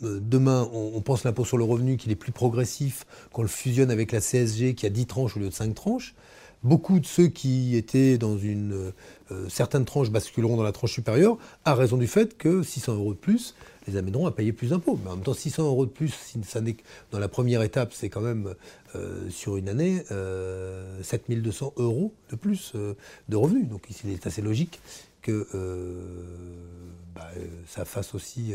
demain, 0.00 0.70
on, 0.72 0.92
on 0.94 1.00
pense 1.00 1.24
l'impôt 1.24 1.44
sur 1.44 1.58
le 1.58 1.64
revenu 1.64 1.96
qu'il 1.96 2.12
est 2.12 2.16
plus 2.16 2.30
progressif, 2.30 3.06
qu'on 3.32 3.42
le 3.42 3.48
fusionne 3.48 3.90
avec 3.90 4.12
la 4.12 4.20
CSG 4.20 4.76
qui 4.76 4.86
a 4.86 4.90
10 4.90 5.06
tranches 5.06 5.36
au 5.36 5.40
lieu 5.40 5.48
de 5.48 5.54
5 5.54 5.74
tranches, 5.74 6.14
beaucoup 6.62 7.00
de 7.00 7.06
ceux 7.06 7.28
qui 7.28 7.76
étaient 7.76 8.18
dans 8.18 8.36
une 8.38 8.72
euh, 8.72 8.92
euh, 9.32 9.48
certaine 9.48 9.84
tranche 9.84 10.10
basculeront 10.10 10.56
dans 10.56 10.62
la 10.62 10.72
tranche 10.72 10.92
supérieure, 10.92 11.38
à 11.64 11.74
raison 11.74 11.96
du 11.96 12.06
fait 12.06 12.36
que 12.36 12.62
600 12.62 12.94
euros 12.94 13.14
de 13.14 13.18
plus 13.18 13.54
les 13.86 13.96
amèneront 13.96 14.26
à 14.26 14.32
payer 14.32 14.52
plus 14.52 14.70
d'impôts. 14.70 14.98
Mais 15.02 15.10
en 15.10 15.14
même 15.14 15.24
temps, 15.24 15.34
600 15.34 15.64
euros 15.64 15.86
de 15.86 15.90
plus, 15.90 16.12
si 16.12 16.42
ça 16.44 16.60
n'est 16.60 16.76
dans 17.12 17.20
la 17.20 17.28
première 17.28 17.62
étape, 17.62 17.92
c'est 17.92 18.08
quand 18.08 18.20
même 18.20 18.54
euh, 18.96 19.30
sur 19.30 19.56
une 19.56 19.68
année 19.68 20.02
euh, 20.10 21.02
7200 21.02 21.74
euros 21.76 22.12
de 22.30 22.36
plus 22.36 22.72
de 22.74 23.36
revenus. 23.36 23.68
Donc 23.68 23.86
il 24.04 24.10
est 24.10 24.26
assez 24.26 24.42
logique 24.42 24.80
que 25.22 25.46
bah, 27.14 27.30
ça 27.66 27.84
fasse 27.84 28.14
aussi 28.14 28.52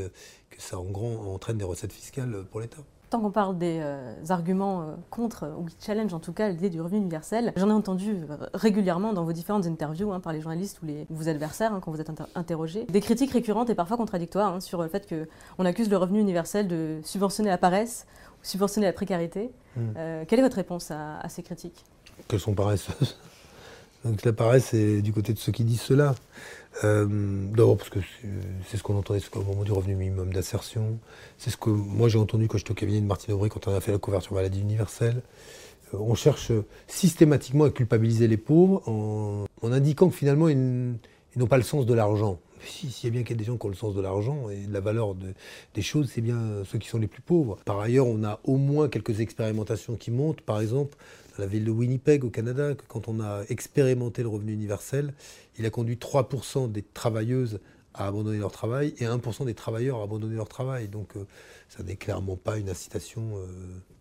que 0.50 0.62
ça 0.62 0.80
en 0.80 0.86
grand 0.86 1.34
entraîne 1.34 1.58
des 1.58 1.66
recettes 1.66 1.94
fiscales 1.94 2.46
pour 2.50 2.62
l'État. 2.62 2.78
Tant 3.12 3.19
qu'on 3.19 3.30
parle 3.30 3.58
des 3.58 3.80
euh, 3.82 4.13
arguments 4.30 4.84
euh, 4.84 4.86
contre, 5.10 5.54
ou 5.60 5.65
qui 5.65 5.76
challenge 5.86 6.13
en 6.13 6.19
tout 6.19 6.32
cas 6.32 6.47
l'idée 6.47 6.69
du 6.69 6.80
revenu 6.80 6.97
universel, 6.97 7.52
j'en 7.58 7.67
ai 7.69 7.74
entendu 7.74 8.12
euh, 8.30 8.38
régulièrement 8.54 9.12
dans 9.12 9.26
vos 9.26 9.34
différentes 9.34 9.65
interviews 9.67 10.13
hein, 10.13 10.21
par 10.21 10.32
les 10.32 10.39
journalistes 10.39 10.80
ou, 10.82 10.86
les, 10.86 11.06
ou 11.10 11.15
vos 11.15 11.28
adversaires 11.28 11.74
hein, 11.74 11.82
quand 11.84 11.91
vous 11.91 12.00
êtes 12.00 12.10
inter- 12.10 12.24
interrogés. 12.36 12.86
Des 12.86 13.02
critiques 13.02 13.34
récurrentes 13.34 13.69
et 13.69 13.76
parfois 13.76 13.97
contradictoires 13.97 14.54
hein, 14.54 14.60
sur 14.62 14.82
le 14.82 14.88
fait 14.88 15.13
qu'on 15.13 15.65
accuse 15.65 15.89
le 15.89 15.97
revenu 15.97 16.21
universel 16.21 16.69
de 16.69 17.02
subventionner 17.04 17.50
la 17.50 17.58
paresse 17.58 18.08
ou 18.41 18.45
subventionner 18.45 18.88
la 18.88 18.93
précarité. 18.93 19.52
Mm. 19.76 19.82
Euh, 19.97 20.24
quelle 20.26 20.39
est 20.39 20.43
votre 20.43 20.56
réponse 20.56 20.89
à, 20.89 21.19
à 21.19 21.28
ces 21.28 21.43
critiques? 21.43 21.84
Qu'elles 22.30 22.39
sont 22.39 22.54
paresseuses. 22.54 23.19
Donc 24.06 24.24
la 24.24 24.32
paresse, 24.32 24.67
c'est 24.67 25.02
du 25.02 25.12
côté 25.12 25.34
de 25.34 25.38
ceux 25.38 25.52
qui 25.52 25.65
disent 25.65 25.82
cela. 25.82 26.15
Euh, 26.84 27.06
D'abord 27.56 27.78
parce 27.78 27.90
que 27.90 28.00
c'est 28.68 28.78
ce 28.78 28.84
qu'on 28.84 28.98
entendait 28.98 29.20
au 29.36 29.42
moment 29.44 29.64
du 29.64 29.72
revenu 29.72 29.96
minimum 29.96 30.32
d'insertion. 30.34 31.00
C'est 31.38 31.50
ce 31.50 31.58
que 31.58 31.70
moi 31.70 32.08
j'ai 32.10 32.18
entendu 32.18 32.48
quand 32.48 32.58
j'étais 32.58 32.72
au 32.72 32.76
cabinet 32.76 33.02
de 33.02 33.06
Martine 33.06 33.34
Aubry 33.34 33.50
quand 33.50 33.68
on 33.68 33.76
a 33.76 33.82
fait 33.82 33.92
la 33.92 33.98
couverture 33.98 34.34
maladie 34.34 34.62
universelle. 34.62 35.22
Euh, 35.94 35.98
on 36.00 36.16
cherche 36.16 36.52
systématiquement 36.88 37.66
à 37.66 37.70
culpabiliser 37.72 38.28
les 38.28 38.38
pauvres 38.38 38.82
en, 38.88 39.46
indiquant 39.64 40.10
que 40.10 40.16
finalement 40.16 40.48
ils, 40.50 40.96
n'ont 41.36 41.48
pas 41.48 41.58
le 41.58 41.64
sens 41.64 41.86
de 41.86 41.94
l'argent. 41.94 42.40
Si, 42.64 42.92
s'il 42.92 43.08
y 43.10 43.12
a 43.12 43.14
bien 43.14 43.24
qu'il 43.24 43.32
y 43.32 43.40
a 43.40 43.40
des 43.40 43.44
gens 43.46 43.58
qui 43.58 43.66
ont 43.66 43.70
le 43.70 43.76
sens 43.76 43.96
de 43.96 44.02
l'argent 44.02 44.50
et 44.52 44.68
de 44.68 44.74
la 44.74 44.82
valeur 44.82 45.16
de- 45.16 45.34
des 45.74 45.82
choses, 45.82 46.12
c'est 46.14 46.22
bien 46.22 46.38
ceux 46.72 46.78
qui 46.78 46.88
sont 46.90 47.00
les 47.00 47.08
plus 47.08 47.22
pauvres. 47.24 47.58
Par 47.66 47.80
ailleurs, 47.80 48.06
on 48.06 48.24
a 48.24 48.40
au 48.44 48.58
moins 48.58 48.88
quelques 48.88 49.20
expérimentations 49.20 49.96
qui 49.96 50.12
montent. 50.12 50.42
Par 50.42 50.62
exemple, 50.62 50.96
la 51.38 51.46
ville 51.46 51.65
de 51.65 51.72
Winnipeg 51.72 52.24
au 52.24 52.30
Canada, 52.30 52.76
que 52.76 52.84
quand 52.88 53.08
on 53.08 53.20
a 53.20 53.44
expérimenté 53.50 54.24
le 54.24 54.30
revenu 54.30 54.54
universel, 54.54 55.13
il 55.58 55.65
a 55.65 55.70
conduit 55.70 55.96
3% 55.96 56.72
des 56.72 56.84
travailleuses 56.84 57.60
à 57.94 58.08
abandonner 58.08 58.38
leur 58.38 58.52
travail 58.52 58.94
et 59.00 59.06
1% 59.06 59.46
des 59.46 59.54
travailleurs 59.54 60.00
à 60.00 60.04
abandonner 60.04 60.36
leur 60.36 60.48
travail. 60.48 60.88
Donc 60.88 61.15
euh, 61.15 61.26
ça 61.70 61.84
n'est 61.84 61.96
clairement 61.96 62.38
pas 62.38 62.58
une 62.58 62.70
incitation 62.70 63.22
euh, 63.36 63.48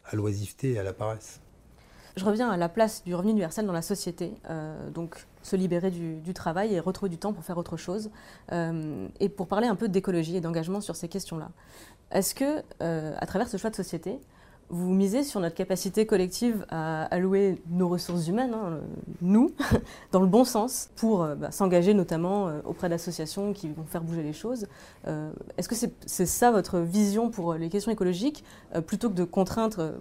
à 0.04 0.16
l'oisiveté 0.16 0.72
et 0.72 0.78
à 0.78 0.82
la 0.82 0.92
paresse. 0.92 1.40
Je 2.16 2.24
reviens 2.24 2.50
à 2.50 2.56
la 2.56 2.68
place 2.68 3.04
du 3.04 3.14
revenu 3.14 3.30
universel 3.30 3.66
dans 3.66 3.72
la 3.72 3.82
société, 3.82 4.32
euh, 4.50 4.90
donc 4.90 5.26
se 5.42 5.54
libérer 5.54 5.90
du, 5.90 6.16
du 6.20 6.34
travail 6.34 6.74
et 6.74 6.80
retrouver 6.80 7.08
du 7.08 7.18
temps 7.18 7.32
pour 7.32 7.44
faire 7.44 7.56
autre 7.56 7.76
chose, 7.76 8.10
et 8.52 9.28
pour 9.28 9.46
parler 9.46 9.68
un 9.68 9.76
peu 9.76 9.88
d'écologie 9.88 10.36
et 10.36 10.40
d'engagement 10.40 10.80
sur 10.80 10.96
ces 10.96 11.08
questions-là. 11.08 11.50
Est-ce 12.10 12.34
que, 12.34 12.62
à 12.80 13.26
travers 13.26 13.48
ce 13.48 13.56
choix 13.56 13.70
de 13.70 13.76
société, 13.76 14.18
vous 14.70 14.92
misez 14.92 15.24
sur 15.24 15.40
notre 15.40 15.56
capacité 15.56 16.06
collective 16.06 16.64
à 16.70 17.04
allouer 17.06 17.60
nos 17.70 17.88
ressources 17.88 18.28
humaines, 18.28 18.54
hein, 18.54 18.80
nous, 19.20 19.52
dans 20.12 20.20
le 20.20 20.26
bon 20.26 20.44
sens, 20.44 20.90
pour 20.96 21.22
euh, 21.22 21.34
bah, 21.34 21.50
s'engager 21.50 21.92
notamment 21.92 22.48
euh, 22.48 22.60
auprès 22.64 22.88
d'associations 22.88 23.52
qui 23.52 23.68
vont 23.68 23.84
faire 23.84 24.02
bouger 24.02 24.22
les 24.22 24.32
choses. 24.32 24.68
Euh, 25.08 25.30
est-ce 25.58 25.68
que 25.68 25.74
c'est 25.74 26.26
ça 26.26 26.50
votre 26.52 26.78
vision 26.78 27.30
pour 27.30 27.54
les 27.54 27.68
questions 27.68 27.90
écologiques, 27.90 28.44
plutôt 28.86 29.10
que 29.10 29.14
de 29.14 29.24
contraindre, 29.24 29.92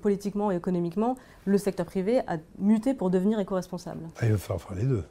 politiquement 0.00 0.50
et 0.50 0.56
économiquement 0.56 1.16
le 1.44 1.58
secteur 1.58 1.86
privé 1.86 2.20
à 2.26 2.38
muter 2.58 2.94
pour 2.94 3.10
devenir 3.10 3.38
éco-responsable? 3.38 4.08
Ah, 4.18 4.26
Il 4.26 4.32
va 4.32 4.38
falloir 4.38 4.62
faire 4.62 4.76
les 4.76 4.84
deux. 4.84 5.04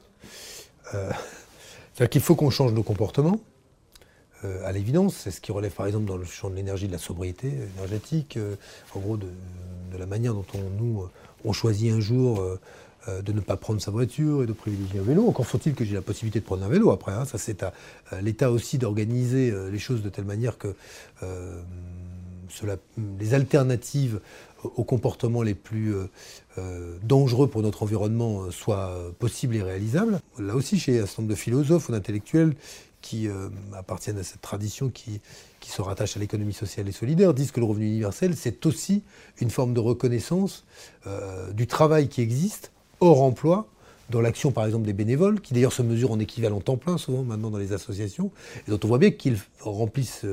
C'est-à-dire 1.94 2.10
qu'il 2.10 2.22
faut 2.22 2.36
qu'on 2.36 2.50
change 2.50 2.74
nos 2.74 2.84
comportements. 2.84 3.40
Euh, 4.46 4.66
à 4.66 4.72
l'évidence. 4.72 5.16
C'est 5.16 5.32
ce 5.32 5.40
qui 5.40 5.52
relève 5.52 5.72
par 5.72 5.86
exemple 5.86 6.06
dans 6.06 6.18
le 6.18 6.26
champ 6.26 6.50
de 6.50 6.56
l'énergie, 6.56 6.88
de 6.88 6.92
la 6.92 6.98
sobriété 6.98 7.52
énergétique, 7.78 8.38
euh, 8.38 8.56
en 8.94 9.00
gros 9.00 9.18
de, 9.18 9.28
la 9.98 10.06
manière 10.06 10.34
dont 10.34 10.46
on, 10.54 10.84
nous, 10.84 11.08
on 11.46 11.54
choisit 11.54 11.94
un 11.94 12.00
jour 12.00 12.42
euh, 12.42 13.22
de 13.22 13.32
ne 13.32 13.40
pas 13.40 13.58
prendre 13.58 13.82
sa 13.82 13.92
voiture 13.92 14.44
et 14.44 14.46
de 14.46 14.54
privilégier 14.54 15.00
un 15.00 15.04
vélo. 15.04 15.28
Encore 15.28 15.46
faut-il 15.46 15.76
que 15.76 15.86
j'ai 15.86 15.94
la 15.94 16.02
possibilité 16.02 16.40
de 16.40 16.46
prendre 16.46 16.64
un 16.64 16.70
vélo 16.70 16.92
après. 16.92 17.12
Hein. 17.12 17.26
Ça, 17.26 17.38
c'est 17.38 17.64
à, 17.64 17.74
l'État 18.22 18.52
aussi 18.52 18.78
d'organiser 18.78 19.54
les 19.70 19.80
choses 19.80 20.02
de 20.02 20.10
telle 20.10 20.26
manière 20.26 20.58
que 20.58 20.74
les 23.20 23.34
alternatives 23.34 24.20
aux 24.64 24.84
comportements 24.84 25.44
les 25.44 25.54
plus 25.54 25.94
dangereux 27.04 27.48
pour 27.48 27.62
notre 27.62 27.84
environnement 27.84 28.50
soient 28.52 28.98
possibles 29.20 29.58
et 29.58 29.62
réalisables. 29.62 30.20
Là 30.40 30.56
aussi, 30.56 30.80
chez 30.80 31.00
un 31.00 31.06
certain 31.06 31.24
nombre 31.24 31.34
de 31.34 31.40
philosophes 31.40 31.90
ou 31.90 31.92
d'intellectuels 31.92 32.56
qui 33.04 33.28
euh, 33.28 33.50
appartiennent 33.74 34.18
à 34.18 34.24
cette 34.24 34.42
tradition 34.42 34.90
qui, 34.90 35.22
se 35.62 35.82
rattache 35.82 36.18
à 36.18 36.20
l'économie 36.20 36.54
sociale 36.54 36.88
et 36.88 36.92
solidaire, 36.92 37.34
disent 37.34 37.52
que 37.52 37.60
le 37.60 37.66
revenu 37.66 37.86
universel, 37.88 38.36
c'est 38.36 38.66
aussi 38.66 39.04
une 39.40 39.50
forme 39.50 39.74
de 39.74 39.80
reconnaissance 39.80 40.66
euh, 41.06 41.52
du 41.52 41.68
travail 41.68 42.08
qui 42.10 42.22
existe 42.22 42.72
hors 43.00 43.22
emploi 43.22 43.68
dans 44.10 44.22
l'action 44.22 44.52
par 44.52 44.66
exemple 44.66 44.86
des 44.86 44.94
bénévoles, 44.94 45.40
qui 45.40 45.54
d'ailleurs 45.54 45.74
se 45.74 45.82
mesurent 45.82 46.12
en 46.12 46.20
équivalent 46.20 46.60
temps 46.60 46.78
plein 46.78 46.98
souvent 46.98 47.24
maintenant 47.24 47.50
dans 47.50 47.58
les 47.58 47.74
associations, 47.74 48.32
et 48.68 48.72
dont 48.72 48.80
on 48.84 48.88
voit 48.88 48.98
bien 48.98 49.12
qu'ils 49.12 49.38
remplissent, 49.60 50.26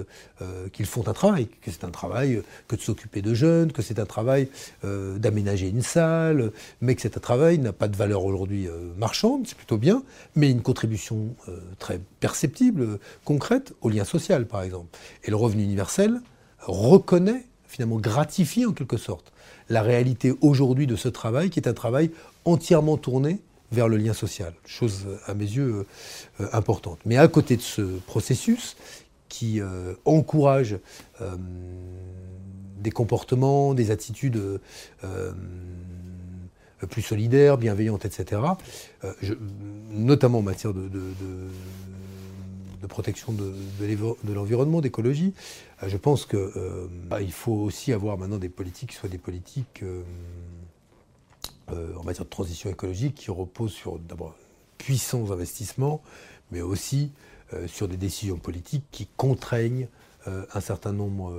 euh, 0.42 0.68
qu'ils 0.72 0.87
font 0.87 1.06
un 1.06 1.12
travail, 1.12 1.48
que 1.62 1.70
c'est 1.70 1.85
un 1.85 1.90
travail 1.90 2.42
que 2.68 2.76
de 2.76 2.80
s'occuper 2.80 3.22
de 3.22 3.35
jeunes, 3.35 3.72
que 3.72 3.83
c'est 3.83 3.98
un 3.98 4.06
travail 4.06 4.48
euh, 4.85 5.18
d'aménager 5.18 5.68
une 5.68 5.83
salle, 5.83 6.52
mais 6.80 6.94
que 6.94 7.02
c'est 7.02 7.16
un 7.16 7.20
travail 7.20 7.59
n'a 7.59 7.72
pas 7.72 7.88
de 7.88 7.96
valeur 7.96 8.24
aujourd'hui 8.24 8.66
euh, 8.66 8.92
marchande, 8.96 9.46
c'est 9.46 9.56
plutôt 9.56 9.78
bien, 9.78 10.02
mais 10.35 10.50
une 10.50 10.62
contribution 10.62 11.35
très 11.78 12.00
perceptible, 12.20 12.98
concrète 13.24 13.74
au 13.80 13.88
lien 13.88 14.04
social 14.04 14.46
par 14.46 14.62
exemple. 14.62 14.96
Et 15.24 15.30
le 15.30 15.37
revenu 15.37 15.62
universel 15.62 16.20
reconnaît, 16.61 17.46
finalement 17.66 17.96
gratifie 17.96 18.66
en 18.66 18.72
quelque 18.72 18.96
sorte, 18.96 19.33
la 19.68 19.83
réalité 19.83 20.35
aujourd'hui 20.40 20.87
de 20.87 20.96
ce 20.96 21.09
travail 21.09 21.50
qui 21.50 21.61
est 21.61 21.68
un 21.68 21.72
travail 21.74 22.11
entièrement 22.44 22.96
tourné 22.96 23.40
vers 23.72 23.88
le 23.88 23.96
lien 23.96 24.12
social, 24.12 24.52
chose 24.66 25.06
à 25.26 25.35
mes 25.35 25.44
yeux 25.44 25.87
euh, 26.40 26.46
importante. 26.52 26.98
Mais 27.04 27.16
à 27.16 27.28
côté 27.28 27.56
de 27.56 27.62
ce 27.62 27.83
processus 27.83 28.76
qui 29.28 29.61
euh, 29.61 29.94
encourage 30.04 30.78
euh, 31.20 31.37
des 32.78 32.90
comportements, 32.90 33.74
des 33.74 33.90
attitudes 33.90 34.40
plus 36.88 37.02
solidaires, 37.02 37.59
bienveillantes, 37.59 38.06
etc., 38.06 38.40
notamment 39.90 40.38
en 40.38 40.42
matière 40.42 40.72
de, 40.72 40.88
protection 42.88 43.35
de, 43.35 44.33
l'environnement, 44.33 44.80
d'écologie, 44.80 45.35
je 45.87 45.96
pense 45.98 46.24
qu'il 46.24 46.40
bah, 47.09 47.18
faut 47.30 47.52
aussi 47.52 47.92
avoir 47.92 48.16
maintenant 48.16 48.38
des 48.38 48.48
politiques 48.48 48.90
qui 48.90 48.96
soient 48.96 49.11
des 49.11 49.18
politiques 49.18 49.83
euh, 49.83 50.02
en 51.98 52.04
matière 52.04 52.24
de 52.24 52.30
transition 52.30 52.70
écologique 52.70 53.14
qui 53.14 53.30
repose 53.30 53.72
sur 53.72 53.98
d'abord 53.98 54.35
puissants 54.78 55.30
investissements, 55.30 56.00
mais 56.50 56.61
aussi 56.62 57.12
euh, 57.52 57.66
sur 57.66 57.88
des 57.88 57.96
décisions 57.96 58.37
politiques 58.37 58.85
qui 58.90 59.06
contraignent 59.16 59.88
euh, 60.28 60.44
un 60.54 60.61
certain 60.61 60.92
nombre 60.92 61.33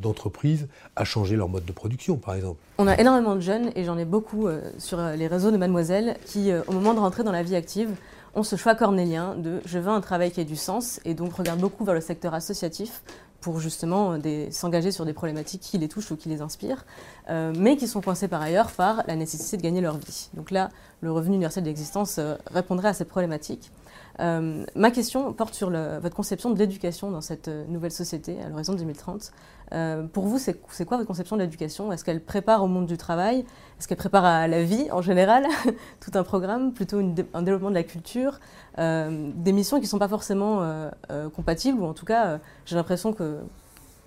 d'entreprises 0.00 0.68
à 0.96 1.04
changer 1.04 1.36
leur 1.36 1.48
mode 1.48 1.64
de 1.64 1.72
production, 1.72 2.16
par 2.16 2.34
exemple. 2.34 2.58
On 2.78 2.86
a 2.86 2.98
énormément 2.98 3.34
de 3.34 3.40
jeunes, 3.40 3.70
et 3.74 3.84
j'en 3.84 3.98
ai 3.98 4.04
beaucoup 4.04 4.48
sur 4.78 5.00
les 5.00 5.26
réseaux 5.26 5.50
de 5.50 5.56
Mademoiselle, 5.56 6.16
qui, 6.26 6.52
au 6.66 6.72
moment 6.72 6.94
de 6.94 7.00
rentrer 7.00 7.22
dans 7.22 7.32
la 7.32 7.42
vie 7.42 7.56
active, 7.56 7.90
ont 8.34 8.42
ce 8.42 8.56
choix 8.56 8.74
cornélien 8.74 9.34
de 9.36 9.60
je 9.64 9.78
veux 9.78 9.90
un 9.90 10.00
travail 10.00 10.30
qui 10.30 10.40
ait 10.40 10.44
du 10.44 10.56
sens, 10.56 11.00
et 11.04 11.14
donc 11.14 11.34
regardent 11.34 11.60
beaucoup 11.60 11.84
vers 11.84 11.94
le 11.94 12.00
secteur 12.00 12.34
associatif 12.34 13.02
pour 13.42 13.60
justement 13.60 14.12
euh, 14.12 14.50
s'engager 14.50 14.90
sur 14.90 15.04
des 15.04 15.12
problématiques 15.12 15.60
qui 15.60 15.76
les 15.76 15.88
touchent 15.88 16.12
ou 16.12 16.16
qui 16.16 16.30
les 16.30 16.40
inspirent, 16.40 16.86
euh, 17.28 17.52
mais 17.58 17.76
qui 17.76 17.86
sont 17.86 18.00
coincés 18.00 18.28
par 18.28 18.40
ailleurs 18.40 18.70
par 18.70 19.02
la 19.06 19.16
nécessité 19.16 19.58
de 19.58 19.62
gagner 19.62 19.82
leur 19.82 19.98
vie. 19.98 20.30
Donc 20.32 20.50
là, 20.50 20.70
le 21.02 21.12
revenu 21.12 21.34
universel 21.34 21.64
d'existence 21.64 22.16
euh, 22.18 22.36
répondrait 22.46 22.88
à 22.88 22.94
cette 22.94 23.08
problématique. 23.08 23.70
Euh, 24.20 24.64
ma 24.74 24.90
question 24.90 25.32
porte 25.32 25.54
sur 25.54 25.70
votre 25.70 26.14
conception 26.14 26.50
de 26.50 26.58
l'éducation 26.58 27.10
dans 27.10 27.20
cette 27.20 27.48
euh, 27.48 27.64
nouvelle 27.66 27.90
société 27.90 28.40
à 28.42 28.48
l'horizon 28.48 28.74
2030. 28.74 29.32
Euh, 29.72 30.02
pour 30.02 30.26
vous, 30.26 30.38
c'est 30.38 30.54
quoi 30.84 30.98
votre 30.98 31.06
conception 31.06 31.36
de 31.36 31.42
l'éducation? 31.42 31.92
Est-ce 31.92 32.04
qu'elle 32.04 32.22
prépare 32.22 32.62
au 32.62 32.66
monde 32.66 32.86
du 32.86 32.98
travail? 32.98 33.40
Est-ce 33.78 33.88
qu'elle 33.88 33.96
prépare 33.96 34.24
à 34.24 34.46
la 34.48 34.62
vie 34.62 34.90
en 34.90 35.00
général? 35.00 35.46
Tout 36.00 36.10
un 36.14 36.24
programme, 36.24 36.72
plutôt 36.72 36.98
un 36.98 37.42
développement 37.42 37.70
de 37.70 37.74
la 37.74 37.82
culture 37.82 38.38
Des 38.76 39.52
missions 39.52 39.78
qui 39.78 39.84
ne 39.84 39.88
sont 39.88 39.98
pas 39.98 40.08
forcément 40.08 40.90
compatibles, 41.34 41.80
ou 41.80 41.86
en 41.86 41.94
tout 41.94 42.04
cas, 42.04 42.38
j'ai 42.66 42.76
l'impression 42.76 43.12
que 43.12 43.38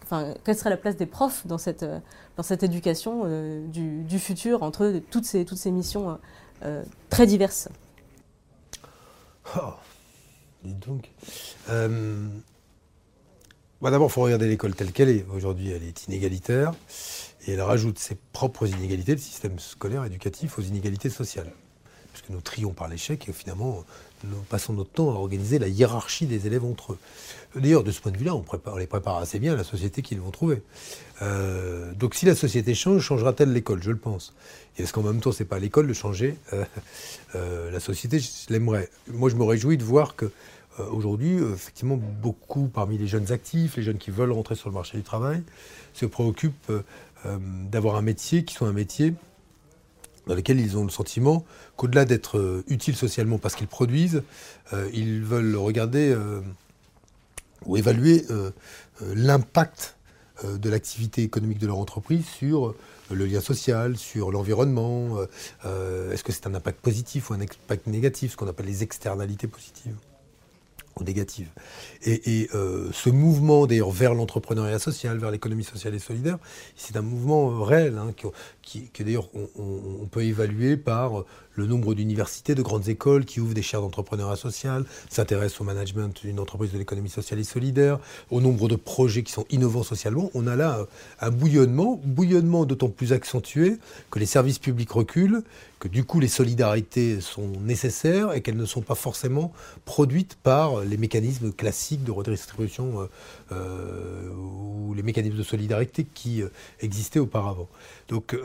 Enfin, 0.04 0.36
quelle 0.44 0.56
serait 0.56 0.70
la 0.70 0.78
place 0.78 0.98
des 0.98 1.08
profs 1.08 1.48
dans 1.48 1.58
cette, 1.58 1.84
dans 2.38 2.44
cette 2.44 2.62
éducation 2.62 3.24
du, 3.68 4.20
futur 4.20 4.62
entre 4.62 5.02
toutes 5.10 5.26
ces, 5.26 5.46
toutes 5.46 5.58
ces 5.58 5.72
missions 5.72 6.20
très 7.10 7.26
diverses? 7.26 7.70
Oh 9.58 9.74
donc. 10.74 11.10
Euh, 11.70 12.28
bah, 13.82 13.92
d'abord, 13.92 14.10
il 14.10 14.14
faut 14.14 14.22
regarder 14.22 14.48
l'école 14.48 14.76
telle 14.76 14.92
qu'elle 14.92 15.10
est. 15.10 15.26
Aujourd'hui, 15.34 15.72
elle 15.72 15.84
est 15.84 16.08
inégalitaire 16.08 16.74
et 17.46 17.52
elle 17.54 17.62
rajoute 17.62 18.00
ses 18.00 18.16
propres 18.34 18.68
inégalités, 18.68 19.14
le 19.14 19.20
système 19.20 19.60
scolaire 19.60 20.06
éducatif, 20.06 20.58
aux 20.58 20.62
inégalités 20.62 21.10
sociales. 21.10 21.52
Puisque 22.12 22.30
nous 22.30 22.42
trions 22.42 22.72
par 22.72 22.88
l'échec 22.88 23.28
et 23.28 23.34
finalement, 23.34 23.84
nous 24.24 24.38
passons 24.50 24.74
notre 24.74 24.92
temps 24.92 25.10
à 25.12 25.14
organiser 25.14 25.60
la 25.60 25.68
hiérarchie 25.68 26.26
des 26.26 26.48
élèves 26.48 26.66
entre 26.66 26.94
eux. 26.94 26.98
D'ailleurs, 27.56 27.84
de 27.84 27.92
ce 27.92 28.02
point 28.02 28.12
de 28.12 28.18
vue-là, 28.18 28.36
on, 28.36 28.76
les 28.78 28.88
prépare 28.88 29.18
assez 29.18 29.40
bien 29.40 29.54
à 29.54 29.56
la 29.56 29.64
société 29.64 30.02
qu'ils 30.02 30.20
vont 30.20 30.32
trouver. 30.32 30.62
Euh, 31.22 31.94
donc 31.94 32.16
si 32.16 32.26
la 32.26 32.36
société 32.36 32.74
change, 32.74 33.02
changera-t-elle 33.02 33.54
l'école? 33.54 33.82
Je 33.82 33.92
le 33.92 33.98
pense. 33.98 34.34
Et 34.78 34.84
est-ce 34.84 34.94
qu'en 34.94 35.04
même 35.04 35.22
temps, 35.22 35.32
c'est 35.32 35.46
pas 35.46 35.60
l'école 35.60 35.88
de 35.88 35.94
changer? 35.94 36.38
Euh, 37.36 37.72
La 37.72 37.80
société, 37.80 38.20
je 38.20 38.30
l'aimerais. 38.50 38.90
Moi, 39.08 39.30
je 39.30 39.36
me 39.36 39.44
réjouis 39.44 39.78
de 39.78 39.84
voir 39.84 40.16
que 40.16 40.32
euh, 40.80 40.90
aujourd'hui, 40.90 41.40
euh, 41.40 41.54
effectivement, 41.54 41.98
beaucoup 41.98 42.68
parmi 42.68 42.98
les 42.98 43.08
jeunes 43.08 43.32
actifs, 43.32 43.78
les 43.78 43.84
jeunes 43.84 43.98
qui 43.98 44.12
veulent 44.12 44.32
rentrer 44.32 44.56
sur 44.56 44.70
le 44.70 44.76
marché 44.76 44.98
du 44.98 45.04
travail, 45.04 45.44
se 45.94 46.06
préoccupent 46.06 46.72
euh, 46.72 46.82
d'avoir 47.72 47.96
un 47.96 48.02
métier 48.02 48.44
qui 48.44 48.54
soit 48.54 48.68
un 48.68 48.74
métier 48.74 49.14
dans 50.28 50.36
lequel 50.36 50.60
ils 50.60 50.78
ont 50.78 50.84
le 50.84 50.90
sentiment 50.90 51.46
qu'au-delà 51.76 52.06
d'être 52.06 52.64
utiles 52.68 52.96
socialement 52.96 53.38
parce 53.38 53.56
qu'ils 53.56 53.68
produisent, 53.68 54.24
ils 54.94 55.22
veulent 55.24 55.56
regarder 55.56 56.16
ou 57.66 57.78
évaluer 57.78 58.26
l'impact 59.02 59.96
de 60.44 60.70
l'activité 60.70 61.24
économique 61.24 61.60
de 61.60 61.68
leur 61.68 61.78
entreprise 61.78 62.26
sur 62.26 62.76
le 63.12 63.26
lien 63.26 63.42
social, 63.42 63.98
sur 63.98 64.32
l'environnement. 64.32 65.20
Est-ce 65.64 66.24
que 66.24 66.32
c'est 66.32 66.48
un 66.48 66.56
impact 66.56 66.80
positif 66.82 67.30
ou 67.30 67.34
un 67.34 67.42
impact 67.42 67.88
négatif, 67.88 68.32
ce 68.32 68.38
qu'on 68.38 68.48
appelle 68.48 68.66
les 68.66 68.84
externalités 68.84 69.48
positives? 69.48 69.96
Négative. 71.04 71.50
Et, 72.06 72.50
euh, 72.54 72.90
ce 72.94 73.10
mouvement, 73.10 73.68
d'ailleurs, 73.68 73.92
vers 73.92 74.14
l'entrepreneuriat 74.14 74.80
social, 74.80 75.18
vers 75.18 75.32
l'économie 75.32 75.64
sociale 75.64 75.96
et 75.96 76.00
solidaire, 76.00 76.38
c'est 76.76 76.96
un 76.96 77.02
mouvement 77.02 77.52
euh, 77.52 77.64
réel, 77.64 77.98
hein, 77.98 78.14
d'ailleurs 79.04 79.30
on, 79.34 80.06
peut 80.06 80.24
évaluer 80.24 80.78
par 80.78 81.26
le 81.56 81.66
nombre 81.66 81.94
d'universités, 81.94 82.56
de 82.56 82.62
grandes 82.62 82.88
écoles 82.88 83.26
qui 83.26 83.40
ouvrent 83.40 83.54
des 83.54 83.62
chaires 83.62 83.82
d'entrepreneuriat 83.82 84.36
social, 84.36 84.86
s'intéressent 85.10 85.62
au 85.62 85.64
management 85.64 86.22
d'une 86.24 86.40
entreprise 86.40 86.72
de 86.72 86.78
l'économie 86.78 87.10
sociale 87.10 87.40
et 87.40 87.44
solidaire, 87.44 88.00
au 88.32 88.42
nombre 88.42 88.68
de 88.68 88.76
projets 88.76 89.24
qui 89.24 89.32
sont 89.32 89.46
innovants 89.50 89.84
socialement. 89.84 90.30
On 90.34 90.48
a 90.48 90.56
là 90.56 90.86
un 91.20 91.32
bouillonnement, 91.32 92.00
bouillonnement 92.04 92.66
d'autant 92.66 92.90
plus 92.90 93.14
accentué 93.14 93.78
que 94.12 94.20
les 94.20 94.26
services 94.26 94.60
publics 94.60 94.92
reculent, 94.92 95.44
que 95.80 95.88
du 95.88 96.04
coup 96.04 96.20
les 96.20 96.28
solidarités 96.28 97.22
sont 97.22 97.52
nécessaires 97.62 98.34
et 98.34 98.42
qu'elles 98.42 98.58
ne 98.58 98.66
sont 98.66 98.82
pas 98.82 98.96
forcément 98.96 99.52
produites 99.84 100.36
par 100.42 100.82
les 100.82 100.98
mécanismes 100.98 101.52
classiques 101.52 102.04
de 102.04 102.12
redistribution 102.12 103.02
euh, 103.02 103.06
euh, 103.52 104.30
ou 104.34 104.94
les 104.94 105.04
mécanismes 105.04 105.38
de 105.38 105.44
solidarité 105.44 106.06
qui 106.14 106.42
euh, 106.42 106.50
existaient 106.80 107.20
auparavant. 107.20 107.68
Donc 108.10 108.36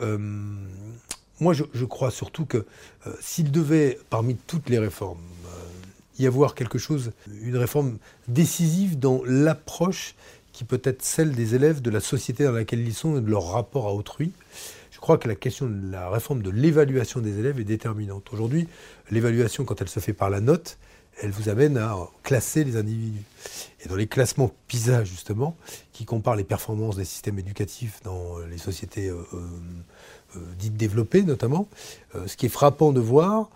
moi 1.41 1.53
je, 1.53 1.85
crois 1.85 2.11
surtout 2.11 2.45
que 2.45 2.65
s'il 3.19 3.51
devait, 3.51 3.99
parmi 4.09 4.35
toutes 4.35 4.69
les 4.69 4.79
réformes, 4.79 5.19
y 6.19 6.27
avoir 6.27 6.55
quelque 6.55 6.77
chose, 6.77 7.11
une 7.41 7.57
réforme 7.57 7.97
décisive 8.27 8.97
dans 8.99 9.21
l'approche 9.25 10.15
qui 10.53 10.63
peut 10.63 10.81
être 10.83 11.01
celle 11.01 11.31
des 11.31 11.55
élèves 11.55 11.81
de 11.81 11.89
la 11.89 11.99
société 11.99 12.43
dans 12.43 12.51
laquelle 12.51 12.81
ils 12.81 12.93
sont 12.93 13.17
et 13.17 13.21
de 13.21 13.29
leur 13.29 13.51
rapport 13.51 13.87
à 13.87 13.93
autrui. 13.93 14.31
Je 14.91 14.99
crois 14.99 15.17
que 15.17 15.27
la 15.27 15.35
question 15.35 15.67
de 15.67 15.91
la 15.91 16.09
réforme 16.09 16.43
de 16.43 16.49
l'évaluation 16.49 17.21
des 17.21 17.39
élèves 17.39 17.59
est 17.59 17.65
déterminante. 17.65 18.31
Aujourd'hui, 18.33 18.67
l'évaluation, 19.09 19.65
quand 19.65 19.81
elle 19.81 19.89
se 19.89 19.99
fait 19.99 20.13
par 20.13 20.29
la 20.29 20.41
note, 20.41 20.77
elle 21.21 21.31
vous 21.31 21.49
amène 21.49 21.77
à 21.77 21.97
classer 22.23 22.63
les 22.63 22.77
individus. 22.77 23.23
Et 23.83 23.89
dans 23.89 23.95
les 23.95 24.07
classements 24.07 24.51
PISA, 24.67 25.03
justement, 25.03 25.57
qui 25.93 26.05
comparent 26.05 26.35
les 26.35 26.43
performances 26.43 26.97
des 26.97 27.05
systèmes 27.05 27.39
éducatifs 27.39 27.99
dans 28.03 28.37
les 28.49 28.57
sociétés 28.57 29.09
euh, 29.09 29.15
euh, 29.33 29.37
euh, 29.37 29.39
dites 30.57 30.77
développées, 30.77 31.23
notamment, 31.23 31.67
ce 32.25 32.35
qui 32.37 32.45
est 32.45 32.49
frappant 32.49 32.91
de 32.91 32.99
voir, 32.99 33.49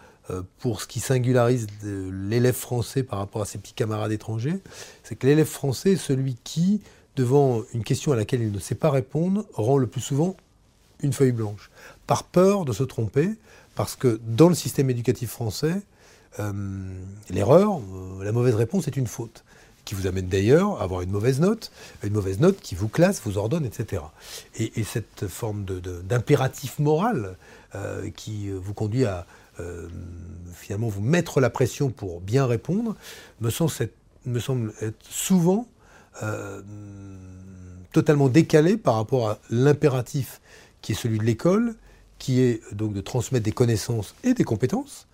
pour 0.59 0.81
ce 0.81 0.87
qui 0.87 0.99
singularise 0.99 1.67
l'élève 1.83 2.55
français 2.55 3.03
par 3.03 3.19
rapport 3.19 3.41
à 3.41 3.45
ses 3.45 3.57
petits 3.57 3.73
camarades 3.73 4.11
étrangers, 4.11 4.59
c'est 5.03 5.15
que 5.15 5.27
l'élève 5.27 5.47
français 5.47 5.93
est 5.93 5.97
celui 5.97 6.35
qui, 6.43 6.81
devant 7.15 7.61
une 7.73 7.83
question 7.83 8.11
à 8.11 8.15
laquelle 8.15 8.41
il 8.41 8.51
ne 8.51 8.59
sait 8.59 8.75
pas 8.75 8.89
répondre, 8.89 9.45
rend 9.53 9.77
le 9.77 9.87
plus 9.87 10.01
souvent 10.01 10.35
une 11.01 11.13
feuille 11.13 11.31
blanche, 11.31 11.69
par 12.07 12.23
peur 12.23 12.65
de 12.65 12.73
se 12.73 12.83
tromper, 12.83 13.29
parce 13.75 13.95
que 13.95 14.19
dans 14.25 14.49
le 14.49 14.55
système 14.55 14.89
éducatif 14.89 15.29
français, 15.29 15.81
euh, 16.39 16.51
l'erreur, 17.29 17.79
euh, 17.79 18.23
la 18.23 18.31
mauvaise 18.31 18.55
réponse 18.55 18.87
est 18.87 18.97
une 18.97 19.07
faute 19.07 19.43
qui 19.85 19.95
vous 19.95 20.07
amène 20.07 20.27
d'ailleurs 20.27 20.79
à 20.79 20.83
avoir 20.83 21.01
une 21.01 21.11
mauvaise 21.11 21.39
note, 21.39 21.71
une 22.03 22.13
mauvaise 22.13 22.39
note 22.39 22.59
qui 22.59 22.75
vous 22.75 22.89
classe, 22.89 23.21
vous 23.23 23.37
ordonne, 23.37 23.65
etc. 23.65 24.01
Et, 24.57 24.83
cette 24.83 25.27
forme 25.27 25.63
d'impératif 25.63 26.79
moral 26.79 27.37
euh, 27.75 28.09
qui 28.09 28.49
vous 28.49 28.73
conduit 28.73 29.05
à 29.05 29.25
finalement 30.51 30.89
vous 30.89 30.99
mettre 30.99 31.39
la 31.39 31.49
pression 31.49 31.89
pour 31.89 32.19
bien 32.19 32.45
répondre, 32.45 32.93
me 33.39 33.49
semble, 33.49 33.71
me 34.25 34.39
semble 34.39 34.73
être 34.81 34.97
souvent 35.09 35.65
totalement 37.95 38.27
décalé 38.27 38.75
par 38.75 38.95
rapport 38.95 39.29
à 39.29 39.39
l'impératif 39.49 40.41
qui 40.81 40.91
est 40.91 40.95
celui 40.95 41.17
de 41.17 41.23
l'école, 41.23 41.75
qui 42.19 42.41
est 42.41 42.61
donc 42.73 42.93
de 42.93 43.01
transmettre 43.01 43.45
des 43.45 43.53
connaissances 43.53 44.15
et 44.23 44.33
des 44.33 44.43
compétences, 44.43 45.07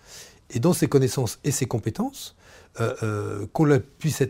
et 0.50 0.58
dans 0.58 0.72
ces 0.72 0.88
connaissances 0.88 1.38
et 1.44 1.50
ces 1.50 1.66
compétences, 1.66 2.34
euh, 2.80 2.94
euh, 3.02 3.78
puisse 3.98 4.22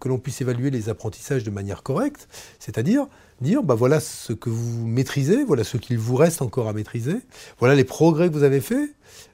que 0.00 0.08
l'on 0.08 0.18
puisse 0.18 0.42
évaluer 0.42 0.70
les 0.70 0.90
apprentissages 0.90 1.44
de 1.44 1.50
manière 1.50 1.82
correcte, 1.82 2.28
c'est-à-dire 2.58 3.06
dire 3.40 3.62
bah 3.62 3.74
voilà 3.74 4.00
ce 4.00 4.34
que 4.34 4.50
vous 4.50 4.86
maîtrisez, 4.86 5.44
voilà 5.44 5.64
ce 5.64 5.78
qu'il 5.78 5.98
vous 5.98 6.16
reste 6.16 6.42
encore 6.42 6.68
à 6.68 6.74
maîtriser, 6.74 7.16
voilà 7.58 7.74
les 7.74 7.84
progrès 7.84 8.28
que 8.28 8.34
vous 8.34 8.42
avez 8.42 8.60
faits, 8.60 8.90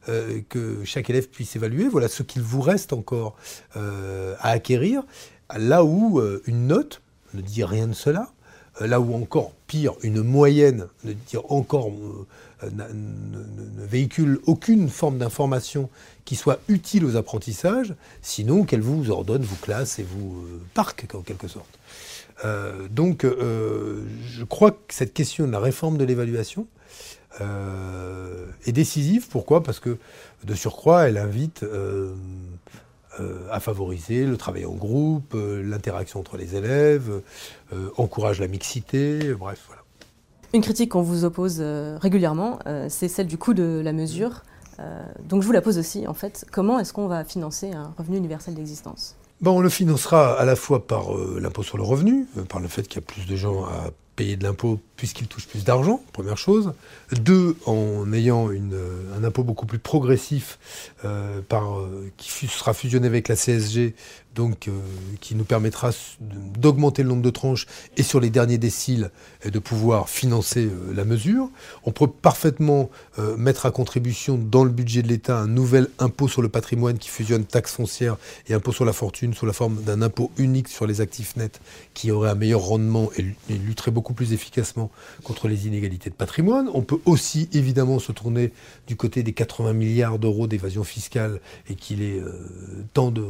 euh, 0.09 0.41
que 0.49 0.85
chaque 0.85 1.11
élève 1.11 1.29
puisse 1.29 1.57
évaluer, 1.57 1.89
voilà 1.89 2.07
ce 2.07 2.23
qu'il 2.23 2.43
vous 2.43 2.61
reste 2.61 2.93
encore 2.93 3.37
à 3.75 4.51
acquérir, 4.51 5.03
là 5.57 5.85
où 5.85 6.21
une 6.47 6.69
note 6.69 7.03
ne 7.35 7.41
dit 7.41 7.65
rien 7.65 7.89
de 7.89 7.95
cela, 7.95 8.33
là 8.81 9.01
où 9.01 9.15
encore 9.15 9.53
pire, 9.67 9.95
une 10.03 10.23
moyenne 10.23 10.87
ne 11.03 11.13
dit 11.13 11.37
encore 11.49 11.91
ne, 12.71 12.87
véhicule 13.87 14.41
aucune 14.47 14.89
forme 14.89 15.19
d'information 15.19 15.91
qui 16.25 16.37
soit 16.37 16.61
utile 16.69 17.05
aux 17.05 17.17
apprentissages, 17.17 17.95
sinon 18.23 18.65
qu'elle 18.65 18.81
vous 18.81 19.11
ordonne, 19.11 19.43
vous 19.43 19.57
classe 19.57 19.99
et 19.99 20.03
vous 20.03 20.43
euh, 20.43 20.61
parque 20.75 21.07
en 21.15 21.21
quelque 21.21 21.49
sorte. 21.49 21.79
Euh, 22.45 22.89
donc 22.89 23.25
euh, 23.25 24.03
je 24.27 24.45
crois 24.45 24.73
que 24.73 24.95
cette 24.95 25.13
question 25.13 25.47
de 25.47 25.53
la 25.53 25.61
réforme 25.61 25.99
de 25.99 26.05
l'évaluation 26.05 26.67
est 28.67 28.73
décisive. 28.73 29.29
Pourquoi? 29.29 29.63
Parce 29.63 29.81
que 29.81 29.97
de 30.45 30.55
surcroît, 30.55 31.09
elle 31.09 31.17
invite 31.17 31.65
à 33.51 33.59
favoriser 33.59 34.27
le 34.27 34.37
travail 34.37 34.67
en 34.67 34.75
groupe, 34.75 35.35
l'interaction 35.35 36.21
entre 36.21 36.37
les 36.37 36.57
élèves, 36.57 37.23
encourage 37.97 38.39
la 38.39 38.49
mixité, 38.49 39.33
bref, 39.33 39.63
voilà. 39.67 39.82
Une 40.55 40.61
critique 40.61 40.91
qu'on 40.91 41.03
vous 41.03 41.25
oppose 41.25 41.59
euh, 41.61 41.97
régulièrement, 42.01 42.59
euh, 42.67 42.87
c'est 42.91 43.09
celle 43.09 43.27
du 43.27 43.39
coût 43.39 43.55
de 43.55 43.81
la 43.83 43.93
mesure. 43.95 44.43
Euh, 44.81 45.03
donc 45.27 45.41
je 45.41 45.47
vous 45.47 45.53
la 45.53 45.63
pose 45.63 45.79
aussi, 45.79 46.07
en 46.07 46.13
fait. 46.13 46.45
Comment 46.53 46.79
est-ce 46.79 46.93
qu'on 46.93 47.07
va 47.07 47.25
financer 47.25 47.73
un 47.73 47.95
revenu 47.97 48.19
universel 48.19 48.55
d'existence? 48.55 49.17
Bon, 49.41 49.57
On 49.57 49.61
le 49.61 49.71
financera 49.71 50.39
à 50.39 50.45
la 50.45 50.55
fois 50.55 50.87
par 50.87 51.07
l'impôt 51.41 51.63
sur 51.63 51.79
le 51.79 51.83
revenu, 51.83 52.27
par 52.51 52.61
le 52.61 52.69
fait 52.69 52.83
qu'il 52.83 53.01
y 53.01 53.05
a 53.05 53.07
plus 53.07 53.27
de 53.27 53.35
gens 53.35 53.65
à 53.65 53.91
payer 54.17 54.37
de 54.37 54.45
l'impôt 54.45 54.81
puisqu'ils 54.97 55.27
touchent 55.27 55.49
plus 55.49 55.65
d'argent, 55.65 56.03
première 56.13 56.39
chose. 56.39 56.75
Deux, 57.13 57.57
en 57.67 58.13
ayant 58.13 58.51
une, 58.51 58.79
un 59.17 59.25
impôt 59.25 59.43
beaucoup 59.43 59.67
plus 59.67 59.81
progressif 59.81 60.59
par, 61.49 61.81
qui 62.19 62.47
sera 62.47 62.73
fusionné 62.73 63.09
avec 63.09 63.27
la 63.27 63.35
CSG, 63.35 63.95
donc 64.35 64.69
euh, 64.69 64.73
qui 65.21 65.35
nous 65.35 65.45
permettra 65.45 65.91
d'augmenter 66.21 67.03
le 67.03 67.11
nombre 67.11 67.23
de 67.23 67.31
tranches 67.31 67.67
et 67.97 68.03
sur 68.03 68.21
les 68.21 68.31
derniers 68.31 68.59
déciles 68.59 69.11
de 69.45 69.59
pouvoir 69.59 70.09
financer 70.09 70.67
euh, 70.67 70.95
la 70.95 71.05
mesure. 71.05 71.51
On 71.85 71.93
peut 71.93 72.07
parfaitement 72.07 72.91
euh, 73.19 73.37
mettre 73.37 73.67
à 73.67 73.71
contribution 73.71 74.39
dans 74.39 74.65
le 74.65 74.71
budget 74.71 75.03
de 75.03 75.09
l'État 75.09 75.39
un 75.39 75.47
nouvel 75.47 75.89
impôt 75.99 76.29
sur 76.29 76.43
le 76.43 76.49
patrimoine 76.49 76.99
qui 76.99 77.09
fusionne 77.09 77.45
taxe 77.45 77.73
foncière 77.73 78.17
et 78.49 78.55
impôt 78.55 78.73
sur 78.73 78.85
la 78.85 78.93
fortune 78.93 79.35
sous 79.35 79.47
la 79.47 79.53
forme 79.53 79.83
d'un 79.83 80.03
impôt 80.03 80.31
unique 80.39 80.69
sur 80.69 80.87
les 80.87 81.01
actifs 81.01 81.37
nets 81.37 81.61
qui 81.95 82.11
aurait 82.11 82.31
un 82.31 82.35
meilleur 82.35 82.61
rendement 82.61 83.11
et, 83.17 83.25
lutterait 83.53 83.91
beaucoup 83.91 84.02
plus 84.03 84.33
efficacement 84.33 84.91
contre 85.23 85.47
les 85.47 85.67
inégalités 85.67 86.11
de 86.11 86.15
patrimoine. 86.15 86.69
On 86.75 86.83
peut 86.83 86.99
aussi 87.05 87.49
évidemment 87.53 88.01
se 88.01 88.11
tourner 88.13 88.53
du 88.89 88.97
côté 88.97 89.23
des 89.23 89.33
80 89.33 89.73
milliards 89.73 90.19
d'euros 90.19 90.49
d'évasion 90.49 90.83
fiscale 90.83 91.41
et 91.71 91.77
qu'il 91.77 92.03
est 92.03 92.21
temps 92.93 93.11
de 93.11 93.23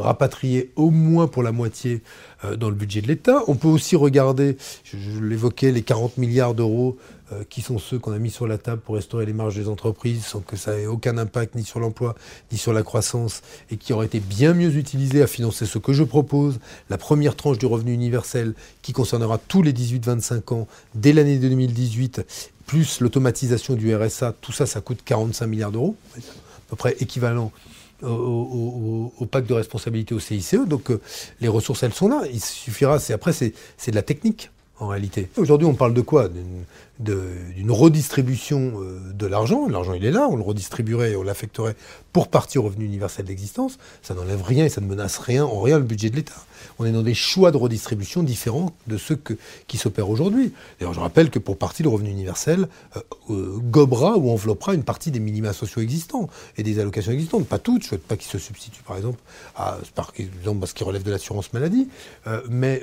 rapatrier 0.00 0.72
au 0.76 0.90
moins 0.90 1.26
pour 1.26 1.42
la 1.42 1.52
moitié 1.52 2.02
euh, 2.44 2.56
dans 2.56 2.68
le 2.68 2.74
budget 2.74 3.00
de 3.00 3.08
l'État. 3.08 3.42
On 3.48 3.54
peut 3.54 3.68
aussi 3.68 3.96
regarder, 3.96 4.56
je, 4.84 5.20
l'évoquais, 5.20 5.72
les 5.72 5.82
40 5.82 6.18
milliards 6.18 6.54
d'euros 6.54 6.96
euh, 6.98 7.23
qui 7.48 7.62
sont 7.62 7.78
ceux 7.78 7.98
qu'on 7.98 8.12
a 8.12 8.18
mis 8.18 8.30
sur 8.30 8.46
la 8.46 8.58
table 8.58 8.80
pour 8.80 8.94
restaurer 8.94 9.26
les 9.26 9.32
marges 9.32 9.56
des 9.56 9.68
entreprises 9.68 10.24
sans 10.24 10.40
que 10.40 10.56
ça 10.56 10.78
ait 10.78 10.86
aucun 10.86 11.18
impact 11.18 11.54
ni 11.54 11.64
sur 11.64 11.80
l'emploi 11.80 12.14
ni 12.52 12.58
sur 12.58 12.72
la 12.72 12.82
croissance 12.82 13.42
et 13.70 13.76
qui 13.76 13.92
auraient 13.92 14.06
été 14.06 14.20
bien 14.20 14.54
mieux 14.54 14.76
utilisés 14.76 15.22
à 15.22 15.26
financer 15.26 15.66
ce 15.66 15.78
que 15.78 15.92
je 15.92 16.04
propose, 16.04 16.58
la 16.90 16.98
première 16.98 17.36
tranche 17.36 17.58
du 17.58 17.66
revenu 17.66 17.92
universel 17.92 18.54
qui 18.82 18.92
concernera 18.92 19.38
tous 19.38 19.62
les 19.62 19.72
18-25 19.72 20.54
ans 20.54 20.68
dès 20.94 21.12
l'année 21.12 21.38
2018 21.38 22.24
plus 22.66 23.00
l'automatisation 23.00 23.74
du 23.74 23.94
RSA, 23.94 24.34
tout 24.40 24.52
ça, 24.52 24.66
ça 24.66 24.80
coûte 24.80 25.00
45 25.04 25.46
milliards 25.46 25.72
d'euros, 25.72 25.96
à 26.16 26.20
peu 26.70 26.76
près 26.76 26.96
équivalent 27.00 27.52
au, 28.02 29.26
pacte 29.30 29.48
de 29.48 29.54
responsabilité 29.54 30.14
au 30.14 30.20
CICE. 30.20 30.56
Donc 30.66 30.90
euh, 30.90 31.00
les 31.40 31.48
ressources, 31.48 31.82
elles 31.82 31.94
sont 31.94 32.08
là. 32.08 32.22
Il 32.32 32.40
suffira, 32.40 32.98
après, 33.12 33.32
c'est 33.32 33.52
de 33.90 33.94
la 33.94 34.02
technique 34.02 34.50
en 34.80 34.88
réalité. 34.88 35.28
Aujourd'hui, 35.36 35.66
on 35.66 35.74
parle 35.74 35.94
de 35.94 36.00
quoi? 36.00 36.28
D'une 36.98 37.70
redistribution 37.70 38.80
euh, 38.80 38.98
de 39.12 39.26
l'argent. 39.26 39.68
L'argent, 39.68 39.94
il 39.94 40.04
est 40.04 40.10
là, 40.10 40.28
on 40.28 40.36
le 40.36 40.42
redistribuerait 40.42 41.12
et 41.12 41.16
on 41.16 41.22
l'affecterait 41.22 41.76
pour 42.12 42.28
partir 42.28 42.64
au 42.64 42.68
revenu 42.68 42.84
universel 42.84 43.24
d'existence. 43.24 43.78
Ça 44.02 44.14
n'enlève 44.14 44.42
rien 44.42 44.64
et 44.64 44.68
ça 44.68 44.80
ne 44.80 44.86
menace 44.86 45.18
rien, 45.18 45.44
en 45.44 45.60
rien, 45.60 45.78
le 45.78 45.84
budget 45.84 46.10
de 46.10 46.16
l'État. 46.16 46.44
On 46.78 46.84
est 46.84 46.92
dans 46.92 47.02
des 47.02 47.14
choix 47.14 47.50
de 47.50 47.56
redistribution 47.56 48.22
différents 48.22 48.72
de 48.86 48.96
ceux 48.96 49.18
qui 49.66 49.76
s'opèrent 49.76 50.08
aujourd'hui. 50.08 50.52
D'ailleurs, 50.78 50.94
je 50.94 51.00
rappelle 51.00 51.30
que 51.30 51.38
pour 51.38 51.56
partie, 51.56 51.82
le 51.82 51.88
revenu 51.88 52.10
universel 52.10 52.68
euh, 52.96 53.00
euh, 53.30 53.58
gobera 53.58 54.16
ou 54.16 54.30
enveloppera 54.30 54.74
une 54.74 54.84
partie 54.84 55.10
des 55.10 55.20
minima 55.20 55.52
sociaux 55.52 55.82
existants 55.82 56.28
et 56.56 56.62
des 56.62 56.80
allocations 56.80 57.12
existantes. 57.12 57.46
Pas 57.46 57.58
toutes, 57.58 57.82
je 57.82 57.86
ne 57.86 57.88
souhaite 57.90 58.06
pas 58.06 58.16
qu'ils 58.16 58.30
se 58.30 58.38
substituent, 58.38 58.82
par 58.82 58.96
exemple, 58.96 59.18
à, 59.56 59.78
ce 59.84 60.74
qui 60.74 60.84
relève 60.84 61.02
de 61.02 61.10
l'assurance 61.10 61.52
maladie, 61.52 61.88
mais 62.48 62.82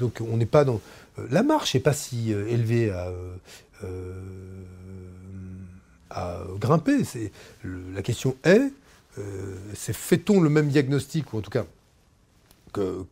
donc 0.00 0.22
on 0.29 0.29
n'est 0.36 0.46
pas 0.46 0.64
dans... 0.64 0.80
Euh, 1.18 1.26
la 1.30 1.42
marche 1.42 1.74
n'est 1.74 1.80
pas 1.80 1.92
si 1.92 2.32
euh, 2.32 2.48
élevée 2.48 2.90
à, 2.90 3.12
euh, 3.84 4.14
grimper. 6.58 7.02
la 7.64 8.02
question 8.02 8.36
est, 8.44 8.72
c'est 9.74 9.92
fait-on 9.92 10.40
le 10.40 10.48
même 10.50 10.68
diagnostic, 10.68 11.32
ou 11.32 11.38
en 11.38 11.40
tout 11.40 11.50
cas 11.50 11.64
que, 12.72 13.06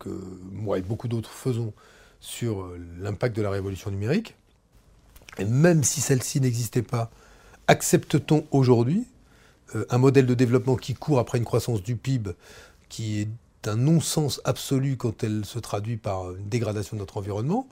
moi 0.53 0.79
et 0.79 0.83
beaucoup 0.83 1.09
d'autres 1.09 1.31
faisons 1.31 1.73
sur 2.21 2.71
l'impact 2.99 3.37
de 3.37 3.43
la 3.43 3.51
révolution 3.51 3.91
numérique? 3.91 4.35
Et 5.39 5.45
même 5.45 5.85
si 5.85 6.01
celle-ci 6.01 6.41
n'existait 6.41 6.83
pas, 6.83 7.11
accepte-t-on 7.67 8.47
aujourd'hui 8.51 9.07
un 9.91 9.99
modèle 9.99 10.27
de 10.27 10.35
développement 10.35 10.77
qui 10.77 10.95
court 10.95 11.19
après 11.19 11.39
une 11.39 11.45
croissance 11.45 11.83
du 11.83 11.95
PIB 11.95 12.33
qui 12.89 13.21
est 13.21 13.29
un 13.67 13.77
non-sens 13.77 14.41
absolu 14.45 14.97
quand 14.97 15.25
elle 15.25 15.45
se 15.45 15.59
traduit 15.59 15.97
par 15.97 16.35
une 16.35 16.49
dégradation 16.49 16.97
de 16.97 17.01
notre 17.01 17.17
environnement 17.17 17.67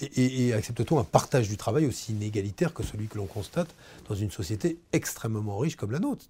Et, 0.00 0.52
accepte-t-on 0.52 0.98
un 0.98 1.04
partage 1.04 1.48
du 1.48 1.56
travail 1.56 1.86
aussi 1.86 2.12
inégalitaire 2.12 2.72
que 2.72 2.82
celui 2.82 3.08
que 3.08 3.18
l'on 3.18 3.26
constate 3.26 3.68
dans 4.08 4.14
une 4.14 4.30
société 4.30 4.78
extrêmement 4.92 5.58
riche 5.58 5.76
comme 5.76 5.90
la 5.90 5.98
nôtre? 5.98 6.24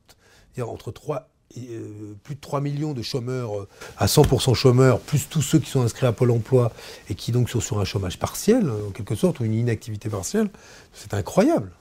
C'est-à-dire 0.55 0.73
entre 0.73 0.91
3 0.91 1.29
euh, 1.57 2.15
plus 2.25 2.35
de 2.35 2.41
3 2.41 2.61
millions 2.61 2.93
de 2.93 3.01
chômeurs 3.01 3.59
euh, 3.59 3.69
à 3.97 4.05
100% 4.05 4.55
chômeurs, 4.55 5.01
plus 5.01 5.29
tous 5.31 5.41
ceux 5.41 5.59
qui 5.59 5.71
sont 5.71 5.81
inscrits 5.81 6.07
à 6.07 6.13
Pôle 6.13 6.31
emploi 6.31 6.73
et 7.09 7.15
qui 7.15 7.33
donc 7.33 7.49
sont 7.49 7.61
sur 7.61 7.81
un 7.81 7.87
chômage 7.87 8.19
partiel, 8.19 8.71
en 8.71 8.91
quelque 8.91 9.15
sorte, 9.15 9.41
ou 9.41 9.45
une 9.45 9.55
inactivité 9.55 10.11
partielle, 10.11 10.51
c'est 10.93 11.15
incroyable. 11.15 11.73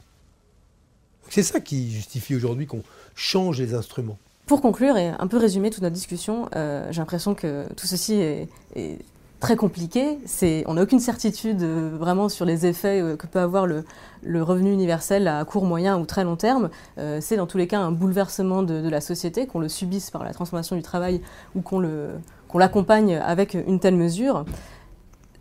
C'est 1.29 1.43
ça 1.43 1.59
qui 1.59 1.91
justifie 1.91 2.33
aujourd'hui 2.33 2.65
qu'on 2.65 2.83
change 3.13 3.59
les 3.59 3.73
instruments. 3.73 4.17
Pour 4.47 4.61
conclure 4.61 4.95
et 4.95 5.09
un 5.09 5.27
peu 5.27 5.35
résumer 5.35 5.69
toute 5.69 5.83
notre 5.83 5.93
discussion, 5.93 6.47
euh, 6.55 6.87
j'ai 6.89 7.01
l'impression 7.01 7.35
que 7.35 7.65
tout 7.75 7.85
ceci 7.85 8.13
est, 8.13 8.47
très 9.41 9.57
compliqué. 9.57 10.17
On 10.67 10.75
n'a 10.75 10.83
aucune 10.83 11.01
certitude 11.01 11.61
euh, 11.61 11.91
vraiment 11.99 12.27
sur 12.27 12.43
les 12.45 12.65
effets 12.65 13.01
euh, 13.01 13.15
que 13.17 13.27
peut 13.27 13.39
avoir 13.39 13.67
le, 13.67 13.83
revenu 14.41 14.71
universel 14.71 15.27
à 15.27 15.43
court, 15.43 15.65
moyen 15.65 15.99
ou 15.99 16.05
très 16.05 16.23
long 16.23 16.37
terme. 16.37 16.69
C'est 17.19 17.35
dans 17.35 17.45
tous 17.45 17.57
les 17.57 17.67
cas 17.67 17.79
un 17.79 17.91
bouleversement 17.91 18.63
de, 18.63 18.81
de 18.81 18.89
la 18.89 19.01
société, 19.01 19.47
qu'on 19.47 19.59
le 19.59 19.67
subisse 19.67 20.11
par 20.11 20.23
la 20.23 20.31
transformation 20.33 20.77
du 20.77 20.81
travail 20.81 21.21
ou 21.53 21.61
qu'on, 21.61 21.79
le, 21.79 22.11
qu'on 22.47 22.57
l'accompagne 22.57 23.15
avec 23.17 23.53
une 23.53 23.81
telle 23.81 23.95
mesure. 23.95 24.45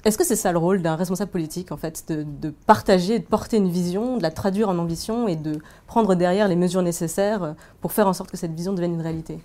Est-ce 0.07 0.17
que 0.17 0.25
c'est 0.25 0.37
ça 0.37 0.53
le 0.53 0.59
rôle 0.59 0.83
d'un 0.83 0.95
responsable 0.95 1.33
politique, 1.33 1.73
en 1.73 1.77
fait, 1.77 2.13
de, 2.13 2.55
partager, 2.65 3.19
de 3.19 3.25
porter 3.25 3.57
une 3.57 3.69
vision, 3.69 4.19
de 4.19 4.23
la 4.23 4.31
traduire 4.31 4.69
en 4.69 4.79
ambition 4.79 5.27
et 5.27 5.35
de 5.35 5.59
prendre 5.89 6.15
derrière 6.15 6.47
les 6.47 6.55
mesures 6.55 6.83
nécessaires 6.83 7.57
pour 7.81 7.91
faire 7.91 8.07
en 8.07 8.13
sorte 8.13 8.31
que 8.31 8.37
cette 8.37 8.55
vision 8.55 8.73
devienne 8.73 8.95
une 8.95 9.01
réalité? 9.01 9.41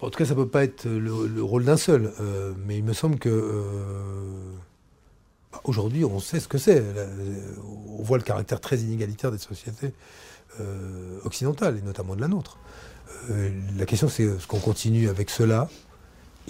En 0.00 0.08
tout 0.08 0.16
cas, 0.18 0.24
ça 0.24 0.30
ne 0.30 0.36
peut 0.36 0.48
pas 0.48 0.64
être 0.64 0.86
le, 0.86 1.26
le 1.26 1.42
rôle 1.42 1.66
d'un 1.66 1.76
seul, 1.76 2.14
euh, 2.18 2.54
mais 2.66 2.78
il 2.78 2.84
me 2.84 2.94
semble 2.94 3.18
que 3.18 3.28
euh, 3.28 3.60
aujourd'hui, 5.64 6.02
on 6.06 6.18
sait 6.18 6.40
ce 6.40 6.48
que 6.48 6.56
c'est. 6.56 6.82
On 7.98 8.02
voit 8.02 8.16
le 8.16 8.24
caractère 8.24 8.58
très 8.58 8.78
inégalitaire 8.78 9.30
des 9.30 9.36
sociétés 9.36 9.92
euh, 10.60 11.18
occidentales, 11.24 11.76
et 11.76 11.82
notamment 11.82 12.16
de 12.16 12.22
la 12.22 12.28
nôtre. 12.28 12.56
Euh, 13.30 13.50
la 13.76 13.84
question, 13.84 14.08
c'est 14.08 14.22
est-ce 14.22 14.46
qu'on 14.46 14.60
continue 14.60 15.10
avec 15.10 15.28
cela? 15.28 15.68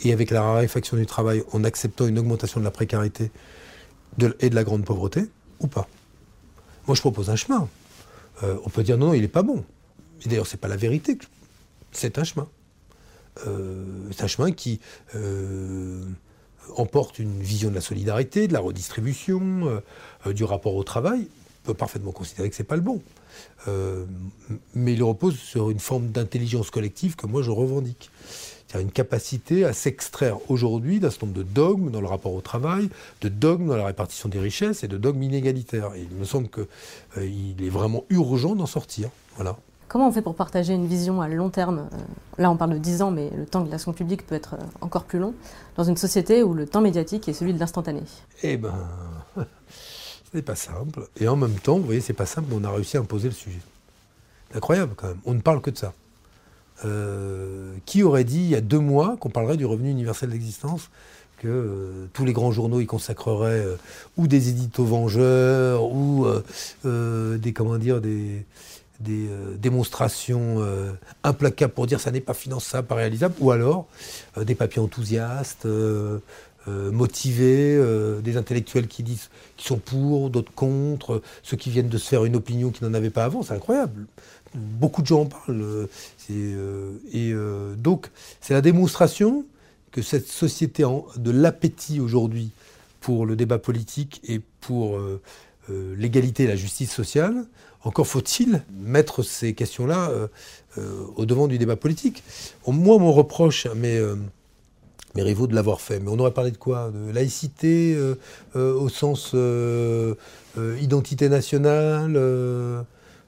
Et 0.05 0.13
avec 0.13 0.31
la 0.31 0.43
raréfaction 0.43 0.97
du 0.97 1.07
travail 1.07 1.43
en 1.53 1.65
acceptant 1.65 2.07
une 2.07 2.19
augmentation 2.19 2.61
de 2.61 2.65
la 2.65 2.71
précarité 2.71 3.33
et 4.41 4.51
de 4.51 4.55
la 4.55 4.65
grande 4.65 4.85
pauvreté 4.85 5.25
ou 5.61 5.67
pas 5.67 5.89
Moi, 6.87 6.95
je 6.95 7.01
propose 7.01 7.31
un 7.31 7.37
chemin. 7.37 7.69
Euh, 8.43 8.57
on 8.65 8.71
peut 8.71 8.83
dire 8.83 8.99
non, 8.99 9.09
non 9.09 9.15
il 9.15 9.23
n'est 9.23 9.29
pas 9.29 9.43
bon. 9.43 9.65
Et 10.25 10.29
d'ailleurs, 10.29 10.47
c'est 10.47 10.61
pas 10.61 10.69
la 10.69 10.77
vérité. 10.77 11.19
C'est 11.93 12.19
un 12.19 12.25
chemin. 12.25 12.49
Euh, 13.47 13.85
c'est 14.13 14.25
un 14.25 14.29
chemin 14.29 14.53
qui 14.53 14.81
euh, 15.15 16.05
emporte 16.77 17.19
une 17.19 17.41
vision 17.41 17.71
de 17.71 17.75
la 17.75 17.81
solidarité, 17.81 18.49
de 18.49 18.53
la 18.53 18.61
redistribution, 18.61 19.83
du 20.27 20.45
rapport 20.45 20.75
au 20.75 20.85
travail. 20.85 21.29
On 21.65 21.67
peut 21.69 21.75
parfaitement 21.75 22.13
considérer 22.13 22.49
que 22.51 22.57
c'est 22.57 22.65
pas 22.65 22.77
le 22.77 22.83
bon. 22.83 23.03
Mais 24.75 24.93
il 24.95 25.03
repose 25.03 25.37
sur 25.37 25.71
une 25.71 25.81
forme 25.81 26.09
d'intelligence 26.09 26.71
collective 26.71 27.17
que 27.17 27.27
moi 27.27 27.43
je 27.43 27.51
revendique 27.51 28.11
une 28.75 28.91
capacité 28.91 29.65
à 29.65 29.73
s'extraire 29.73 30.39
aujourd'hui 30.51 31.01
d'un 31.01 31.11
certain 31.11 31.27
nombre 31.27 31.39
de 31.39 31.45
dogmes 31.45 31.91
dans 31.91 32.01
le 32.01 32.07
rapport 32.07 32.35
au 32.35 32.41
travail, 32.41 32.89
de 33.21 33.29
dogmes 33.29 33.69
dans 33.69 33.77
la 33.77 33.87
répartition 33.87 34.29
des 34.29 34.39
richesses 34.39 34.85
et 34.85 34.89
de 34.89 34.99
dogmes 34.99 35.23
inégalitaires. 35.23 35.95
Et 35.95 36.07
il 36.11 36.17
me 36.17 36.25
semble 36.25 36.49
qu'il 36.49 36.67
euh, 37.19 37.67
est 37.67 37.71
vraiment 37.71 38.05
urgent 38.11 38.55
d'en 38.55 38.67
sortir. 38.67 39.11
Voilà. 39.37 39.57
Comment 39.89 40.09
on 40.09 40.13
fait 40.13 40.23
pour 40.23 40.35
partager 40.35 40.75
une 40.75 40.87
vision 40.87 41.21
à 41.21 41.29
long 41.29 41.49
terme 41.49 41.89
euh, 41.93 41.97
Là, 42.39 42.51
on 42.51 42.57
parle 42.57 42.73
de 42.73 42.79
10 42.79 43.03
ans, 43.03 43.11
mais 43.11 43.31
le 43.31 43.47
temps 43.47 43.63
de 43.63 43.71
l'action 43.71 43.93
publique 43.93 44.27
peut 44.27 44.35
être 44.35 44.55
euh, 44.55 44.65
encore 44.81 45.05
plus 45.05 45.19
long, 45.19 45.33
dans 45.77 45.85
une 45.85 45.97
société 45.97 46.43
où 46.43 46.55
le 46.55 46.67
temps 46.67 46.81
médiatique 46.81 47.29
est 47.29 47.33
celui 47.33 47.55
de 47.55 47.61
l'instantané? 47.61 48.03
Eh 48.43 48.57
ben, 48.57 48.75
ce 49.37 49.43
n'est 50.35 50.43
pas 50.43 50.57
simple. 50.57 51.07
Et 51.21 51.29
en 51.29 51.37
même 51.37 51.55
temps, 51.55 51.77
vous 51.77 51.85
voyez, 51.85 52.01
c'est 52.01 52.13
pas 52.13 52.27
simple, 52.27 52.49
mais 52.51 52.57
on 52.61 52.65
a 52.65 52.71
réussi 52.71 52.97
à 52.97 53.01
imposer 53.01 53.29
le 53.29 53.35
sujet. 53.35 53.61
C'est 54.51 54.57
incroyable 54.57 54.95
quand 54.97 55.09
même. 55.09 55.21
On 55.25 55.35
ne 55.35 55.41
parle 55.41 55.61
que 55.61 55.71
de 55.71 55.79
ça. 55.79 55.93
Euh, 56.85 57.73
qui 57.87 58.03
aurait 58.03 58.25
dit 58.25 58.41
il 58.41 58.49
y 58.49 58.55
a 58.55 58.61
deux 58.61 58.79
mois 58.79 59.17
qu'on 59.19 59.31
parlerait 59.31 59.57
du 59.57 59.65
revenu 59.65 59.91
universel 59.91 60.29
d'existence 60.29 60.91
que 61.39 61.49
euh, 61.49 62.07
tous 62.13 62.27
les 62.27 62.35
grands 62.35 62.53
journaux 62.53 62.81
y 62.81 62.87
consacreraient 62.87 63.65
euh, 63.65 63.77
ou 64.19 64.27
des 64.27 64.51
éditos 64.51 64.85
vengeurs 64.85 65.85
ou 65.85 66.27
des 66.85 67.53
comment 67.55 67.79
dire 67.79 68.03
des, 68.03 68.45
des 69.01 69.27
démonstrations 69.59 70.63
implacables 71.25 71.73
pour 71.73 71.87
dire 71.87 71.99
ça 71.99 72.11
n'est 72.11 72.21
pas 72.21 72.35
finançable, 72.35 72.87
pas 72.87 72.95
réalisable, 72.95 73.35
ou 73.41 73.53
alors 73.53 73.87
des 74.39 74.55
papiers 74.55 74.83
enthousiastes, 74.83 75.67
motivés, 76.67 77.81
des 78.23 78.37
intellectuels 78.37 78.87
qui 78.87 79.03
disent 79.03 79.31
qui 79.57 79.67
sont 79.67 79.79
pour, 79.79 80.29
d'autres 80.31 80.53
contre, 80.53 81.23
ceux 81.43 81.57
qui 81.57 81.71
viennent 81.71 81.89
de 81.89 81.99
se 81.99 82.09
faire 82.09 82.25
une 82.25 82.37
opinion 82.37 82.71
qui 82.71 82.85
n'en 82.85 82.93
avaient 82.93 83.11
pas 83.11 83.25
avant, 83.25 83.43
c'est 83.43 83.55
incroyable 83.55 84.07
beaucoup 84.57 85.03
de 85.03 85.07
gens 85.07 85.23
en 85.23 85.27
parlent. 85.27 85.63
Euh, 85.63 85.87
euh, 86.31 86.93
et 87.13 87.33
euh, 87.33 87.75
donc, 87.75 88.11
c'est 88.41 88.55
la 88.55 88.61
démonstration 88.61 89.45
que 89.93 90.03
cette 90.03 90.27
société 90.27 90.85
de 91.17 91.31
l'appétit 91.31 92.01
aujourd'hui 92.01 92.51
pour 93.01 93.25
le 93.25 93.37
débat 93.37 93.59
politique 93.59 94.21
et 94.29 94.41
pour 94.61 94.99
l'égalité 95.69 96.43
et 96.43 96.47
la 96.47 96.57
justice 96.57 96.93
sociale, 96.93 97.47
encore 97.83 98.07
faut-il 98.07 98.63
mettre 98.79 99.23
ces 99.23 99.55
questions-là 99.55 100.11
au 101.17 101.25
devant 101.25 101.47
du 101.47 101.57
débat 101.57 101.77
politique. 101.77 102.25
Moi, 102.67 102.99
mon 102.99 103.11
reproche 103.11 103.65
à 103.65 103.75
mes, 103.75 104.03
rivaux 105.15 105.47
de 105.47 105.55
l'avoir 105.55 105.81
fait, 105.81 105.99
mais 105.99 106.11
on 106.11 106.19
aurait 106.19 106.35
parlé 106.35 106.51
de 106.51 106.59
quoi? 106.59 106.91
De 106.91 107.11
laïcité 107.11 107.97
au 108.55 108.89
sens 108.91 109.35
identité 110.79 111.31
nationale 111.31 112.19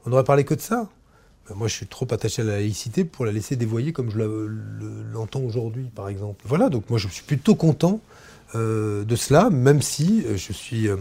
On 0.04 0.12
aurait 0.12 0.24
parlé 0.24 0.44
que 0.44 0.54
de 0.54 0.60
ça? 0.60 0.90
Moi, 1.54 1.68
je 1.68 1.74
suis 1.74 1.86
trop 1.86 2.06
attaché 2.10 2.42
à 2.42 2.44
la 2.44 2.56
laïcité 2.56 3.04
pour 3.04 3.24
la 3.24 3.32
laisser 3.32 3.56
dévoyer 3.56 3.92
comme 3.92 4.10
je 4.10 4.18
l'entends 5.12 5.40
aujourd'hui, 5.40 5.86
par 5.94 6.08
exemple. 6.08 6.42
Voilà, 6.44 6.68
donc 6.68 6.88
moi, 6.90 6.98
je 6.98 7.08
suis 7.08 7.22
plutôt 7.22 7.54
content 7.54 8.00
euh, 8.54 9.04
de 9.04 9.16
cela, 9.16 9.50
même 9.50 9.82
si 9.82 10.24
euh, 10.26 10.36
je 10.36 10.52
suis, 10.52 10.88
euh, 10.88 10.96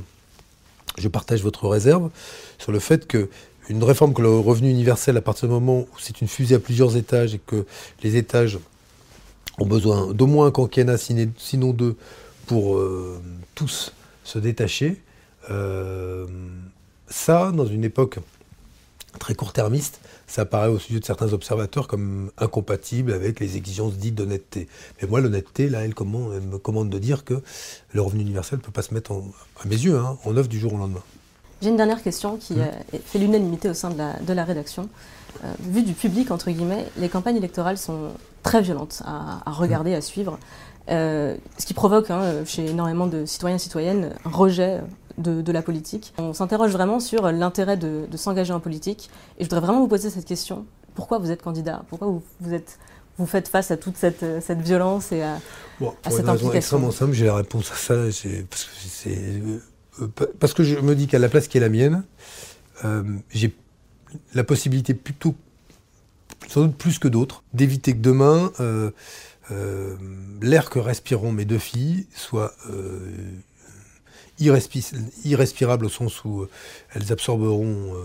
je 0.98 1.08
partage 1.08 1.42
votre 1.44 1.68
réserve 1.68 2.10
sur 2.58 2.72
le 2.72 2.80
fait 2.80 3.08
que 3.08 3.30
une 3.70 3.84
réforme 3.84 4.14
que 4.14 4.22
le 4.22 4.30
revenu 4.30 4.70
universel, 4.70 5.18
à 5.18 5.22
partir 5.22 5.48
du 5.48 5.54
moment 5.54 5.80
où 5.80 6.00
c'est 6.00 6.22
une 6.22 6.28
fusée 6.28 6.56
à 6.56 6.60
plusieurs 6.60 6.96
étages 6.96 7.34
et 7.34 7.40
que 7.40 7.66
les 8.02 8.16
étages 8.16 8.60
ont 9.60 9.66
besoin 9.66 10.14
d'au 10.14 10.28
moins 10.28 10.48
un 10.48 10.52
quinquennat, 10.52 10.98
sinon 10.98 11.74
deux, 11.74 11.98
pour 12.46 12.82
tous 13.56 13.92
se 14.24 14.40
détacher, 14.40 15.02
ça, 17.10 17.52
dans 17.52 17.66
une 17.66 17.84
époque 17.84 18.20
très 19.20 19.36
court-termiste, 19.36 20.00
ça 20.28 20.46
paraît 20.46 20.68
au 20.68 20.78
sujet 20.78 21.00
de 21.00 21.06
certains 21.06 21.32
observateurs 21.34 21.88
comme 21.88 22.32
incompatible 22.38 23.14
avec 23.14 23.40
les 23.40 23.56
exigences 23.56 23.94
dites 23.96 24.16
d'honnêteté. 24.16 24.68
Mais 25.02 25.08
moi, 25.08 25.22
l'honnêteté, 25.22 25.70
là, 25.70 25.84
elle, 25.84 25.94
me 25.96 26.58
commande 26.58 26.90
de 26.90 27.00
dire 27.00 27.24
que 27.24 27.42
le 27.94 28.02
revenu 28.02 28.22
universel 28.22 28.60
ne 28.60 28.64
peut 28.64 28.72
pas 28.72 28.82
se 28.82 28.94
mettre, 28.94 29.14
à 29.14 29.68
mes 29.68 29.76
yeux, 29.76 29.98
hein, 29.98 30.18
en 30.26 30.36
œuvre 30.36 30.50
du 30.50 30.60
jour 30.60 30.74
au 30.74 30.78
lendemain. 30.78 31.02
J'ai 31.62 31.70
une 31.70 31.78
dernière 31.78 32.04
question 32.04 32.38
qui 32.38 32.54
mmh. 32.54 32.66
fait 33.04 33.20
l'unanimité 33.20 33.70
au 33.70 33.74
sein 33.74 33.90
de 33.90 33.98
la, 33.98 34.14
de 34.20 34.34
la 34.34 34.44
rédaction. 34.44 34.90
Euh, 35.44 35.54
vu 35.62 35.82
du 35.82 35.94
public, 35.94 36.30
entre 36.30 36.52
guillemets, 36.52 36.86
les 36.98 37.10
campagnes 37.10 37.38
électorales 37.38 37.78
sont 37.78 38.12
très 38.44 38.62
violentes 38.62 39.02
à, 39.06 39.42
à 39.50 39.52
regarder, 39.52 39.92
mmh. 39.92 39.96
à 39.96 40.02
suivre. 40.02 40.40
Euh, 40.90 41.36
ce 41.58 41.66
qui 41.66 41.74
provoque 41.74 42.12
hein, 42.12 42.46
chez 42.46 42.66
énormément 42.66 43.08
de 43.08 43.26
citoyens 43.26 43.58
et 43.58 43.60
citoyennes 43.60 44.14
un 44.26 44.30
rejet 44.30 44.80
de, 45.18 45.42
de 45.42 45.52
la 45.52 45.62
politique. 45.62 46.14
On 46.18 46.34
s'interroge 46.34 46.72
vraiment 46.72 47.00
sur 47.00 47.32
l'intérêt 47.32 47.78
de, 47.78 48.06
de 48.10 48.18
s'engager 48.18 48.54
en 48.54 48.60
politique. 48.60 49.10
Et 49.38 49.44
je 49.44 49.50
voudrais 49.50 49.62
vraiment 49.62 49.80
vous 49.80 49.88
poser 49.88 50.10
cette 50.10 50.26
question. 50.26 50.66
Pourquoi 50.96 51.20
vous 51.20 51.32
êtes 51.32 51.42
candidat? 51.42 51.84
Pourquoi 51.90 52.08
vous, 52.08 52.24
vous, 52.40 52.54
êtes, 52.54 52.80
vous 53.18 53.26
faites 53.26 53.48
face 53.48 53.72
à 53.72 53.78
toute 53.78 53.98
cette, 53.98 54.26
cette 54.42 54.62
violence 54.62 55.12
et 55.12 55.22
à, 55.22 55.40
bon, 55.80 55.94
à 56.04 56.10
cette 56.10 56.26
raison 56.26 56.52
extrêmement 56.52 56.92
simple, 56.92 57.14
j'ai 57.14 57.26
la 57.26 57.36
réponse 57.36 57.72
à 57.72 57.76
ça. 57.76 57.96
Parce 58.50 58.64
que, 58.64 58.72
c'est, 58.88 59.42
euh, 60.02 60.08
parce 60.40 60.54
que 60.54 60.64
je 60.64 60.80
me 60.80 60.96
dis 60.96 61.08
qu'à 61.08 61.20
la 61.20 61.30
place 61.30 61.48
qui 61.48 61.58
est 61.58 61.62
la 61.62 61.70
mienne, 61.70 62.04
euh, 62.86 63.04
j'ai 63.30 63.56
la 64.34 64.44
possibilité 64.44 64.94
plutôt, 64.94 65.36
sans 66.48 66.62
doute 66.62 66.76
plus 66.76 67.00
que 67.00 67.08
d'autres, 67.08 67.44
d'éviter 67.54 67.94
que 67.94 68.02
demain... 68.02 68.52
Euh, 68.60 68.92
l'air 70.42 70.70
que 70.70 70.78
respireront 70.78 71.32
mes 71.32 71.46
deux 71.46 71.58
filles 71.58 72.06
soit 72.14 72.52
euh, 74.42 74.60
irrespirable 75.26 75.86
au 75.86 75.90
sens 75.90 76.24
où 76.24 76.42
euh, 76.42 76.50
elles 76.94 77.12
absorberont 77.12 77.96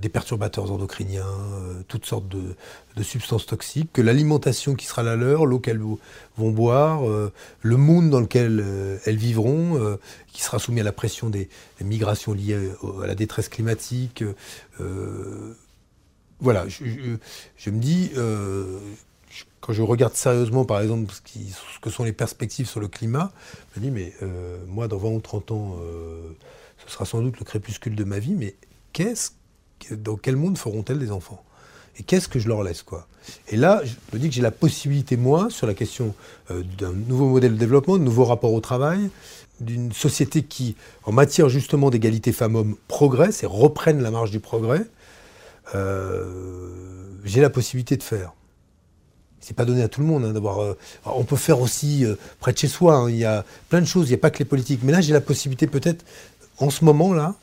des 0.00 0.08
perturbateurs 0.08 0.72
endocriniens, 0.72 1.26
toutes 1.88 2.06
sortes 2.06 2.26
de, 2.28 3.02
substances 3.02 3.44
toxiques, 3.44 3.90
que 3.92 4.00
l'alimentation 4.00 4.74
qui 4.74 4.86
sera 4.86 5.02
la 5.02 5.14
leur, 5.14 5.44
l'eau 5.44 5.58
qu'elles 5.58 5.82
vont 6.38 6.50
boire, 6.50 7.02
le 7.60 7.76
monde 7.76 8.08
dans 8.08 8.20
lequel 8.20 8.64
elles 9.04 9.16
vivront, 9.16 9.98
qui 10.32 10.42
sera 10.42 10.58
soumis 10.58 10.80
à 10.80 10.84
la 10.84 10.92
pression 10.92 11.28
des, 11.28 11.50
migrations 11.82 12.32
liées 12.32 12.70
à 13.02 13.06
la 13.06 13.14
détresse 13.14 13.50
climatique. 13.50 14.24
voilà, 16.40 16.66
je, 16.68 17.70
me 17.70 17.78
dis, 17.78 18.10
quand 19.60 19.72
je 19.72 19.82
regarde 19.82 20.14
sérieusement, 20.14 20.64
par 20.64 20.80
exemple, 20.80 21.12
ce, 21.12 21.80
que 21.80 21.90
sont 21.90 22.04
les 22.04 22.12
perspectives 22.12 22.68
sur 22.68 22.80
le 22.80 22.88
climat, 22.88 23.32
je 23.74 23.80
me 23.80 23.84
dis, 23.84 23.90
mais 23.90 24.12
euh, 24.22 24.58
moi, 24.66 24.88
dans 24.88 24.98
20 24.98 25.08
ou 25.08 25.20
30 25.20 25.50
ans, 25.52 25.76
euh, 25.82 26.22
ce 26.84 26.92
sera 26.92 27.04
sans 27.04 27.22
doute 27.22 27.38
le 27.38 27.44
crépuscule 27.44 27.94
de 27.94 28.04
ma 28.04 28.18
vie, 28.18 28.34
mais 28.34 28.54
dans 29.90 30.16
quel 30.16 30.36
monde 30.36 30.58
feront-elles 30.58 30.98
des 30.98 31.10
enfants? 31.10 31.44
Et 31.98 32.02
qu'est-ce 32.04 32.28
que 32.28 32.38
je 32.38 32.48
leur 32.48 32.62
laisse, 32.62 32.82
quoi? 32.82 33.08
Et 33.48 33.56
là, 33.56 33.82
je 33.84 33.94
me 34.12 34.18
dis 34.20 34.28
que 34.28 34.34
j'ai 34.34 34.42
la 34.42 34.52
possibilité, 34.52 35.16
moi, 35.16 35.50
sur 35.50 35.66
la 35.66 35.74
question 35.74 36.14
euh, 36.50 36.62
d'un 36.78 36.92
nouveau 36.92 37.28
modèle 37.28 37.54
de 37.54 37.58
développement, 37.58 37.98
de 37.98 38.04
nouveaux 38.04 38.24
rapports 38.24 38.52
au 38.52 38.60
travail, 38.60 39.10
d'une 39.60 39.92
société 39.92 40.44
qui, 40.44 40.76
en 41.02 41.10
matière 41.10 41.48
justement 41.48 41.90
d'égalité 41.90 42.30
femmes-hommes, 42.30 42.76
progresse 42.86 43.42
et 43.42 43.46
reprenne 43.46 44.00
la 44.00 44.12
marge 44.12 44.30
du 44.30 44.38
progrès, 44.38 44.86
j'ai 47.24 47.40
la 47.42 47.50
possibilité 47.50 47.96
de 47.96 48.02
faire. 48.02 48.32
C'est 49.40 49.54
pas 49.54 49.64
donné 49.64 49.82
à 49.82 49.88
tout 49.88 50.00
le 50.00 50.06
monde 50.06 50.24
hein, 50.24 50.32
d'avoir. 50.32 50.60
Euh, 50.60 50.76
on 51.04 51.24
peut 51.24 51.36
faire 51.36 51.60
aussi 51.60 52.04
euh, 52.04 52.16
près 52.40 52.52
de 52.52 52.58
chez 52.58 52.68
soi. 52.68 52.96
hein, 52.96 53.10
il 53.10 53.16
y 53.16 53.24
a 53.24 53.44
plein 53.68 53.80
de 53.80 53.86
choses. 53.86 54.08
Il 54.08 54.10
n'y 54.10 54.16
a 54.16 54.18
pas 54.18 54.30
que 54.30 54.38
les 54.38 54.44
politiques. 54.44 54.80
Mais 54.82 54.92
là, 54.92 55.00
j'ai 55.00 55.12
la 55.12 55.20
possibilité 55.20 55.66
peut-être, 55.66 56.04
en 56.58 56.70
ce 56.70 56.84
moment-là, 56.84 57.34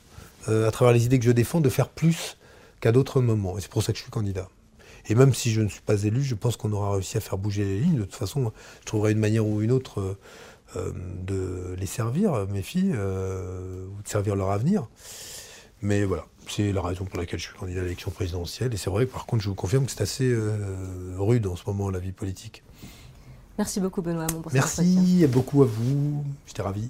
euh, 0.50 0.68
à 0.68 0.72
travers 0.72 0.93
les 0.93 1.06
idées 1.06 1.20
que 1.20 1.26
je 1.26 1.32
défends, 1.32 1.62
de 1.62 1.70
faire 1.70 1.89
plus 1.89 2.38
qu'à 2.82 2.91
d'autres 2.91 3.22
moments. 3.22 3.58
Et 3.58 3.62
c'est 3.62 3.72
pour 3.72 3.84
ça 3.84 3.91
que 3.91 3.98
je 3.98 4.04
suis 4.04 4.12
candidat. 4.12 4.50
Et 5.08 5.16
même 5.16 5.34
si 5.34 5.52
je 5.52 5.62
ne 5.62 5.70
suis 5.70 5.82
pas 5.82 6.04
élu, 6.04 6.24
je 6.24 6.36
pense 6.36 6.58
qu'on 6.58 6.72
aura 6.74 6.93
réussi 6.93 7.18
à 7.18 7.22
faire 7.22 7.38
bouger 7.38 7.64
les 7.64 7.80
lignes. 7.80 7.98
De 7.98 8.04
toute 8.04 8.16
façon, 8.16 8.52
je 8.82 8.86
trouverai 8.86 9.12
une 9.12 9.20
manière 9.20 9.46
ou 9.46 9.62
une 9.62 9.72
autre 9.72 10.18
de 10.76 11.76
les 11.78 11.86
servir, 11.86 12.48
mes 12.52 12.64
filles, 12.64 12.91
ou 12.91 14.02
de 14.02 14.08
servir 14.08 14.36
leur 14.36 14.50
avenir. 14.50 14.88
Mais 15.84 16.04
voilà, 16.04 16.26
c'est 16.52 16.72
la 16.72 16.82
raison 16.82 17.06
pour 17.06 17.18
laquelle 17.20 17.39
je 17.39 17.46
suis 17.46 17.56
candidat 17.58 17.82
à 17.82 17.84
l'élection 17.84 18.12
présidentielle. 18.12 18.74
Et 18.74 18.78
c'est 18.78 18.89
vrai 18.89 19.06
que 19.06 19.12
par 19.12 19.26
contre, 19.26 19.43
je 19.43 19.50
vous 19.50 19.56
confirme 19.56 19.86
que 19.86 19.91
c'est 19.91 20.02
assez 20.02 20.30
euh, 20.30 21.16
rude 21.18 21.48
en 21.48 21.56
ce 21.56 21.64
moment, 21.68 21.89
la 21.89 22.00
vie 22.00 22.12
politique. 22.12 22.64
Merci 23.58 23.80
beaucoup 23.80 24.02
Benoît 24.02 24.26
Hamon 24.30 24.41
pour. 24.41 24.54
Merci 24.54 25.26
beaucoup 25.28 25.64
à 25.64 25.66
vous. 25.66 26.24
J'étais 26.46 26.62
ravi. 26.62 26.89